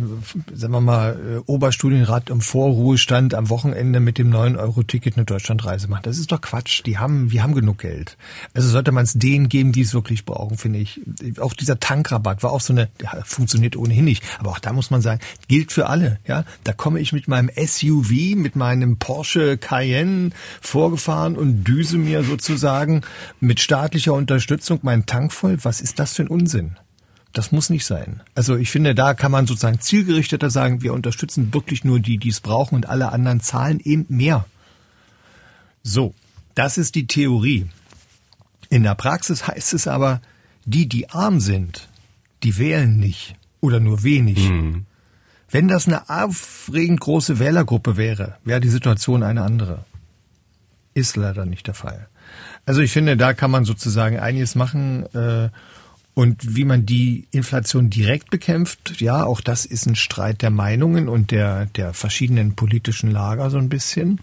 sagen 0.53 0.71
wir 0.71 0.79
mal, 0.79 1.19
äh, 1.19 1.51
Oberstudienrat 1.51 2.29
im 2.29 2.39
Vorruhestand 2.39 3.33
am 3.33 3.49
Wochenende 3.49 3.99
mit 3.99 4.17
dem 4.17 4.33
9-Euro-Ticket 4.33 5.17
eine 5.17 5.25
Deutschlandreise 5.25 5.89
machen? 5.89 6.03
Das 6.03 6.17
ist 6.17 6.31
doch 6.31 6.39
Quatsch. 6.39 6.81
Die 6.85 6.97
haben, 6.97 7.29
wir 7.29 7.43
haben 7.43 7.53
genug 7.53 7.79
Geld. 7.79 8.15
Also 8.53 8.69
sollte 8.69 8.93
man 8.93 9.03
es 9.03 9.15
denen 9.15 9.49
geben, 9.49 9.73
die 9.73 9.81
es 9.81 9.93
wirklich 9.93 10.23
brauchen, 10.23 10.57
finde 10.57 10.79
ich. 10.79 11.01
Auch 11.41 11.51
dieser 11.51 11.77
Tankrabatt 11.77 12.41
war 12.41 12.53
auch 12.53 12.61
so 12.61 12.71
eine, 12.71 12.87
ja, 13.01 13.11
funktioniert 13.25 13.75
ohnehin 13.75 14.05
nicht. 14.05 14.23
Aber 14.39 14.51
auch 14.51 14.59
da 14.59 14.71
muss 14.71 14.89
man 14.89 15.01
sagen, 15.01 15.19
gilt 15.49 15.73
für 15.73 15.87
alle. 15.87 16.19
Ja, 16.25 16.45
da 16.63 16.71
komme 16.71 17.01
ich 17.01 17.11
mit 17.11 17.27
meinem 17.27 17.49
SUV, 17.53 18.37
mit 18.37 18.55
meinem 18.55 18.95
Porsche 18.95 19.57
Cayenne 19.57 20.29
vorgefahren 20.61 21.35
und 21.35 21.65
düse 21.65 21.97
mir 21.97 22.23
sozusagen 22.23 23.01
mit 23.41 23.59
staatlicher 23.59 24.13
Unterstützung 24.13 24.79
meinen 24.83 25.05
Tank 25.05 25.33
voll. 25.33 25.57
Was 25.63 25.81
ist 25.81 25.99
das 25.99 26.13
für 26.13 26.23
ein 26.23 26.29
Unsinn? 26.29 26.77
Das 27.33 27.51
muss 27.51 27.69
nicht 27.69 27.85
sein. 27.85 28.21
Also 28.33 28.55
ich 28.55 28.71
finde, 28.71 28.95
da 28.95 29.13
kann 29.13 29.31
man 29.31 29.45
sozusagen 29.45 29.79
zielgerichteter 29.79 30.49
sagen, 30.49 30.81
wir 30.81 30.93
unterstützen 30.93 31.53
wirklich 31.53 31.83
nur 31.83 31.99
die, 31.99 32.17
die 32.17 32.29
es 32.29 32.39
brauchen 32.39 32.75
und 32.75 32.87
alle 32.87 33.11
anderen 33.11 33.39
zahlen 33.39 33.79
eben 33.79 34.05
mehr. 34.09 34.45
So, 35.83 36.15
das 36.55 36.77
ist 36.77 36.95
die 36.95 37.07
Theorie. 37.07 37.69
In 38.69 38.83
der 38.83 38.95
Praxis 38.95 39.47
heißt 39.47 39.73
es 39.73 39.87
aber, 39.87 40.21
die, 40.65 40.87
die 40.87 41.09
arm 41.09 41.39
sind, 41.39 41.87
die 42.43 42.57
wählen 42.57 42.99
nicht 42.99 43.35
oder 43.61 43.79
nur 43.79 44.03
wenig. 44.03 44.49
Mhm. 44.49 44.85
Wenn 45.49 45.67
das 45.67 45.87
eine 45.87 46.09
aufregend 46.09 46.99
große 46.99 47.39
Wählergruppe 47.39 47.97
wäre, 47.97 48.37
wäre 48.43 48.59
die 48.59 48.69
Situation 48.69 49.23
eine 49.23 49.43
andere. 49.43 49.85
Ist 50.93 51.15
leider 51.15 51.45
nicht 51.45 51.67
der 51.67 51.73
Fall. 51.73 52.07
Also 52.65 52.81
ich 52.81 52.91
finde, 52.91 53.17
da 53.17 53.33
kann 53.33 53.49
man 53.49 53.65
sozusagen 53.65 54.19
einiges 54.19 54.53
machen. 54.53 55.05
Äh, 55.15 55.49
und 56.19 56.57
wie 56.57 56.65
man 56.65 56.85
die 56.85 57.29
Inflation 57.31 57.89
direkt 57.89 58.29
bekämpft, 58.29 58.99
ja, 58.99 59.23
auch 59.23 59.39
das 59.39 59.65
ist 59.65 59.85
ein 59.85 59.95
Streit 59.95 60.41
der 60.41 60.49
Meinungen 60.49 61.07
und 61.07 61.31
der, 61.31 61.67
der 61.67 61.93
verschiedenen 61.93 62.55
politischen 62.55 63.09
Lager 63.09 63.49
so 63.49 63.57
ein 63.57 63.69
bisschen. 63.69 64.19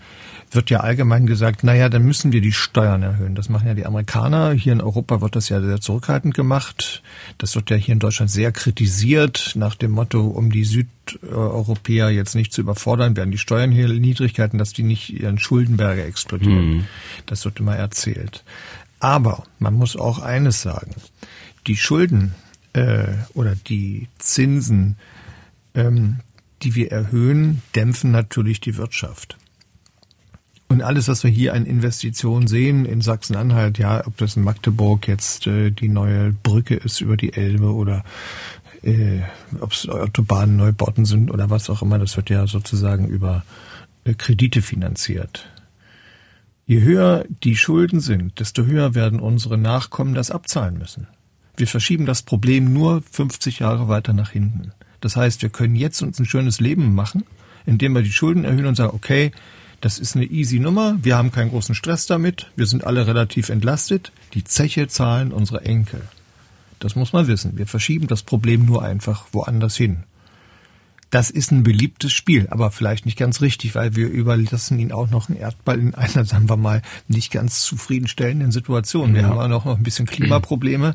Wird 0.50 0.68
ja 0.68 0.80
allgemein 0.80 1.26
gesagt, 1.26 1.64
naja, 1.64 1.88
dann 1.88 2.02
müssen 2.02 2.32
wir 2.32 2.42
die 2.42 2.52
Steuern 2.52 3.02
erhöhen. 3.02 3.34
Das 3.34 3.48
machen 3.48 3.66
ja 3.66 3.72
die 3.72 3.86
Amerikaner. 3.86 4.52
Hier 4.52 4.74
in 4.74 4.82
Europa 4.82 5.22
wird 5.22 5.36
das 5.36 5.48
ja 5.48 5.62
sehr 5.62 5.80
zurückhaltend 5.80 6.34
gemacht. 6.34 7.02
Das 7.38 7.54
wird 7.54 7.70
ja 7.70 7.76
hier 7.76 7.94
in 7.94 7.98
Deutschland 7.98 8.30
sehr 8.30 8.52
kritisiert, 8.52 9.52
nach 9.54 9.74
dem 9.74 9.92
Motto, 9.92 10.20
um 10.20 10.52
die 10.52 10.64
Südeuropäer 10.64 12.10
jetzt 12.10 12.34
nicht 12.34 12.52
zu 12.52 12.60
überfordern, 12.60 13.16
werden 13.16 13.30
die 13.30 13.38
Steuern 13.38 13.70
hier 13.70 13.88
Niedrigkeiten, 13.88 14.58
dass 14.58 14.74
die 14.74 14.82
nicht 14.82 15.18
ihren 15.18 15.38
Schuldenberger 15.38 16.04
explodieren. 16.04 16.68
Mhm. 16.68 16.84
Das 17.24 17.46
wird 17.46 17.58
immer 17.58 17.76
erzählt. 17.76 18.44
Aber 19.00 19.44
man 19.58 19.72
muss 19.72 19.96
auch 19.96 20.18
eines 20.18 20.60
sagen 20.60 20.94
die 21.66 21.76
Schulden 21.76 22.34
äh, 22.72 23.08
oder 23.34 23.54
die 23.54 24.08
Zinsen, 24.18 24.96
ähm, 25.74 26.20
die 26.62 26.74
wir 26.74 26.90
erhöhen, 26.90 27.62
dämpfen 27.74 28.10
natürlich 28.10 28.60
die 28.60 28.76
Wirtschaft. 28.76 29.36
Und 30.68 30.82
alles, 30.82 31.06
was 31.06 31.22
wir 31.22 31.30
hier 31.30 31.54
an 31.54 31.64
Investitionen 31.64 32.48
sehen 32.48 32.86
in 32.86 33.00
Sachsen-Anhalt, 33.00 33.78
ja, 33.78 34.04
ob 34.04 34.16
das 34.16 34.36
in 34.36 34.42
Magdeburg 34.42 35.06
jetzt 35.06 35.46
äh, 35.46 35.70
die 35.70 35.88
neue 35.88 36.32
Brücke 36.32 36.74
ist 36.74 37.00
über 37.00 37.16
die 37.16 37.32
Elbe 37.34 37.72
oder 37.72 38.04
äh, 38.82 39.20
ob 39.60 39.72
es 39.72 39.88
Autobahnneubauten 39.88 41.04
sind 41.04 41.30
oder 41.30 41.50
was 41.50 41.70
auch 41.70 41.82
immer, 41.82 41.98
das 41.98 42.16
wird 42.16 42.30
ja 42.30 42.46
sozusagen 42.46 43.06
über 43.06 43.44
äh, 44.04 44.14
Kredite 44.14 44.60
finanziert. 44.60 45.48
Je 46.66 46.82
höher 46.82 47.24
die 47.44 47.56
Schulden 47.56 48.00
sind, 48.00 48.40
desto 48.40 48.64
höher 48.64 48.96
werden 48.96 49.20
unsere 49.20 49.56
Nachkommen 49.56 50.14
das 50.14 50.32
abzahlen 50.32 50.78
müssen. 50.78 51.06
Wir 51.56 51.66
verschieben 51.66 52.06
das 52.06 52.22
Problem 52.22 52.72
nur 52.72 53.02
50 53.10 53.60
Jahre 53.60 53.88
weiter 53.88 54.12
nach 54.12 54.30
hinten. 54.30 54.72
Das 55.00 55.16
heißt, 55.16 55.42
wir 55.42 55.50
können 55.50 55.76
jetzt 55.76 56.02
uns 56.02 56.18
ein 56.18 56.26
schönes 56.26 56.60
Leben 56.60 56.94
machen, 56.94 57.24
indem 57.64 57.94
wir 57.94 58.02
die 58.02 58.12
Schulden 58.12 58.44
erhöhen 58.44 58.66
und 58.66 58.74
sagen, 58.74 58.94
okay, 58.94 59.32
das 59.80 59.98
ist 59.98 60.16
eine 60.16 60.24
easy 60.24 60.58
Nummer, 60.58 60.96
wir 61.02 61.16
haben 61.16 61.32
keinen 61.32 61.50
großen 61.50 61.74
Stress 61.74 62.06
damit, 62.06 62.50
wir 62.56 62.66
sind 62.66 62.84
alle 62.84 63.06
relativ 63.06 63.50
entlastet, 63.50 64.12
die 64.34 64.44
Zeche 64.44 64.88
zahlen 64.88 65.32
unsere 65.32 65.64
Enkel. 65.64 66.02
Das 66.78 66.96
muss 66.96 67.12
man 67.12 67.26
wissen. 67.26 67.56
Wir 67.56 67.66
verschieben 67.66 68.06
das 68.06 68.22
Problem 68.22 68.66
nur 68.66 68.82
einfach 68.82 69.26
woanders 69.32 69.76
hin. 69.76 70.04
Das 71.10 71.30
ist 71.30 71.52
ein 71.52 71.62
beliebtes 71.62 72.12
Spiel, 72.12 72.48
aber 72.50 72.70
vielleicht 72.70 73.06
nicht 73.06 73.16
ganz 73.16 73.40
richtig, 73.40 73.74
weil 73.76 73.94
wir 73.94 74.08
überlassen 74.08 74.78
ihn 74.78 74.90
auch 74.90 75.08
noch 75.08 75.28
einen 75.28 75.38
Erdball 75.38 75.78
in 75.78 75.94
einer, 75.94 76.24
sagen 76.24 76.48
wir 76.48 76.56
mal, 76.56 76.82
nicht 77.06 77.30
ganz 77.30 77.62
zufriedenstellenden 77.62 78.50
Situation. 78.50 79.14
Wir 79.14 79.22
ja. 79.22 79.28
haben 79.28 79.38
auch 79.38 79.64
noch 79.64 79.76
ein 79.76 79.82
bisschen 79.82 80.06
Klimaprobleme. 80.06 80.94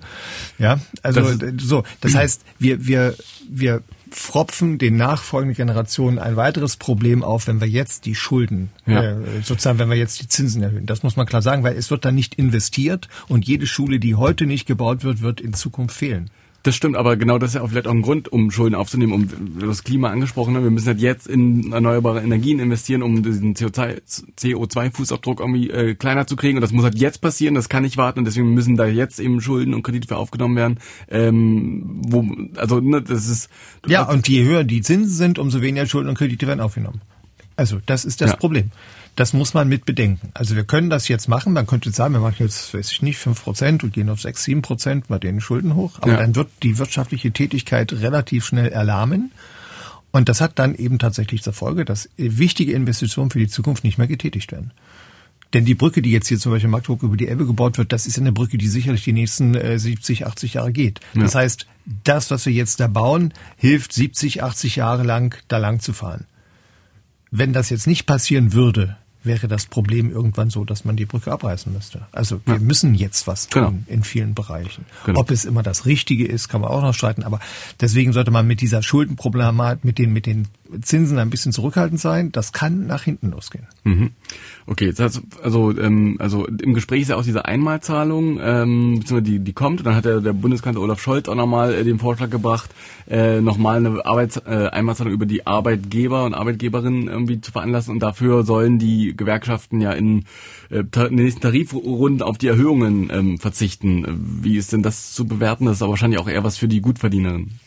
Ja, 0.60 0.80
also 1.02 1.34
das, 1.34 1.54
so. 1.58 1.84
Das 2.02 2.14
heißt, 2.14 2.44
wir, 2.60 2.86
wir, 2.86 3.16
wir 3.50 3.84
fropfen 4.12 4.78
den 4.78 4.98
nachfolgenden 4.98 5.56
Generationen 5.56 6.20
ein 6.20 6.36
weiteres 6.36 6.76
Problem 6.76 7.24
auf, 7.24 7.48
wenn 7.48 7.62
wir 7.62 7.68
jetzt 7.68 8.06
die 8.06 8.16
Schulden, 8.16 8.70
ja. 8.86 9.02
äh, 9.02 9.42
sozusagen, 9.42 9.80
wenn 9.80 9.90
wir 9.90 9.98
jetzt 9.98 10.22
die 10.22 10.28
Zinsen 10.28 10.62
erhöhen. 10.62 10.86
Das 10.86 11.04
muss 11.04 11.16
man 11.16 11.26
klar 11.26 11.42
sagen, 11.42 11.64
weil 11.64 11.78
es 11.78 11.90
wird 11.90 12.04
dann 12.04 12.16
nicht 12.16 12.36
investiert 12.36 13.08
und 13.30 13.48
jede 13.48 13.66
Schule, 13.66 14.00
die 14.00 14.16
heute 14.16 14.46
nicht 14.46 14.66
gebaut 14.66 15.04
wird, 15.04 15.22
wird 15.22 15.40
in 15.40 15.54
Zukunft 15.54 15.96
fehlen. 15.96 16.30
Das 16.64 16.76
stimmt, 16.76 16.96
aber 16.96 17.18
genau 17.18 17.40
das 17.40 17.52
ist 17.52 17.56
ja 17.56 17.62
auch 17.62 17.70
vielleicht 17.70 17.88
auch 17.88 17.94
ein 17.94 18.04
Grund, 18.04 18.32
um 18.32 18.52
Schulden 18.52 18.76
aufzunehmen, 18.76 19.14
um 19.14 19.28
das 19.60 19.84
Klima 19.84 20.12
angesprochen 20.12 20.56
haben. 20.56 20.64
Wir 20.64 20.70
müssen 20.70 20.88
halt 20.88 21.00
jetzt 21.00 21.28
in 21.28 21.74
erneuerbare 21.74 22.22
Energien 22.22 22.60
investieren, 22.60 23.02
um 23.02 23.24
diesen 23.24 23.56
CO2-Fußabdruck 23.56 25.40
irgendwie 25.40 25.72
äh, 25.72 25.96
kleiner 25.96 26.28
zu 26.28 26.36
kriegen. 26.36 26.58
Und 26.58 26.62
das 26.62 26.72
muss 26.72 26.84
halt 26.84 27.00
jetzt 27.00 27.20
passieren, 27.20 27.56
das 27.56 27.68
kann 27.68 27.82
nicht 27.82 27.98
warten. 27.98 28.20
Und 28.20 28.26
deswegen 28.26 28.54
müssen 28.54 28.78
da 28.78 28.86
jetzt 28.86 29.20
eben 29.20 29.42
Schulden 29.42 29.74
und 29.74 29.82
Kredite 29.82 30.08
für 30.08 30.18
aufgenommen 30.18 30.56
werden. 30.56 30.78
Ähm, 31.10 32.02
wo, 32.08 32.28
also 32.58 32.80
ne, 32.80 33.02
das 33.02 33.28
ist. 33.28 33.50
Ja, 33.88 34.04
und 34.04 34.28
je 34.28 34.44
höher 34.44 34.64
die 34.64 34.82
Zinsen 34.82 35.16
sind, 35.16 35.40
umso 35.40 35.62
weniger 35.62 35.88
Schulden 35.88 36.10
und 36.10 36.18
Kredite 36.18 36.46
werden 36.46 36.60
aufgenommen. 36.60 37.02
Also 37.56 37.80
das 37.86 38.06
ist 38.06 38.22
das 38.22 38.32
ja. 38.32 38.36
Problem. 38.38 38.72
Das 39.16 39.34
muss 39.34 39.54
man 39.54 39.68
mit 39.68 39.86
bedenken. 39.86 40.30
Also 40.34 40.56
wir 40.56 40.64
können 40.64 40.90
das 40.90 41.08
jetzt 41.08 41.28
machen. 41.28 41.54
Man 41.54 41.68
könnte 41.68 41.92
sagen, 41.92 42.14
wir 42.14 42.22
machen 42.22 42.38
jetzt, 42.40 42.74
weiß 42.74 42.92
ich 42.92 43.02
nicht, 43.02 43.18
fünf 43.18 43.44
Prozent 43.44 43.84
und 43.84 43.94
gehen 43.94 44.10
auf 44.10 44.22
sechs, 44.22 44.44
sieben 44.44 44.62
Prozent 44.62 45.08
bei 45.10 45.20
den 45.20 45.42
Schulden 45.42 45.76
hoch. 45.76 46.00
Aber 46.02 46.14
ja. 46.14 46.18
dann 46.18 46.36
wird 46.36 46.50
die 46.64 46.78
wirtschaftliche 46.78 47.32
Tätigkeit 47.32 47.92
relativ 47.92 48.46
schnell 48.46 48.70
erlahmen. 48.70 49.32
Und 50.12 50.30
das 50.30 50.42
hat 50.42 50.60
dann 50.60 50.76
eben 50.76 51.00
tatsächlich 51.00 51.42
zur 51.42 51.54
Folge, 51.54 51.86
dass 51.86 52.10
wichtige 52.18 52.74
Investitionen 52.74 53.32
für 53.32 53.40
die 53.40 53.48
Zukunft 53.48 53.84
nicht 53.84 53.98
mehr 53.98 54.08
getätigt 54.08 54.52
werden. 54.52 54.72
Denn 55.54 55.66
die 55.66 55.76
Brücke, 55.76 56.02
die 56.02 56.12
jetzt 56.12 56.28
hier 56.28 56.40
zum 56.40 56.54
Beispiel 56.54 56.68
in 56.68 56.72
Magdeburg 56.72 57.04
über 57.04 57.18
die 57.18 57.28
Elbe 57.28 57.46
gebaut 57.46 57.78
wird, 57.78 57.92
das 57.92 58.08
ist 58.08 58.18
eine 58.18 58.32
Brücke, 58.32 58.58
die 58.58 58.68
sicherlich 58.68 59.04
die 59.04 59.14
nächsten 59.14 59.56
äh, 59.56 59.78
70, 59.78 60.26
80 60.26 60.54
Jahre 60.54 60.72
geht. 60.72 61.02
Ja. 61.14 61.24
Das 61.24 61.36
heißt, 61.36 61.68
das, 62.04 62.32
was 62.32 62.46
wir 62.46 62.54
jetzt 62.54 62.80
da 62.80 62.88
bauen, 62.88 63.34
hilft 63.58 63.92
70, 63.92 64.44
80 64.44 64.78
Jahre 64.78 65.04
lang 65.04 65.36
da 65.50 65.58
lang 65.58 65.82
zu 65.82 65.92
fahren. 65.92 66.26
Wenn 67.32 67.54
das 67.54 67.70
jetzt 67.70 67.88
nicht 67.88 68.06
passieren 68.06 68.54
würde, 68.54 68.98
wäre 69.24 69.48
das 69.48 69.66
Problem 69.66 70.12
irgendwann 70.12 70.50
so, 70.50 70.66
dass 70.66 70.86
man 70.86 70.96
die 70.96 71.06
Brücke 71.06 71.32
abreißen 71.32 71.72
müsste. 71.72 72.08
Also 72.12 72.42
wir 72.46 72.56
ja. 72.56 72.60
müssen 72.60 72.96
jetzt 72.96 73.28
was 73.28 73.48
tun 73.48 73.64
genau. 73.64 73.84
in 73.88 74.04
vielen 74.04 74.34
Bereichen. 74.34 74.86
Genau. 75.06 75.20
Ob 75.20 75.32
es 75.32 75.46
immer 75.46 75.64
das 75.64 75.86
Richtige 75.86 76.26
ist, 76.26 76.48
kann 76.48 76.62
man 76.62 76.72
auch 76.72 76.82
noch 76.82 76.94
streiten. 76.94 77.24
Aber 77.24 77.40
deswegen 77.80 78.14
sollte 78.14 78.32
man 78.32 78.48
mit 78.48 78.62
dieser 78.62 78.82
Schuldenproblematik, 78.82 79.84
mit 79.84 79.98
den, 79.98 80.14
mit 80.14 80.26
den 80.26 80.48
Zinsen 80.82 81.20
ein 81.20 81.30
bisschen 81.30 81.52
zurückhaltend 81.52 82.00
sein. 82.00 82.32
Das 82.32 82.52
kann 82.52 82.88
nach 82.88 83.04
hinten 83.04 83.32
losgehen. 83.32 83.68
Mhm. 83.84 84.12
Okay, 84.68 84.94
das, 84.96 85.22
also 85.42 85.76
ähm, 85.78 86.18
also 86.20 86.46
im 86.46 86.74
Gespräch 86.74 87.02
ist 87.02 87.10
ja 87.10 87.16
auch 87.16 87.24
diese 87.24 87.46
Einmalzahlung, 87.46 88.40
ähm, 88.42 89.00
beziehungsweise 89.00 89.22
die 89.24 89.40
die 89.40 89.54
kommt. 89.54 89.80
Und 89.80 89.86
dann 89.86 89.96
hat 89.96 90.06
der, 90.06 90.22
der 90.22 90.34
Bundeskanzler 90.34 90.82
Olaf 90.82 91.02
Scholz 91.02 91.28
auch 91.28 91.36
nochmal 91.36 91.74
äh, 91.74 91.84
den 91.84 92.00
Vorschlag 92.00 92.30
gebracht, 92.30 92.70
äh, 93.10 93.42
nochmal 93.42 93.78
eine 93.78 94.06
Arbeits 94.06 94.38
äh, 94.38 94.70
Einmalzahlung 94.72 95.14
über 95.14 95.26
die 95.26 95.48
Arbeitgeber 95.48 96.26
und 96.26 96.34
Arbeitgeberinnen 96.34 97.08
irgendwie 97.08 97.42
zu 97.42 97.52
veranlassen. 97.52 97.94
Und 97.94 98.00
dafür 98.02 98.44
sollen 98.44 98.78
die 98.78 99.16
Gewerkschaften 99.16 99.82
ja 99.82 99.92
in, 99.92 100.26
äh, 100.70 100.80
in 100.80 100.92
den 100.92 101.16
nächsten 101.16 101.42
Tarifrunden 101.42 102.22
auf 102.22 102.38
die 102.38 102.48
Erhöhungen 102.48 103.10
ähm, 103.12 103.38
verzichten. 103.40 104.06
Wie 104.42 104.58
ist 104.58 104.74
denn 104.74 104.84
das 104.84 105.14
zu 105.14 105.26
bewerten? 105.26 105.66
Das 105.66 105.78
ist 105.78 105.82
aber 105.82 105.92
wahrscheinlich 105.92 106.20
auch 106.20 106.30
eher 106.30 106.44
was 106.44 106.58
für 106.58 106.68
die 106.68 106.82
Gutverdienerinnen. 106.82 107.60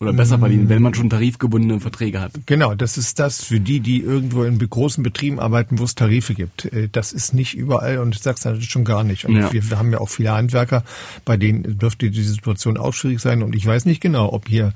Oder 0.00 0.14
besser 0.14 0.38
verdienen, 0.38 0.70
wenn 0.70 0.80
man 0.80 0.94
schon 0.94 1.10
tarifgebundene 1.10 1.78
Verträge 1.78 2.22
hat. 2.22 2.32
Genau, 2.46 2.74
das 2.74 2.96
ist 2.96 3.18
das 3.18 3.44
für 3.44 3.60
die, 3.60 3.80
die 3.80 4.00
irgendwo 4.00 4.44
in 4.44 4.58
großen 4.58 5.04
Betrieben 5.04 5.38
arbeiten, 5.38 5.78
wo 5.78 5.84
es 5.84 5.94
Tarife 5.94 6.32
gibt. 6.32 6.64
Äh, 6.72 6.88
das 6.90 7.12
ist 7.12 7.34
nicht 7.34 7.54
überall 7.54 7.98
und 7.98 8.14
ich 8.14 8.22
sag's 8.22 8.46
natürlich 8.46 8.70
schon 8.70 8.84
gar 8.84 9.04
nicht. 9.04 9.26
Und 9.26 9.36
ja. 9.36 9.52
wir, 9.52 9.68
wir, 9.68 9.78
haben 9.78 9.92
ja 9.92 9.98
auch 9.98 10.08
viele 10.08 10.32
Handwerker, 10.32 10.84
bei 11.26 11.36
denen 11.36 11.78
dürfte 11.78 12.10
die 12.10 12.22
Situation 12.22 12.78
auch 12.78 12.94
schwierig 12.94 13.20
sein. 13.20 13.42
Und 13.42 13.54
ich 13.54 13.66
weiß 13.66 13.84
nicht 13.84 14.00
genau, 14.00 14.32
ob 14.32 14.48
hier 14.48 14.72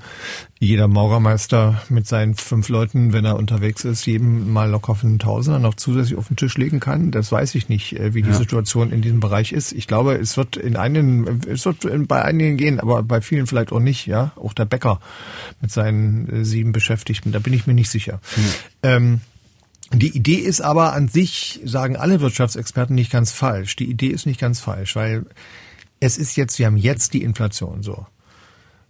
jeder 0.57 0.87
Maurermeister 0.87 1.81
mit 1.89 2.07
seinen 2.07 2.33
fünf 2.33 2.69
Leuten, 2.69 3.11
wenn 3.11 3.25
er 3.25 3.35
unterwegs 3.35 3.83
ist, 3.83 4.05
jedem 4.05 4.53
mal 4.53 4.69
locker 4.69 4.93
auf 4.93 5.03
einen 5.03 5.19
Tausender 5.19 5.59
noch 5.59 5.73
zusätzlich 5.73 6.17
auf 6.17 6.27
den 6.27 6.37
Tisch 6.37 6.57
legen 6.57 6.79
kann. 6.79 7.11
Das 7.11 7.31
weiß 7.31 7.55
ich 7.55 7.67
nicht, 7.67 7.99
äh, 7.99 8.13
wie 8.13 8.21
die 8.21 8.29
ja. 8.29 8.35
Situation 8.35 8.91
in 8.91 9.01
diesem 9.01 9.19
Bereich 9.19 9.51
ist. 9.51 9.73
Ich 9.73 9.87
glaube, 9.87 10.13
es 10.13 10.37
wird 10.37 10.55
in 10.55 10.77
einigen, 10.77 11.41
es 11.47 11.65
wird 11.65 11.85
bei 12.07 12.21
einigen 12.23 12.55
gehen, 12.55 12.79
aber 12.79 13.03
bei 13.03 13.19
vielen 13.19 13.47
vielleicht 13.47 13.73
auch 13.73 13.81
nicht. 13.81 14.05
Ja, 14.05 14.31
auch 14.37 14.53
der 14.53 14.65
Bäcker 14.65 15.01
mit 15.59 15.71
seinen 15.71 16.29
äh, 16.29 16.45
sieben 16.45 16.71
Beschäftigten. 16.71 17.33
Da 17.33 17.39
bin 17.39 17.51
ich 17.51 17.67
mir 17.67 17.73
nicht 17.73 17.89
sicher. 17.89 18.21
Mhm. 18.35 18.41
Ähm, 18.83 19.21
die 19.93 20.15
Idee 20.15 20.35
ist 20.35 20.61
aber 20.61 20.93
an 20.93 21.09
sich, 21.09 21.59
sagen 21.65 21.97
alle 21.97 22.21
Wirtschaftsexperten, 22.21 22.95
nicht 22.95 23.11
ganz 23.11 23.31
falsch. 23.31 23.75
Die 23.75 23.89
Idee 23.89 24.07
ist 24.07 24.25
nicht 24.25 24.39
ganz 24.39 24.61
falsch, 24.61 24.95
weil 24.95 25.25
es 25.99 26.17
ist 26.17 26.37
jetzt, 26.37 26.57
wir 26.59 26.65
haben 26.65 26.77
jetzt 26.77 27.13
die 27.13 27.23
Inflation 27.23 27.83
so. 27.83 28.05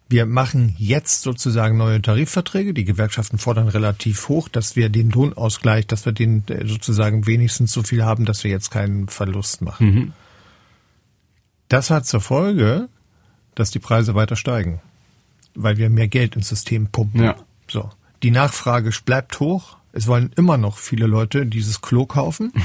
Wir 0.08 0.26
machen 0.26 0.76
jetzt 0.78 1.24
sozusagen 1.24 1.78
neue 1.78 2.02
Tarifverträge. 2.02 2.74
Die 2.74 2.86
Gewerkschaften 2.86 3.40
fordern 3.40 3.68
relativ 3.68 4.30
hoch, 4.30 4.50
dass 4.50 4.76
wir 4.76 4.90
den 4.90 5.10
Lohnausgleich, 5.10 5.88
dass 5.88 6.06
wir 6.06 6.14
den 6.14 6.48
äh, 6.48 6.68
sozusagen 6.68 7.26
wenigstens 7.26 7.72
so 7.72 7.82
viel 7.82 8.04
haben, 8.04 8.26
dass 8.26 8.44
wir 8.44 8.52
jetzt 8.52 8.70
keinen 8.70 9.08
Verlust 9.08 9.62
machen. 9.62 9.88
Mhm. 9.88 10.14
Das 11.70 11.90
hat 11.90 12.06
zur 12.06 12.22
Folge, 12.22 12.90
dass 13.56 13.72
die 13.72 13.80
Preise 13.80 14.14
weiter 14.14 14.36
steigen 14.36 14.82
weil 15.56 15.78
wir 15.78 15.90
mehr 15.90 16.08
Geld 16.08 16.36
ins 16.36 16.50
System 16.50 16.88
pumpen. 16.88 17.24
Ja. 17.24 17.36
So. 17.68 17.90
Die 18.22 18.32
Nachfrage 18.32 18.92
bleibt 19.04 19.40
hoch. 19.40 19.78
Es 19.94 20.08
wollen 20.08 20.32
immer 20.36 20.58
noch 20.58 20.78
viele 20.78 21.08
Leute 21.08 21.46
dieses 21.46 21.82
Klo 21.82 22.06
kaufen. 22.06 22.52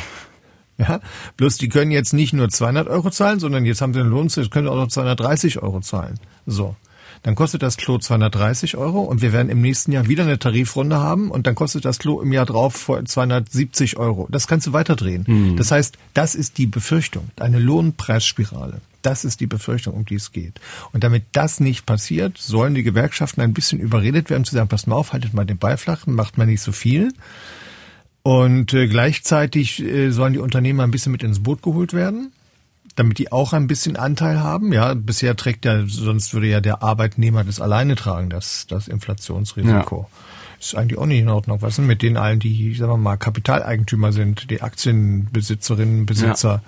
Ja, 0.79 1.01
bloß 1.37 1.59
die 1.59 1.69
können 1.69 1.91
jetzt 1.91 2.15
nicht 2.15 2.33
nur 2.33 2.49
200 2.49 2.89
Euro 2.89 3.11
zahlen, 3.11 3.39
sondern 3.39 3.67
jetzt 3.67 3.83
haben 3.83 3.93
sie 3.93 4.01
einen 4.01 4.09
Lohn, 4.09 4.29
jetzt 4.29 4.51
können 4.51 4.67
sie 4.67 4.73
auch 4.73 4.77
noch 4.77 4.89
230 4.89 5.63
Euro 5.63 5.81
zahlen. 5.81 6.19
So. 6.47 6.75
Dann 7.23 7.35
kostet 7.35 7.63
das 7.63 7.77
Klo 7.77 7.99
230 7.99 8.77
Euro 8.77 9.01
und 9.01 9.21
wir 9.21 9.33
werden 9.33 9.51
im 9.51 9.61
nächsten 9.61 9.93
Jahr 9.93 10.09
wieder 10.09 10.25
eine 10.25 10.39
Tarifrunde 10.39 10.99
haben 10.99 11.31
und 11.31 11.47
dann 11.47 11.55
kostet 11.55 11.85
das 11.85 11.99
Klo 11.99 12.21
im 12.21 12.33
Jahr 12.33 12.47
drauf 12.47 12.91
270 13.05 13.99
Euro. 13.99 14.27
Das 14.31 14.47
kannst 14.47 14.67
du 14.67 14.73
weiterdrehen. 14.73 15.25
Mhm. 15.27 15.57
Das 15.57 15.71
heißt, 15.71 15.99
das 16.15 16.35
ist 16.35 16.57
die 16.57 16.67
Befürchtung, 16.67 17.31
eine 17.39 17.59
Lohnpreisspirale. 17.59 18.81
Das 19.03 19.25
ist 19.25 19.41
die 19.41 19.47
Befürchtung, 19.47 19.95
um 19.95 20.05
die 20.05 20.17
es 20.17 20.33
geht. 20.33 20.61
Und 20.93 21.05
damit 21.05 21.25
das 21.33 21.61
nicht 21.61 21.87
passiert, 21.87 22.39
sollen 22.39 22.75
die 22.75 22.83
Gewerkschaften 22.83 23.41
ein 23.41 23.55
bisschen 23.55 23.81
überredet 23.81 24.31
werden, 24.31 24.45
zu 24.45 24.55
sagen, 24.55 24.69
passt 24.69 24.87
mal 24.87 24.97
auf, 24.97 25.13
haltet 25.13 25.35
mal 25.35 25.47
den 25.47 25.59
Ball 25.59 25.77
flach, 25.77 26.07
macht 26.07 26.39
mal 26.39 26.47
nicht 26.47 26.63
so 26.63 26.73
viel. 26.73 27.13
Und 28.23 28.75
äh, 28.75 28.87
gleichzeitig 28.87 29.83
äh, 29.83 30.11
sollen 30.11 30.35
die 30.35 30.39
Unternehmer 30.39 30.83
ein 30.83 30.91
bisschen 30.91 31.13
mit 31.13 31.23
ins 31.23 31.43
Boot 31.43 31.63
geholt 31.63 31.95
werden, 31.95 32.33
damit 32.97 33.19
die 33.19 33.33
auch 33.33 33.53
ein 33.53 33.67
bisschen 33.67 33.97
Anteil 33.97 34.41
haben. 34.41 34.73
Ja, 34.73 34.95
bisher 34.95 35.37
trägt 35.37 35.65
ja, 35.65 35.85
sonst 35.87 36.35
würde 36.35 36.49
ja 36.49 36.61
der 36.61 36.83
Arbeitnehmer 36.83 37.45
das 37.45 37.61
alleine 37.61 37.97
tragen, 37.97 38.31
das, 38.31 38.67
das 38.67 38.89
Inflationsrisiko. 38.89 40.09
Ja 40.11 40.21
ist 40.61 40.75
eigentlich 40.75 40.99
auch 40.99 41.07
nicht 41.07 41.21
in 41.21 41.29
Ordnung. 41.29 41.63
Was 41.63 41.77
sind 41.77 41.87
mit 41.87 42.03
denen 42.03 42.17
allen, 42.17 42.39
die, 42.39 42.75
sagen 42.75 42.93
wir 42.93 42.97
mal, 42.99 43.17
Kapitaleigentümer 43.17 44.13
sind, 44.13 44.51
die 44.51 44.61
Aktienbesitzerinnen, 44.61 46.07
Besitzer, 46.07 46.51
ja. 46.51 46.63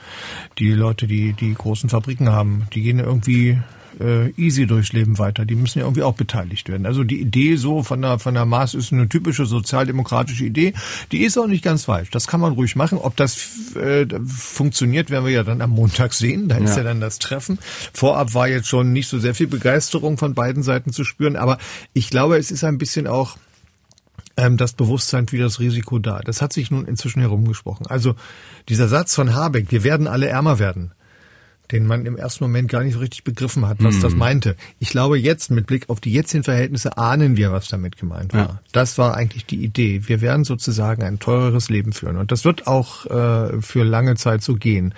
die 0.58 0.72
Leute, 0.72 1.06
die 1.06 1.34
die 1.34 1.54
großen 1.54 1.90
Fabriken 1.90 2.30
haben, 2.30 2.66
die 2.72 2.82
gehen 2.82 2.98
irgendwie 2.98 3.58
äh, 4.00 4.30
easy 4.36 4.66
durchs 4.66 4.92
Leben 4.92 5.18
weiter. 5.18 5.44
Die 5.44 5.54
müssen 5.54 5.78
ja 5.78 5.84
irgendwie 5.84 6.02
auch 6.02 6.14
beteiligt 6.14 6.68
werden. 6.68 6.86
Also 6.86 7.04
die 7.04 7.20
Idee 7.20 7.56
so 7.56 7.82
von 7.82 8.02
der, 8.02 8.18
von 8.18 8.34
der 8.34 8.44
Maß 8.44 8.74
ist 8.74 8.92
eine 8.92 9.08
typische 9.08 9.46
sozialdemokratische 9.46 10.44
Idee. 10.44 10.74
Die 11.10 11.22
ist 11.24 11.38
auch 11.38 11.46
nicht 11.46 11.64
ganz 11.64 11.84
falsch. 11.84 12.10
Das 12.10 12.26
kann 12.26 12.40
man 12.40 12.52
ruhig 12.52 12.76
machen. 12.76 12.98
Ob 12.98 13.16
das 13.16 13.74
äh, 13.76 14.06
funktioniert, 14.26 15.10
werden 15.10 15.24
wir 15.24 15.32
ja 15.32 15.44
dann 15.44 15.60
am 15.60 15.70
Montag 15.70 16.12
sehen. 16.12 16.48
Da 16.48 16.56
ist 16.56 16.70
ja. 16.70 16.78
ja 16.78 16.84
dann 16.84 17.00
das 17.00 17.18
Treffen. 17.18 17.58
Vorab 17.92 18.34
war 18.34 18.48
jetzt 18.48 18.68
schon 18.68 18.92
nicht 18.92 19.08
so 19.08 19.18
sehr 19.18 19.34
viel 19.34 19.46
Begeisterung 19.48 20.18
von 20.18 20.34
beiden 20.34 20.62
Seiten 20.62 20.92
zu 20.92 21.04
spüren. 21.04 21.36
Aber 21.36 21.58
ich 21.92 22.10
glaube, 22.10 22.36
es 22.36 22.50
ist 22.50 22.64
ein 22.64 22.78
bisschen 22.78 23.06
auch 23.06 23.36
ähm, 24.36 24.56
das 24.56 24.72
Bewusstsein 24.72 25.28
für 25.28 25.38
das 25.38 25.60
Risiko 25.60 25.98
da. 25.98 26.20
Das 26.20 26.42
hat 26.42 26.52
sich 26.52 26.70
nun 26.70 26.86
inzwischen 26.86 27.20
herumgesprochen. 27.20 27.86
Also 27.86 28.14
dieser 28.68 28.88
Satz 28.88 29.14
von 29.14 29.34
Habeck, 29.34 29.70
wir 29.70 29.84
werden 29.84 30.06
alle 30.06 30.28
ärmer 30.28 30.58
werden, 30.58 30.92
den 31.72 31.86
man 31.86 32.06
im 32.06 32.16
ersten 32.16 32.44
Moment 32.44 32.70
gar 32.70 32.84
nicht 32.84 32.94
so 32.94 33.00
richtig 33.00 33.24
begriffen 33.24 33.66
hat, 33.66 33.82
was 33.82 33.96
mm. 33.96 34.00
das 34.02 34.14
meinte. 34.14 34.56
Ich 34.78 34.90
glaube, 34.90 35.18
jetzt 35.18 35.50
mit 35.50 35.66
Blick 35.66 35.88
auf 35.88 36.00
die 36.00 36.12
jetzigen 36.12 36.44
Verhältnisse 36.44 36.98
ahnen 36.98 37.36
wir, 37.36 37.50
was 37.50 37.68
damit 37.68 37.96
gemeint 37.96 38.34
war. 38.34 38.40
Ja. 38.40 38.60
Das 38.72 38.98
war 38.98 39.14
eigentlich 39.14 39.46
die 39.46 39.64
Idee. 39.64 40.02
Wir 40.06 40.20
werden 40.20 40.44
sozusagen 40.44 41.02
ein 41.02 41.18
teureres 41.18 41.70
Leben 41.70 41.92
führen. 41.92 42.16
Und 42.18 42.30
das 42.30 42.44
wird 42.44 42.66
auch 42.66 43.06
äh, 43.06 43.60
für 43.62 43.84
lange 43.84 44.14
Zeit 44.16 44.42
so 44.42 44.54
gehen. 44.54 44.94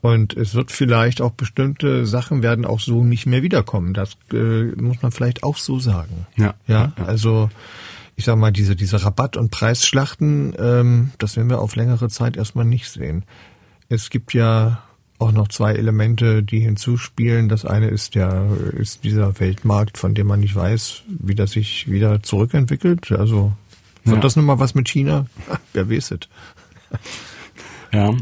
Und 0.00 0.36
es 0.36 0.54
wird 0.54 0.72
vielleicht 0.72 1.20
auch 1.20 1.32
bestimmte 1.32 2.06
Sachen 2.06 2.42
werden 2.42 2.64
auch 2.64 2.80
so 2.80 3.04
nicht 3.04 3.26
mehr 3.26 3.42
wiederkommen. 3.42 3.94
Das 3.94 4.16
äh, 4.32 4.64
muss 4.80 5.02
man 5.02 5.12
vielleicht 5.12 5.42
auch 5.42 5.56
so 5.56 5.78
sagen. 5.78 6.26
Ja. 6.36 6.54
Ja, 6.66 6.92
also 7.04 7.50
ich 8.16 8.24
sag 8.24 8.36
mal, 8.36 8.52
diese, 8.52 8.76
diese 8.76 9.02
Rabatt- 9.04 9.36
und 9.36 9.50
Preisschlachten, 9.50 10.54
ähm, 10.58 11.12
das 11.18 11.36
werden 11.36 11.50
wir 11.50 11.60
auf 11.60 11.76
längere 11.76 12.08
Zeit 12.08 12.36
erstmal 12.36 12.64
nicht 12.64 12.88
sehen. 12.88 13.24
Es 13.88 14.10
gibt 14.10 14.34
ja 14.34 14.82
auch 15.22 15.32
noch 15.32 15.48
zwei 15.48 15.72
Elemente, 15.72 16.42
die 16.42 16.60
hinzuspielen. 16.60 17.48
Das 17.48 17.64
eine 17.64 17.88
ist 17.88 18.14
der, 18.14 18.46
ist 18.76 19.04
dieser 19.04 19.38
Weltmarkt, 19.40 19.98
von 19.98 20.14
dem 20.14 20.26
man 20.26 20.40
nicht 20.40 20.54
weiß, 20.54 21.02
wie 21.06 21.34
das 21.34 21.52
sich 21.52 21.90
wieder 21.90 22.22
zurückentwickelt. 22.22 23.12
Also, 23.12 23.52
wird 24.04 24.16
ja. 24.16 24.22
das 24.22 24.36
nun 24.36 24.44
mal 24.44 24.58
was 24.58 24.74
mit 24.74 24.88
China? 24.88 25.26
Wer 25.72 25.88
weiß 25.88 26.12
es. 26.12 26.28
Ja. 27.92 28.14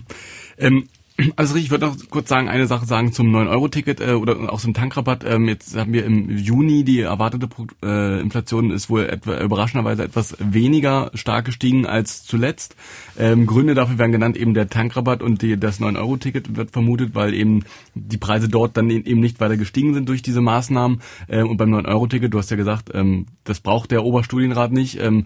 Ähm, 0.59 0.88
also 1.37 1.57
ich 1.57 1.71
würde 1.71 1.87
noch 1.87 1.97
kurz 2.11 2.29
sagen, 2.29 2.49
eine 2.49 2.66
Sache 2.66 2.87
sagen 2.87 3.12
zum 3.12 3.35
9-Euro-Ticket 3.35 4.01
äh, 4.01 4.12
oder 4.12 4.53
auch 4.53 4.61
zum 4.61 4.75
Tankrabatt. 4.75 5.25
Ähm, 5.25 5.49
jetzt 5.49 5.77
haben 5.77 5.93
wir 5.93 6.05
im 6.05 6.31
Juni 6.37 6.85
die 6.85 7.01
erwartete 7.01 7.49
äh, 7.83 8.21
Inflation 8.21 8.71
ist 8.71 8.91
wohl 8.91 9.05
etwa, 9.05 9.41
überraschenderweise 9.41 10.05
etwas 10.05 10.37
weniger 10.39 11.11
stark 11.14 11.45
gestiegen 11.45 11.87
als 11.87 12.25
zuletzt. 12.25 12.77
Ähm, 13.18 13.47
Gründe 13.47 13.75
dafür 13.75 13.99
werden 13.99 14.12
genannt, 14.12 14.37
eben 14.37 14.55
der 14.55 14.68
Tankrabatt 14.68 15.23
und 15.23 15.43
die, 15.43 15.59
das 15.59 15.81
9-Euro-Ticket 15.81 16.57
wird 16.57 16.71
vermutet, 16.71 17.14
weil 17.14 17.35
eben 17.35 17.64
die 17.95 18.18
Preise 18.18 18.49
dort 18.49 18.77
dann 18.77 18.91
eben 18.91 19.21
nicht 19.21 19.41
weiter 19.41 19.57
gestiegen 19.57 19.95
sind 19.95 20.09
durch 20.09 20.23
diese 20.23 20.41
Maßnahmen. 20.41 21.01
Ähm, 21.29 21.49
und 21.49 21.57
beim 21.57 21.75
9-Euro-Ticket, 21.75 22.33
du 22.33 22.39
hast 22.39 22.51
ja 22.51 22.57
gesagt, 22.57 22.91
ähm, 22.95 23.27
das 23.45 23.61
braucht 23.61 23.91
der 23.91 24.05
Oberstudienrat 24.05 24.73
nicht. 24.73 25.01
Ähm, 25.01 25.25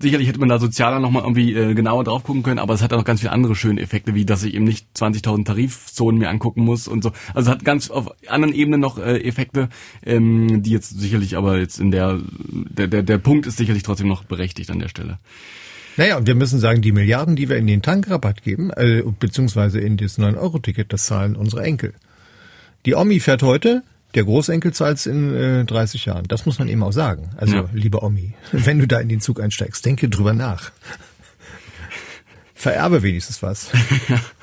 sicherlich 0.00 0.28
hätte 0.28 0.40
man 0.40 0.48
da 0.48 0.58
sozialer 0.58 1.00
nochmal 1.00 1.22
irgendwie 1.22 1.54
äh, 1.54 1.74
genauer 1.74 2.04
drauf 2.04 2.24
gucken 2.24 2.42
können, 2.42 2.58
aber 2.58 2.74
es 2.74 2.82
hat 2.82 2.92
auch 2.92 2.98
noch 2.98 3.04
ganz 3.04 3.20
viele 3.20 3.32
andere 3.32 3.54
schöne 3.54 3.80
Effekte, 3.80 4.14
wie 4.14 4.24
dass 4.24 4.42
ich 4.42 4.54
eben 4.54 4.64
nicht 4.64 4.81
ich 4.82 5.00
20.000 5.00 5.44
Tarifzonen 5.44 6.18
mir 6.18 6.28
angucken 6.28 6.62
muss 6.62 6.88
und 6.88 7.02
so. 7.02 7.12
Also 7.34 7.50
hat 7.50 7.64
ganz 7.64 7.90
auf 7.90 8.10
anderen 8.28 8.54
Ebenen 8.54 8.80
noch 8.80 8.98
äh, 8.98 9.18
Effekte, 9.22 9.68
ähm, 10.04 10.62
die 10.62 10.70
jetzt 10.70 10.98
sicherlich 10.98 11.36
aber 11.36 11.58
jetzt 11.58 11.80
in 11.80 11.90
der, 11.90 12.20
der, 12.38 12.88
der, 12.88 13.02
der 13.02 13.18
Punkt 13.18 13.46
ist 13.46 13.56
sicherlich 13.56 13.82
trotzdem 13.82 14.08
noch 14.08 14.24
berechtigt 14.24 14.70
an 14.70 14.78
der 14.78 14.88
Stelle. 14.88 15.18
Naja, 15.96 16.16
und 16.16 16.26
wir 16.26 16.34
müssen 16.34 16.58
sagen, 16.58 16.80
die 16.80 16.92
Milliarden, 16.92 17.36
die 17.36 17.48
wir 17.48 17.56
in 17.56 17.66
den 17.66 17.82
Tankrabatt 17.82 18.42
geben, 18.42 18.70
äh, 18.70 19.02
beziehungsweise 19.18 19.78
in 19.78 19.96
das 19.96 20.18
9-Euro-Ticket, 20.18 20.92
das 20.92 21.04
zahlen 21.04 21.36
unsere 21.36 21.62
Enkel. 21.62 21.92
Die 22.86 22.94
Omi 22.94 23.20
fährt 23.20 23.42
heute, 23.42 23.82
der 24.14 24.24
Großenkel 24.24 24.72
zahlt 24.72 24.98
es 24.98 25.06
in 25.06 25.34
äh, 25.34 25.64
30 25.64 26.06
Jahren. 26.06 26.24
Das 26.28 26.46
muss 26.46 26.58
man 26.58 26.68
eben 26.68 26.82
auch 26.82 26.92
sagen. 26.92 27.30
Also, 27.36 27.56
ja. 27.56 27.68
liebe 27.72 28.02
Omi, 28.02 28.32
wenn 28.52 28.78
du 28.78 28.86
da 28.86 29.00
in 29.00 29.08
den 29.08 29.20
Zug 29.20 29.40
einsteigst, 29.40 29.84
denke 29.84 30.08
drüber 30.08 30.32
nach. 30.32 30.72
Vererbe 32.54 33.02
wenigstens 33.02 33.42
was. 33.42 33.70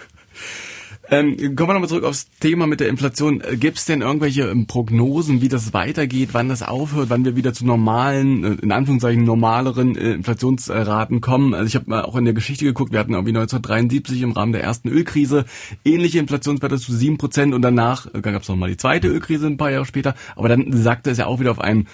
Ähm, 1.11 1.55
kommen 1.55 1.69
wir 1.69 1.73
nochmal 1.73 1.89
zurück 1.89 2.03
aufs 2.03 2.29
Thema 2.39 2.67
mit 2.67 2.79
der 2.79 2.87
Inflation. 2.87 3.41
Äh, 3.41 3.57
Gibt 3.57 3.79
es 3.79 3.85
denn 3.85 4.01
irgendwelche 4.01 4.43
ähm, 4.43 4.67
Prognosen, 4.67 5.41
wie 5.41 5.47
das 5.47 5.73
weitergeht, 5.73 6.29
wann 6.33 6.49
das 6.49 6.61
aufhört, 6.61 7.09
wann 7.09 7.25
wir 7.25 7.35
wieder 7.35 7.51
zu 7.53 7.65
normalen, 7.65 8.43
äh, 8.43 8.53
in 8.61 8.71
Anführungszeichen 8.71 9.23
normaleren 9.23 9.97
äh, 9.97 10.13
Inflationsraten 10.13 11.19
kommen? 11.19 11.55
Also 11.55 11.65
ich 11.65 11.75
habe 11.75 11.89
mal 11.89 12.03
auch 12.03 12.15
in 12.15 12.25
der 12.25 12.35
Geschichte 12.35 12.65
geguckt, 12.65 12.91
wir 12.91 12.99
hatten 12.99 13.13
irgendwie 13.13 13.31
1973 13.31 14.21
im 14.21 14.33
Rahmen 14.33 14.51
der 14.51 14.61
ersten 14.61 14.89
Ölkrise 14.89 15.45
ähnliche 15.83 16.19
Inflationswerte 16.19 16.77
zu 16.77 16.93
sieben 16.93 17.17
Prozent 17.17 17.55
und 17.55 17.63
danach 17.63 18.11
gab 18.21 18.43
es 18.43 18.47
nochmal 18.47 18.69
die 18.69 18.77
zweite 18.77 19.07
Ölkrise 19.07 19.47
ein 19.47 19.57
paar 19.57 19.71
Jahre 19.71 19.85
später, 19.85 20.13
aber 20.35 20.47
dann 20.47 20.71
sagte 20.73 21.09
es 21.09 21.17
ja 21.17 21.25
auch 21.25 21.39
wieder 21.39 21.51
auf 21.51 21.59
ein 21.59 21.87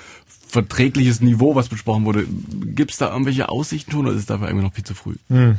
verträgliches 0.48 1.22
Niveau, 1.22 1.56
was 1.56 1.70
besprochen 1.70 2.06
wurde. 2.06 2.26
Gibt 2.76 2.92
es 2.92 2.98
da 2.98 3.12
irgendwelche 3.12 3.50
Aussichten 3.50 3.92
schon 3.92 4.06
oder 4.06 4.12
ist 4.12 4.22
es 4.22 4.26
dafür 4.26 4.48
irgendwie 4.48 4.66
noch 4.66 4.74
viel 4.74 4.84
zu 4.84 4.94
früh? 4.94 5.16
Hm. 5.30 5.58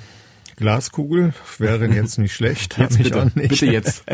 Glaskugel 0.57 1.35
wäre 1.59 1.87
jetzt 1.87 2.19
nicht 2.19 2.35
schlecht. 2.35 2.79
Jetzt 2.79 2.99
bitte, 2.99 3.31
nicht. 3.35 3.35
bitte 3.49 3.67
jetzt. 3.67 4.05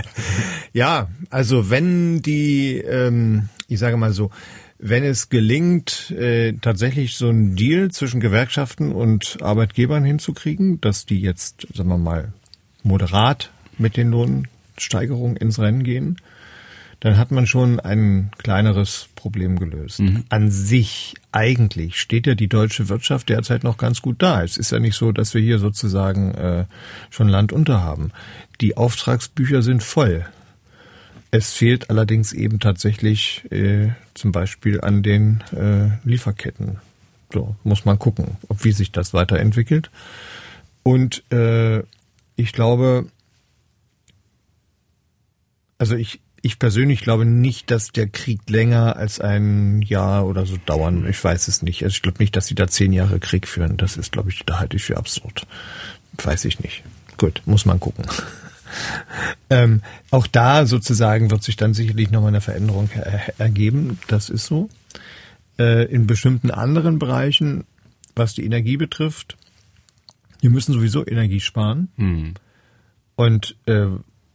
ja, 0.73 1.09
also 1.31 1.71
wenn 1.71 2.21
die, 2.21 2.79
ähm, 2.79 3.49
ich 3.69 3.79
sage 3.79 3.97
mal 3.97 4.13
so, 4.13 4.31
wenn 4.79 5.05
es 5.05 5.29
gelingt, 5.29 6.11
äh, 6.11 6.55
tatsächlich 6.55 7.17
so 7.17 7.29
einen 7.29 7.55
Deal 7.55 7.93
zwischen 7.93 8.21
Gewerkschaften 8.21 8.91
und 8.91 9.39
Arbeitgebern 9.41 10.05
hinzukriegen, 10.05 10.81
dass 10.81 11.07
die 11.07 11.21
jetzt, 11.21 11.69
sagen 11.73 11.89
wir 11.89 11.99
mal, 11.99 12.33
moderat 12.83 13.53
mit 13.79 13.97
den 13.97 14.11
Lohnsteigerungen 14.11 15.37
ins 15.37 15.61
Rennen 15.61 15.85
gehen, 15.85 16.17
dann 17.03 17.19
hat 17.19 17.33
man 17.33 17.49
schon 17.49 17.81
ein 17.81 18.31
kleineres 18.39 19.09
Problem 19.17 19.59
gelöst. 19.59 19.99
Mhm. 19.99 20.23
An 20.29 20.53
sich 20.53 21.17
eigentlich 21.33 22.01
steht 22.01 22.29
ja 22.29 22.37
die 22.37 22.47
deutsche 22.47 22.89
Wirtschaft 22.89 23.29
derzeit 23.29 23.65
noch 23.65 23.77
ganz 23.77 24.03
gut 24.03 24.23
da. 24.23 24.45
Es 24.45 24.57
ist 24.57 24.71
ja 24.71 24.79
nicht 24.79 24.95
so, 24.95 25.11
dass 25.11 25.35
wir 25.35 25.41
hier 25.41 25.59
sozusagen 25.59 26.33
äh, 26.35 26.65
schon 27.11 27.27
Land 27.27 27.51
unter 27.53 27.83
haben. 27.83 28.13
Die 28.61 28.77
Auftragsbücher 28.77 29.63
sind 29.63 29.83
voll. 29.83 30.25
Es 31.33 31.53
fehlt 31.53 31.91
allerdings 31.91 32.33
eben 32.33 32.61
tatsächlich 32.61 33.51
äh, 33.51 33.89
zum 34.15 34.31
Beispiel 34.31 34.81
an 34.81 35.03
den 35.03 35.43
äh, 35.51 35.99
Lieferketten. 36.09 36.77
So 37.33 37.57
muss 37.65 37.85
man 37.85 37.99
gucken, 37.99 38.37
ob 38.49 38.63
wie 38.63 38.71
sich 38.71 38.93
das 38.93 39.13
weiterentwickelt. 39.13 39.91
Und 40.85 41.25
äh, 41.33 41.83
ich 42.37 42.53
glaube, 42.53 43.07
also 45.79 45.97
ich 45.97 46.21
ich 46.43 46.59
persönlich 46.59 47.03
glaube 47.03 47.25
nicht, 47.25 47.71
dass 47.71 47.93
der 47.93 48.09
Krieg 48.09 48.51
länger 48.51 48.97
als 48.97 49.21
ein 49.21 49.81
Jahr 49.81 50.27
oder 50.27 50.45
so 50.45 50.57
dauern. 50.57 51.07
Ich 51.09 51.23
weiß 51.23 51.47
es 51.47 51.63
nicht. 51.63 51.85
Also 51.85 51.95
ich 51.95 52.03
glaube 52.03 52.19
nicht, 52.19 52.35
dass 52.35 52.49
sie 52.49 52.57
da 52.57 52.67
zehn 52.67 52.93
Jahre 52.93 53.21
Krieg 53.21 53.47
führen. 53.47 53.77
Das 53.77 53.97
ist, 53.97 54.11
glaube 54.11 54.31
ich, 54.31 54.43
da 54.45 54.59
halte 54.59 54.77
ich 54.77 54.83
für 54.83 54.97
absurd. 54.97 55.47
Weiß 56.21 56.45
ich 56.45 56.59
nicht. 56.59 56.83
Gut, 57.17 57.43
muss 57.47 57.65
man 57.65 57.79
gucken. 57.79 58.05
ähm, 59.51 59.83
auch 60.11 60.27
da 60.27 60.67
sozusagen 60.67 61.31
wird 61.31 61.45
sich 61.45 61.57
dann 61.57 61.75
sicherlich 61.75 62.11
nochmal 62.11 62.31
eine 62.31 62.41
Veränderung 62.41 62.91
er 62.93 63.39
ergeben. 63.39 64.01
Das 64.09 64.29
ist 64.29 64.47
so. 64.47 64.69
Äh, 65.61 65.85
in 65.85 66.09
bestimmten 66.09 66.51
anderen 66.51 66.99
Bereichen, 66.99 67.65
was 68.17 68.35
die 68.35 68.45
Energie 68.45 68.77
betrifft, 68.77 69.37
wir 70.41 70.51
müssen 70.51 70.73
sowieso 70.73 71.07
Energie 71.07 71.41
sparen. 71.41 71.89
Hm. 71.97 72.35
Und 73.15 73.55
äh, 73.67 73.87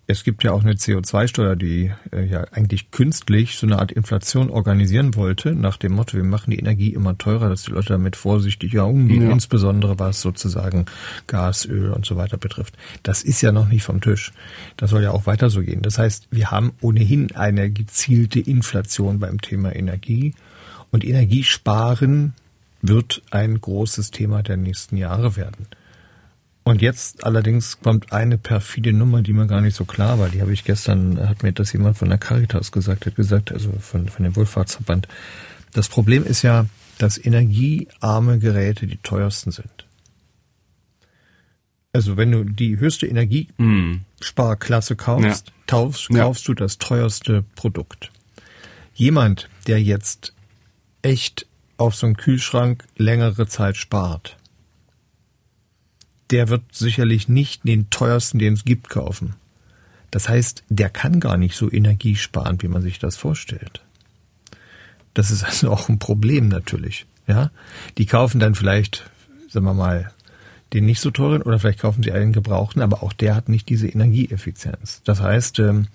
es 0.09 0.23
gibt 0.23 0.45
ja 0.45 0.53
auch 0.53 0.63
eine 0.63 0.75
CO2-Steuer, 0.75 1.57
die 1.57 1.91
äh, 2.13 2.25
ja 2.25 2.45
eigentlich 2.51 2.91
künstlich 2.91 3.57
so 3.57 3.67
eine 3.67 3.77
Art 3.77 3.91
Inflation 3.91 4.49
organisieren 4.49 5.15
wollte, 5.15 5.53
nach 5.53 5.75
dem 5.75 5.93
Motto, 5.93 6.15
wir 6.15 6.23
machen 6.23 6.51
die 6.51 6.59
Energie 6.59 6.93
immer 6.93 7.17
teurer, 7.17 7.49
dass 7.49 7.63
die 7.63 7.71
Leute 7.71 7.89
damit 7.89 8.15
vorsichtiger 8.15 8.87
umgehen, 8.87 9.23
ja. 9.23 9.31
insbesondere 9.31 9.99
was 9.99 10.21
sozusagen 10.21 10.85
Gas, 11.27 11.65
Öl 11.65 11.91
und 11.91 12.05
so 12.05 12.15
weiter 12.15 12.37
betrifft. 12.37 12.77
Das 13.03 13.21
ist 13.21 13.41
ja 13.41 13.51
noch 13.51 13.67
nicht 13.67 13.83
vom 13.83 13.99
Tisch. 13.99 14.31
Das 14.77 14.91
soll 14.91 15.03
ja 15.03 15.11
auch 15.11 15.25
weiter 15.25 15.49
so 15.49 15.61
gehen. 15.61 15.81
Das 15.81 15.97
heißt, 15.99 16.29
wir 16.31 16.51
haben 16.51 16.71
ohnehin 16.79 17.35
eine 17.35 17.69
gezielte 17.69 18.39
Inflation 18.39 19.19
beim 19.19 19.41
Thema 19.41 19.75
Energie 19.75 20.33
und 20.89 21.03
Energiesparen 21.03 22.33
wird 22.81 23.23
ein 23.29 23.59
großes 23.59 24.11
Thema 24.11 24.41
der 24.41 24.55
nächsten 24.55 24.95
Jahre 24.95 25.35
werden. 25.35 25.67
Und 26.67 26.81
jetzt 26.81 27.23
allerdings 27.23 27.79
kommt 27.79 28.11
eine 28.11 28.37
perfide 28.37 28.91
Nummer, 28.91 29.21
die 29.21 29.31
mir 29.31 29.47
gar 29.47 29.61
nicht 29.61 29.77
so 29.77 29.85
klar 29.85 30.19
war. 30.19 30.27
Die 30.27 30.41
habe 30.41 30.51
ich 30.51 30.65
gestern, 30.65 31.29
hat 31.29 31.41
mir 31.41 31.53
das 31.53 31.71
jemand 31.71 31.97
von 31.97 32.09
der 32.09 32.17
Caritas 32.17 32.73
gesagt, 32.73 33.05
hat 33.05 33.15
gesagt, 33.15 33.53
also 33.53 33.71
von, 33.79 34.09
von 34.09 34.25
dem 34.25 34.35
Wohlfahrtsverband. 34.35 35.07
Das 35.71 35.87
Problem 35.87 36.25
ist 36.25 36.41
ja, 36.41 36.65
dass 36.97 37.17
energiearme 37.17 38.39
Geräte 38.39 38.85
die 38.85 38.97
teuersten 38.97 39.51
sind. 39.51 39.87
Also 41.93 42.17
wenn 42.17 42.33
du 42.33 42.43
die 42.43 42.77
höchste 42.79 43.07
Energiesparklasse 43.07 44.97
kaufst, 44.97 45.47
ja. 45.47 45.53
kaufst, 45.67 46.09
kaufst 46.09 46.49
ja. 46.49 46.53
du 46.53 46.63
das 46.65 46.79
teuerste 46.79 47.45
Produkt. 47.55 48.11
Jemand, 48.93 49.47
der 49.67 49.81
jetzt 49.81 50.33
echt 51.01 51.47
auf 51.77 51.95
so 51.95 52.07
einen 52.07 52.17
Kühlschrank 52.17 52.83
längere 52.97 53.47
Zeit 53.47 53.77
spart, 53.77 54.36
der 56.31 56.49
wird 56.49 56.63
sicherlich 56.71 57.27
nicht 57.27 57.67
den 57.67 57.89
teuersten, 57.89 58.39
den 58.39 58.53
es 58.53 58.65
gibt, 58.65 58.89
kaufen. 58.89 59.35
Das 60.11 60.29
heißt, 60.29 60.63
der 60.69 60.89
kann 60.89 61.19
gar 61.19 61.37
nicht 61.37 61.55
so 61.55 61.71
energiesparend, 61.71 62.63
wie 62.63 62.67
man 62.67 62.81
sich 62.81 62.99
das 62.99 63.17
vorstellt. 63.17 63.81
Das 65.13 65.31
ist 65.31 65.43
also 65.43 65.71
auch 65.71 65.89
ein 65.89 65.99
Problem 65.99 66.47
natürlich. 66.47 67.05
Ja, 67.27 67.51
die 67.97 68.05
kaufen 68.05 68.39
dann 68.39 68.55
vielleicht, 68.55 69.09
sagen 69.49 69.65
wir 69.65 69.73
mal, 69.73 70.11
den 70.73 70.85
nicht 70.85 71.01
so 71.01 71.11
teuren 71.11 71.41
oder 71.41 71.59
vielleicht 71.59 71.79
kaufen 71.79 72.03
sie 72.03 72.11
einen 72.11 72.33
gebrauchten, 72.33 72.81
aber 72.81 73.03
auch 73.03 73.13
der 73.13 73.35
hat 73.35 73.49
nicht 73.49 73.69
diese 73.69 73.87
Energieeffizienz. 73.87 75.01
Das 75.03 75.21
heißt, 75.21 75.59
ähm, 75.59 75.87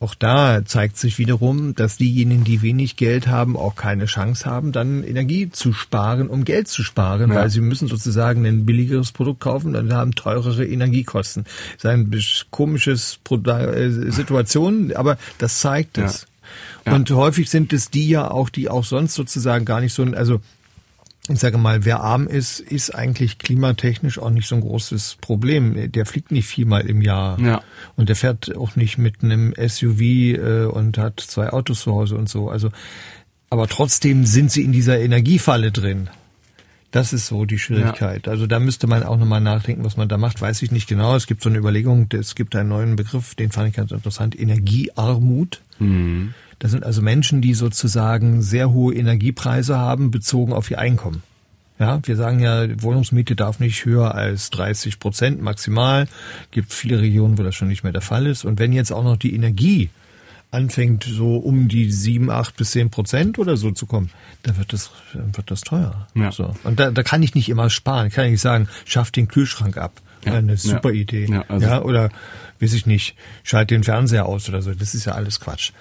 auch 0.00 0.14
da 0.14 0.64
zeigt 0.64 0.96
sich 0.96 1.18
wiederum, 1.18 1.74
dass 1.74 1.98
diejenigen, 1.98 2.42
die 2.42 2.62
wenig 2.62 2.96
Geld 2.96 3.26
haben, 3.28 3.54
auch 3.54 3.76
keine 3.76 4.06
Chance 4.06 4.48
haben, 4.48 4.72
dann 4.72 5.04
Energie 5.04 5.50
zu 5.50 5.74
sparen, 5.74 6.28
um 6.28 6.44
Geld 6.44 6.68
zu 6.68 6.82
sparen, 6.82 7.30
ja. 7.30 7.36
weil 7.36 7.50
sie 7.50 7.60
müssen 7.60 7.86
sozusagen 7.86 8.46
ein 8.46 8.64
billigeres 8.64 9.12
Produkt 9.12 9.40
kaufen, 9.40 9.74
dann 9.74 9.92
haben 9.92 10.14
teurere 10.14 10.66
Energiekosten. 10.66 11.44
Das 11.74 11.84
ist 11.84 11.86
ein 11.90 12.48
komisches 12.50 13.20
äh, 13.30 13.90
Situation, 13.90 14.92
aber 14.96 15.18
das 15.36 15.60
zeigt 15.60 15.98
es. 15.98 16.26
Ja. 16.86 16.94
Und 16.94 17.10
häufig 17.10 17.50
sind 17.50 17.74
es 17.74 17.90
die 17.90 18.08
ja 18.08 18.30
auch, 18.30 18.48
die 18.48 18.70
auch 18.70 18.84
sonst 18.84 19.14
sozusagen 19.14 19.66
gar 19.66 19.82
nicht 19.82 19.92
so, 19.92 20.02
also 20.02 20.40
ich 21.28 21.38
sage 21.38 21.58
mal, 21.58 21.84
wer 21.84 22.00
arm 22.00 22.26
ist, 22.26 22.60
ist 22.60 22.94
eigentlich 22.94 23.38
klimatechnisch 23.38 24.18
auch 24.18 24.30
nicht 24.30 24.48
so 24.48 24.54
ein 24.56 24.62
großes 24.62 25.18
Problem. 25.20 25.92
Der 25.92 26.06
fliegt 26.06 26.32
nicht 26.32 26.46
viermal 26.46 26.86
im 26.86 27.02
Jahr. 27.02 27.38
Ja. 27.40 27.62
Und 27.94 28.08
der 28.08 28.16
fährt 28.16 28.56
auch 28.56 28.74
nicht 28.74 28.98
mit 28.98 29.22
einem 29.22 29.54
SUV 29.54 30.00
äh, 30.00 30.64
und 30.64 30.98
hat 30.98 31.20
zwei 31.20 31.50
Autos 31.50 31.82
zu 31.82 31.92
Hause 31.92 32.16
und 32.16 32.28
so. 32.28 32.48
Also, 32.48 32.70
aber 33.50 33.68
trotzdem 33.68 34.24
sind 34.24 34.50
sie 34.50 34.62
in 34.62 34.72
dieser 34.72 34.98
Energiefalle 34.98 35.72
drin. 35.72 36.08
Das 36.90 37.12
ist 37.12 37.28
so 37.28 37.44
die 37.44 37.58
Schwierigkeit. 37.58 38.26
Ja. 38.26 38.32
Also 38.32 38.46
da 38.46 38.58
müsste 38.58 38.88
man 38.88 39.04
auch 39.04 39.16
nochmal 39.16 39.40
nachdenken, 39.40 39.84
was 39.84 39.96
man 39.96 40.08
da 40.08 40.18
macht. 40.18 40.40
Weiß 40.40 40.60
ich 40.62 40.72
nicht 40.72 40.88
genau. 40.88 41.14
Es 41.14 41.28
gibt 41.28 41.42
so 41.42 41.48
eine 41.48 41.58
Überlegung, 41.58 42.08
es 42.12 42.34
gibt 42.34 42.56
einen 42.56 42.68
neuen 42.68 42.96
Begriff, 42.96 43.36
den 43.36 43.52
fand 43.52 43.68
ich 43.68 43.74
ganz 43.74 43.92
interessant, 43.92 44.38
Energiearmut. 44.38 45.60
Mhm. 45.78 46.34
Das 46.60 46.70
sind 46.70 46.84
also 46.84 47.00
Menschen, 47.02 47.40
die 47.40 47.54
sozusagen 47.54 48.42
sehr 48.42 48.70
hohe 48.70 48.94
Energiepreise 48.94 49.78
haben, 49.78 50.10
bezogen 50.10 50.52
auf 50.52 50.70
ihr 50.70 50.78
Einkommen. 50.78 51.22
Ja, 51.78 51.98
wir 52.06 52.16
sagen 52.16 52.40
ja, 52.40 52.66
Wohnungsmiete 52.82 53.34
darf 53.34 53.58
nicht 53.58 53.86
höher 53.86 54.14
als 54.14 54.50
30 54.50 54.98
Prozent 54.98 55.40
maximal. 55.40 56.06
Gibt 56.50 56.74
viele 56.74 57.00
Regionen, 57.00 57.38
wo 57.38 57.42
das 57.42 57.54
schon 57.54 57.68
nicht 57.68 57.82
mehr 57.82 57.94
der 57.94 58.02
Fall 58.02 58.26
ist. 58.26 58.44
Und 58.44 58.58
wenn 58.58 58.74
jetzt 58.74 58.92
auch 58.92 59.02
noch 59.02 59.16
die 59.16 59.34
Energie 59.34 59.88
anfängt, 60.50 61.04
so 61.04 61.36
um 61.36 61.68
die 61.68 61.90
sieben, 61.90 62.30
acht 62.30 62.58
bis 62.58 62.72
zehn 62.72 62.90
Prozent 62.90 63.38
oder 63.38 63.56
so 63.56 63.70
zu 63.70 63.86
kommen, 63.86 64.10
dann 64.42 64.58
wird 64.58 64.74
das, 64.74 64.90
dann 65.14 65.34
wird 65.34 65.50
das 65.50 65.62
teuer. 65.62 66.08
Ja. 66.14 66.30
So. 66.30 66.54
Und 66.64 66.78
da, 66.78 66.90
da 66.90 67.02
kann 67.02 67.22
ich 67.22 67.34
nicht 67.34 67.48
immer 67.48 67.70
sparen. 67.70 68.08
Ich 68.08 68.14
kann 68.14 68.30
nicht 68.30 68.42
sagen, 68.42 68.68
schaff 68.84 69.10
den 69.10 69.28
Kühlschrank 69.28 69.78
ab. 69.78 70.02
Ja. 70.26 70.34
Eine 70.34 70.58
super 70.58 70.92
ja. 70.92 71.00
Idee. 71.00 71.26
Ja, 71.30 71.44
also 71.48 71.66
ja, 71.66 71.80
oder, 71.80 72.10
weiß 72.58 72.74
ich 72.74 72.84
nicht, 72.84 73.16
schalt 73.44 73.70
den 73.70 73.84
Fernseher 73.84 74.26
aus 74.26 74.46
oder 74.50 74.60
so. 74.60 74.74
Das 74.74 74.94
ist 74.94 75.06
ja 75.06 75.12
alles 75.12 75.40
Quatsch 75.40 75.72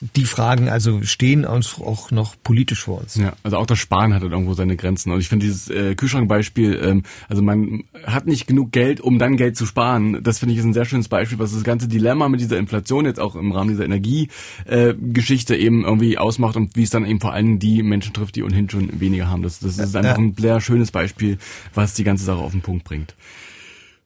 die 0.00 0.24
Fragen 0.24 0.68
also 0.68 1.02
stehen 1.02 1.44
uns 1.44 1.80
auch 1.80 2.10
noch 2.10 2.36
politisch 2.42 2.84
vor 2.84 3.00
uns. 3.00 3.16
Ja, 3.16 3.32
also 3.42 3.56
auch 3.56 3.66
das 3.66 3.78
Sparen 3.78 4.14
hat 4.14 4.22
halt 4.22 4.32
irgendwo 4.32 4.54
seine 4.54 4.76
Grenzen. 4.76 5.10
Und 5.10 5.20
ich 5.20 5.28
finde 5.28 5.46
dieses 5.46 5.68
äh, 5.70 5.96
Kühlschrankbeispiel, 5.96 6.80
ähm, 6.82 7.02
also 7.28 7.42
man 7.42 7.84
hat 8.04 8.26
nicht 8.26 8.46
genug 8.46 8.70
Geld, 8.70 9.00
um 9.00 9.18
dann 9.18 9.36
Geld 9.36 9.56
zu 9.56 9.66
sparen. 9.66 10.22
Das 10.22 10.38
finde 10.38 10.52
ich 10.52 10.60
ist 10.60 10.66
ein 10.66 10.72
sehr 10.72 10.84
schönes 10.84 11.08
Beispiel, 11.08 11.38
was 11.38 11.52
das 11.52 11.64
ganze 11.64 11.88
Dilemma 11.88 12.28
mit 12.28 12.40
dieser 12.40 12.58
Inflation 12.58 13.06
jetzt 13.06 13.18
auch 13.18 13.34
im 13.34 13.50
Rahmen 13.50 13.70
dieser 13.70 13.84
Energiegeschichte 13.84 15.56
äh, 15.56 15.64
eben 15.64 15.84
irgendwie 15.84 16.16
ausmacht 16.16 16.56
und 16.56 16.76
wie 16.76 16.84
es 16.84 16.90
dann 16.90 17.04
eben 17.04 17.20
vor 17.20 17.32
allem 17.32 17.58
die 17.58 17.82
Menschen 17.82 18.14
trifft, 18.14 18.36
die 18.36 18.44
ohnehin 18.44 18.70
schon 18.70 19.00
weniger 19.00 19.28
haben. 19.28 19.42
Das, 19.42 19.58
das 19.58 19.78
ist 19.78 19.96
einfach 19.96 20.18
ein 20.18 20.34
sehr 20.38 20.60
schönes 20.60 20.92
Beispiel, 20.92 21.38
was 21.74 21.94
die 21.94 22.04
ganze 22.04 22.24
Sache 22.24 22.38
auf 22.38 22.52
den 22.52 22.62
Punkt 22.62 22.84
bringt. 22.84 23.16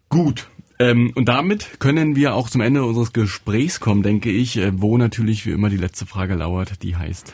Gut, 0.09 0.49
ähm, 0.83 1.13
und 1.15 1.29
damit 1.29 1.79
können 1.79 2.17
wir 2.17 2.35
auch 2.35 2.51
zum 2.51 2.61
Ende 2.61 2.85
unseres 2.85 3.13
Gesprächs 3.13 3.79
kommen, 3.79 4.03
denke 4.03 4.31
ich, 4.31 4.57
äh, 4.57 4.73
wo 4.75 4.99
natürlich 4.99 5.47
wie 5.47 5.53
immer 5.53 5.71
die 5.71 5.77
letzte 5.77 6.07
Frage 6.07 6.35
lauert, 6.35 6.83
die 6.83 6.97
heißt. 6.97 7.33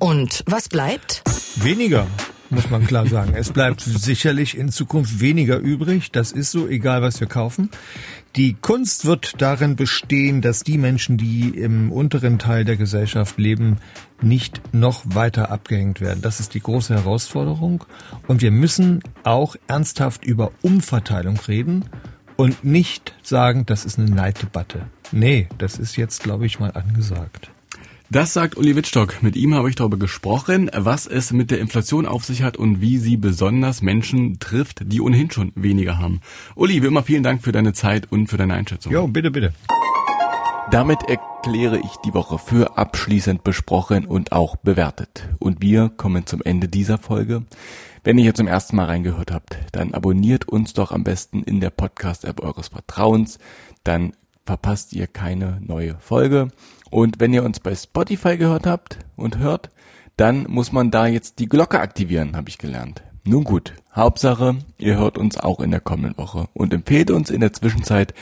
Und 0.00 0.44
was 0.46 0.68
bleibt? 0.68 1.22
Weniger 1.56 2.06
muss 2.50 2.68
man 2.68 2.86
klar 2.86 3.06
sagen. 3.08 3.32
Es 3.34 3.52
bleibt 3.52 3.80
sicherlich 3.80 4.56
in 4.56 4.68
Zukunft 4.70 5.20
weniger 5.20 5.58
übrig. 5.58 6.12
Das 6.12 6.30
ist 6.30 6.50
so, 6.50 6.68
egal 6.68 7.00
was 7.00 7.20
wir 7.20 7.26
kaufen. 7.26 7.70
Die 8.36 8.52
Kunst 8.52 9.06
wird 9.06 9.40
darin 9.40 9.74
bestehen, 9.74 10.42
dass 10.42 10.62
die 10.62 10.76
Menschen, 10.76 11.16
die 11.16 11.48
im 11.48 11.90
unteren 11.90 12.38
Teil 12.38 12.66
der 12.66 12.76
Gesellschaft 12.76 13.38
leben, 13.38 13.78
nicht 14.20 14.74
noch 14.74 15.04
weiter 15.06 15.50
abgehängt 15.50 16.02
werden. 16.02 16.20
Das 16.20 16.38
ist 16.38 16.52
die 16.52 16.60
große 16.60 16.94
Herausforderung. 16.94 17.84
Und 18.26 18.42
wir 18.42 18.50
müssen 18.50 19.02
auch 19.24 19.56
ernsthaft 19.66 20.24
über 20.26 20.52
Umverteilung 20.60 21.38
reden 21.48 21.86
und 22.38 22.64
nicht 22.64 23.14
sagen, 23.22 23.66
das 23.66 23.84
ist 23.84 23.98
eine 23.98 24.08
Neiddebatte. 24.08 24.86
Nee, 25.10 25.48
das 25.58 25.78
ist 25.78 25.96
jetzt, 25.96 26.22
glaube 26.22 26.46
ich, 26.46 26.60
mal 26.60 26.70
angesagt. 26.70 27.50
Das 28.10 28.32
sagt 28.32 28.56
Uli 28.56 28.74
Wittstock. 28.76 29.22
Mit 29.22 29.36
ihm 29.36 29.54
habe 29.54 29.68
ich 29.68 29.74
darüber 29.74 29.98
gesprochen, 29.98 30.70
was 30.72 31.06
es 31.06 31.32
mit 31.32 31.50
der 31.50 31.58
Inflation 31.58 32.06
auf 32.06 32.24
sich 32.24 32.42
hat 32.42 32.56
und 32.56 32.80
wie 32.80 32.96
sie 32.96 33.16
besonders 33.16 33.82
Menschen 33.82 34.38
trifft, 34.38 34.80
die 34.90 35.00
ohnehin 35.00 35.30
schon 35.30 35.52
weniger 35.56 35.98
haben. 35.98 36.20
Uli, 36.54 36.82
wie 36.82 36.86
immer 36.86 37.02
vielen 37.02 37.24
Dank 37.24 37.42
für 37.42 37.52
deine 37.52 37.74
Zeit 37.74 38.10
und 38.10 38.28
für 38.28 38.38
deine 38.38 38.54
Einschätzung. 38.54 38.92
Jo, 38.92 39.08
bitte, 39.08 39.30
bitte. 39.30 39.52
Damit 40.70 41.02
erkläre 41.08 41.78
ich 41.78 41.96
die 42.04 42.14
Woche 42.14 42.38
für 42.38 42.78
abschließend 42.78 43.42
besprochen 43.42 44.06
und 44.06 44.32
auch 44.32 44.56
bewertet. 44.56 45.28
Und 45.38 45.60
wir 45.60 45.88
kommen 45.88 46.24
zum 46.24 46.40
Ende 46.42 46.68
dieser 46.68 46.98
Folge. 46.98 47.42
Wenn 48.08 48.16
ihr 48.16 48.24
hier 48.24 48.34
zum 48.34 48.46
ersten 48.46 48.74
Mal 48.74 48.86
reingehört 48.86 49.32
habt, 49.32 49.58
dann 49.72 49.92
abonniert 49.92 50.48
uns 50.48 50.72
doch 50.72 50.92
am 50.92 51.04
besten 51.04 51.42
in 51.42 51.60
der 51.60 51.68
Podcast-App 51.68 52.42
eures 52.42 52.68
Vertrauens. 52.68 53.38
Dann 53.84 54.14
verpasst 54.46 54.94
ihr 54.94 55.06
keine 55.06 55.60
neue 55.60 55.98
Folge. 56.00 56.48
Und 56.90 57.20
wenn 57.20 57.34
ihr 57.34 57.44
uns 57.44 57.60
bei 57.60 57.74
Spotify 57.74 58.38
gehört 58.38 58.66
habt 58.66 58.98
und 59.16 59.36
hört, 59.36 59.68
dann 60.16 60.46
muss 60.48 60.72
man 60.72 60.90
da 60.90 61.06
jetzt 61.06 61.38
die 61.38 61.50
Glocke 61.50 61.80
aktivieren, 61.80 62.34
habe 62.34 62.48
ich 62.48 62.56
gelernt. 62.56 63.02
Nun 63.24 63.44
gut, 63.44 63.74
Hauptsache, 63.94 64.56
ihr 64.78 64.96
hört 64.96 65.18
uns 65.18 65.36
auch 65.36 65.60
in 65.60 65.70
der 65.70 65.80
kommenden 65.80 66.16
Woche 66.16 66.48
und 66.54 66.72
empfehlt 66.72 67.10
uns 67.10 67.28
in 67.28 67.40
der 67.40 67.52
Zwischenzeit 67.52 68.14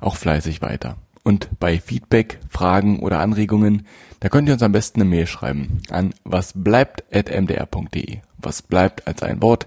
auch 0.00 0.14
fleißig 0.14 0.62
weiter. 0.62 0.98
Und 1.24 1.48
bei 1.58 1.80
Feedback, 1.80 2.38
Fragen 2.48 3.00
oder 3.00 3.18
Anregungen, 3.18 3.88
da 4.20 4.28
könnt 4.28 4.48
ihr 4.48 4.54
uns 4.54 4.62
am 4.62 4.70
besten 4.70 5.00
eine 5.00 5.10
Mail 5.10 5.26
schreiben 5.26 5.82
an 5.90 6.14
wasbleibt.mdr.de. 6.22 8.20
Was 8.42 8.62
bleibt 8.62 9.06
als 9.06 9.22
ein 9.22 9.42
Wort 9.42 9.66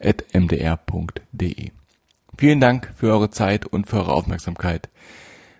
at 0.00 0.24
mdr.de. 0.32 1.70
Vielen 2.38 2.60
Dank 2.60 2.92
für 2.96 3.12
eure 3.12 3.30
Zeit 3.30 3.66
und 3.66 3.86
für 3.86 3.96
eure 3.96 4.12
Aufmerksamkeit. 4.12 4.88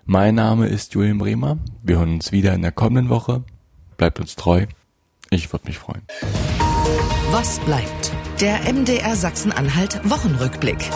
Mein 0.05 0.35
Name 0.35 0.69
ist 0.69 0.95
Julian 0.95 1.19
Bremer. 1.19 1.59
Wir 1.83 1.99
hören 1.99 2.15
uns 2.15 2.33
wieder 2.33 2.53
in 2.55 2.63
der 2.63 2.73
kommenden 2.73 3.09
Woche. 3.09 3.45
Bleibt 3.97 4.21
uns 4.21 4.37
treu. 4.37 4.67
Ich 5.31 5.53
würde 5.53 5.67
mich 5.67 5.79
freuen. 5.79 6.03
Was 7.31 7.59
bleibt? 7.61 8.13
Der 8.41 8.73
MDR 8.73 9.17
Sachsen-Anhalt 9.17 10.09
Wochenrückblick. 10.09 10.91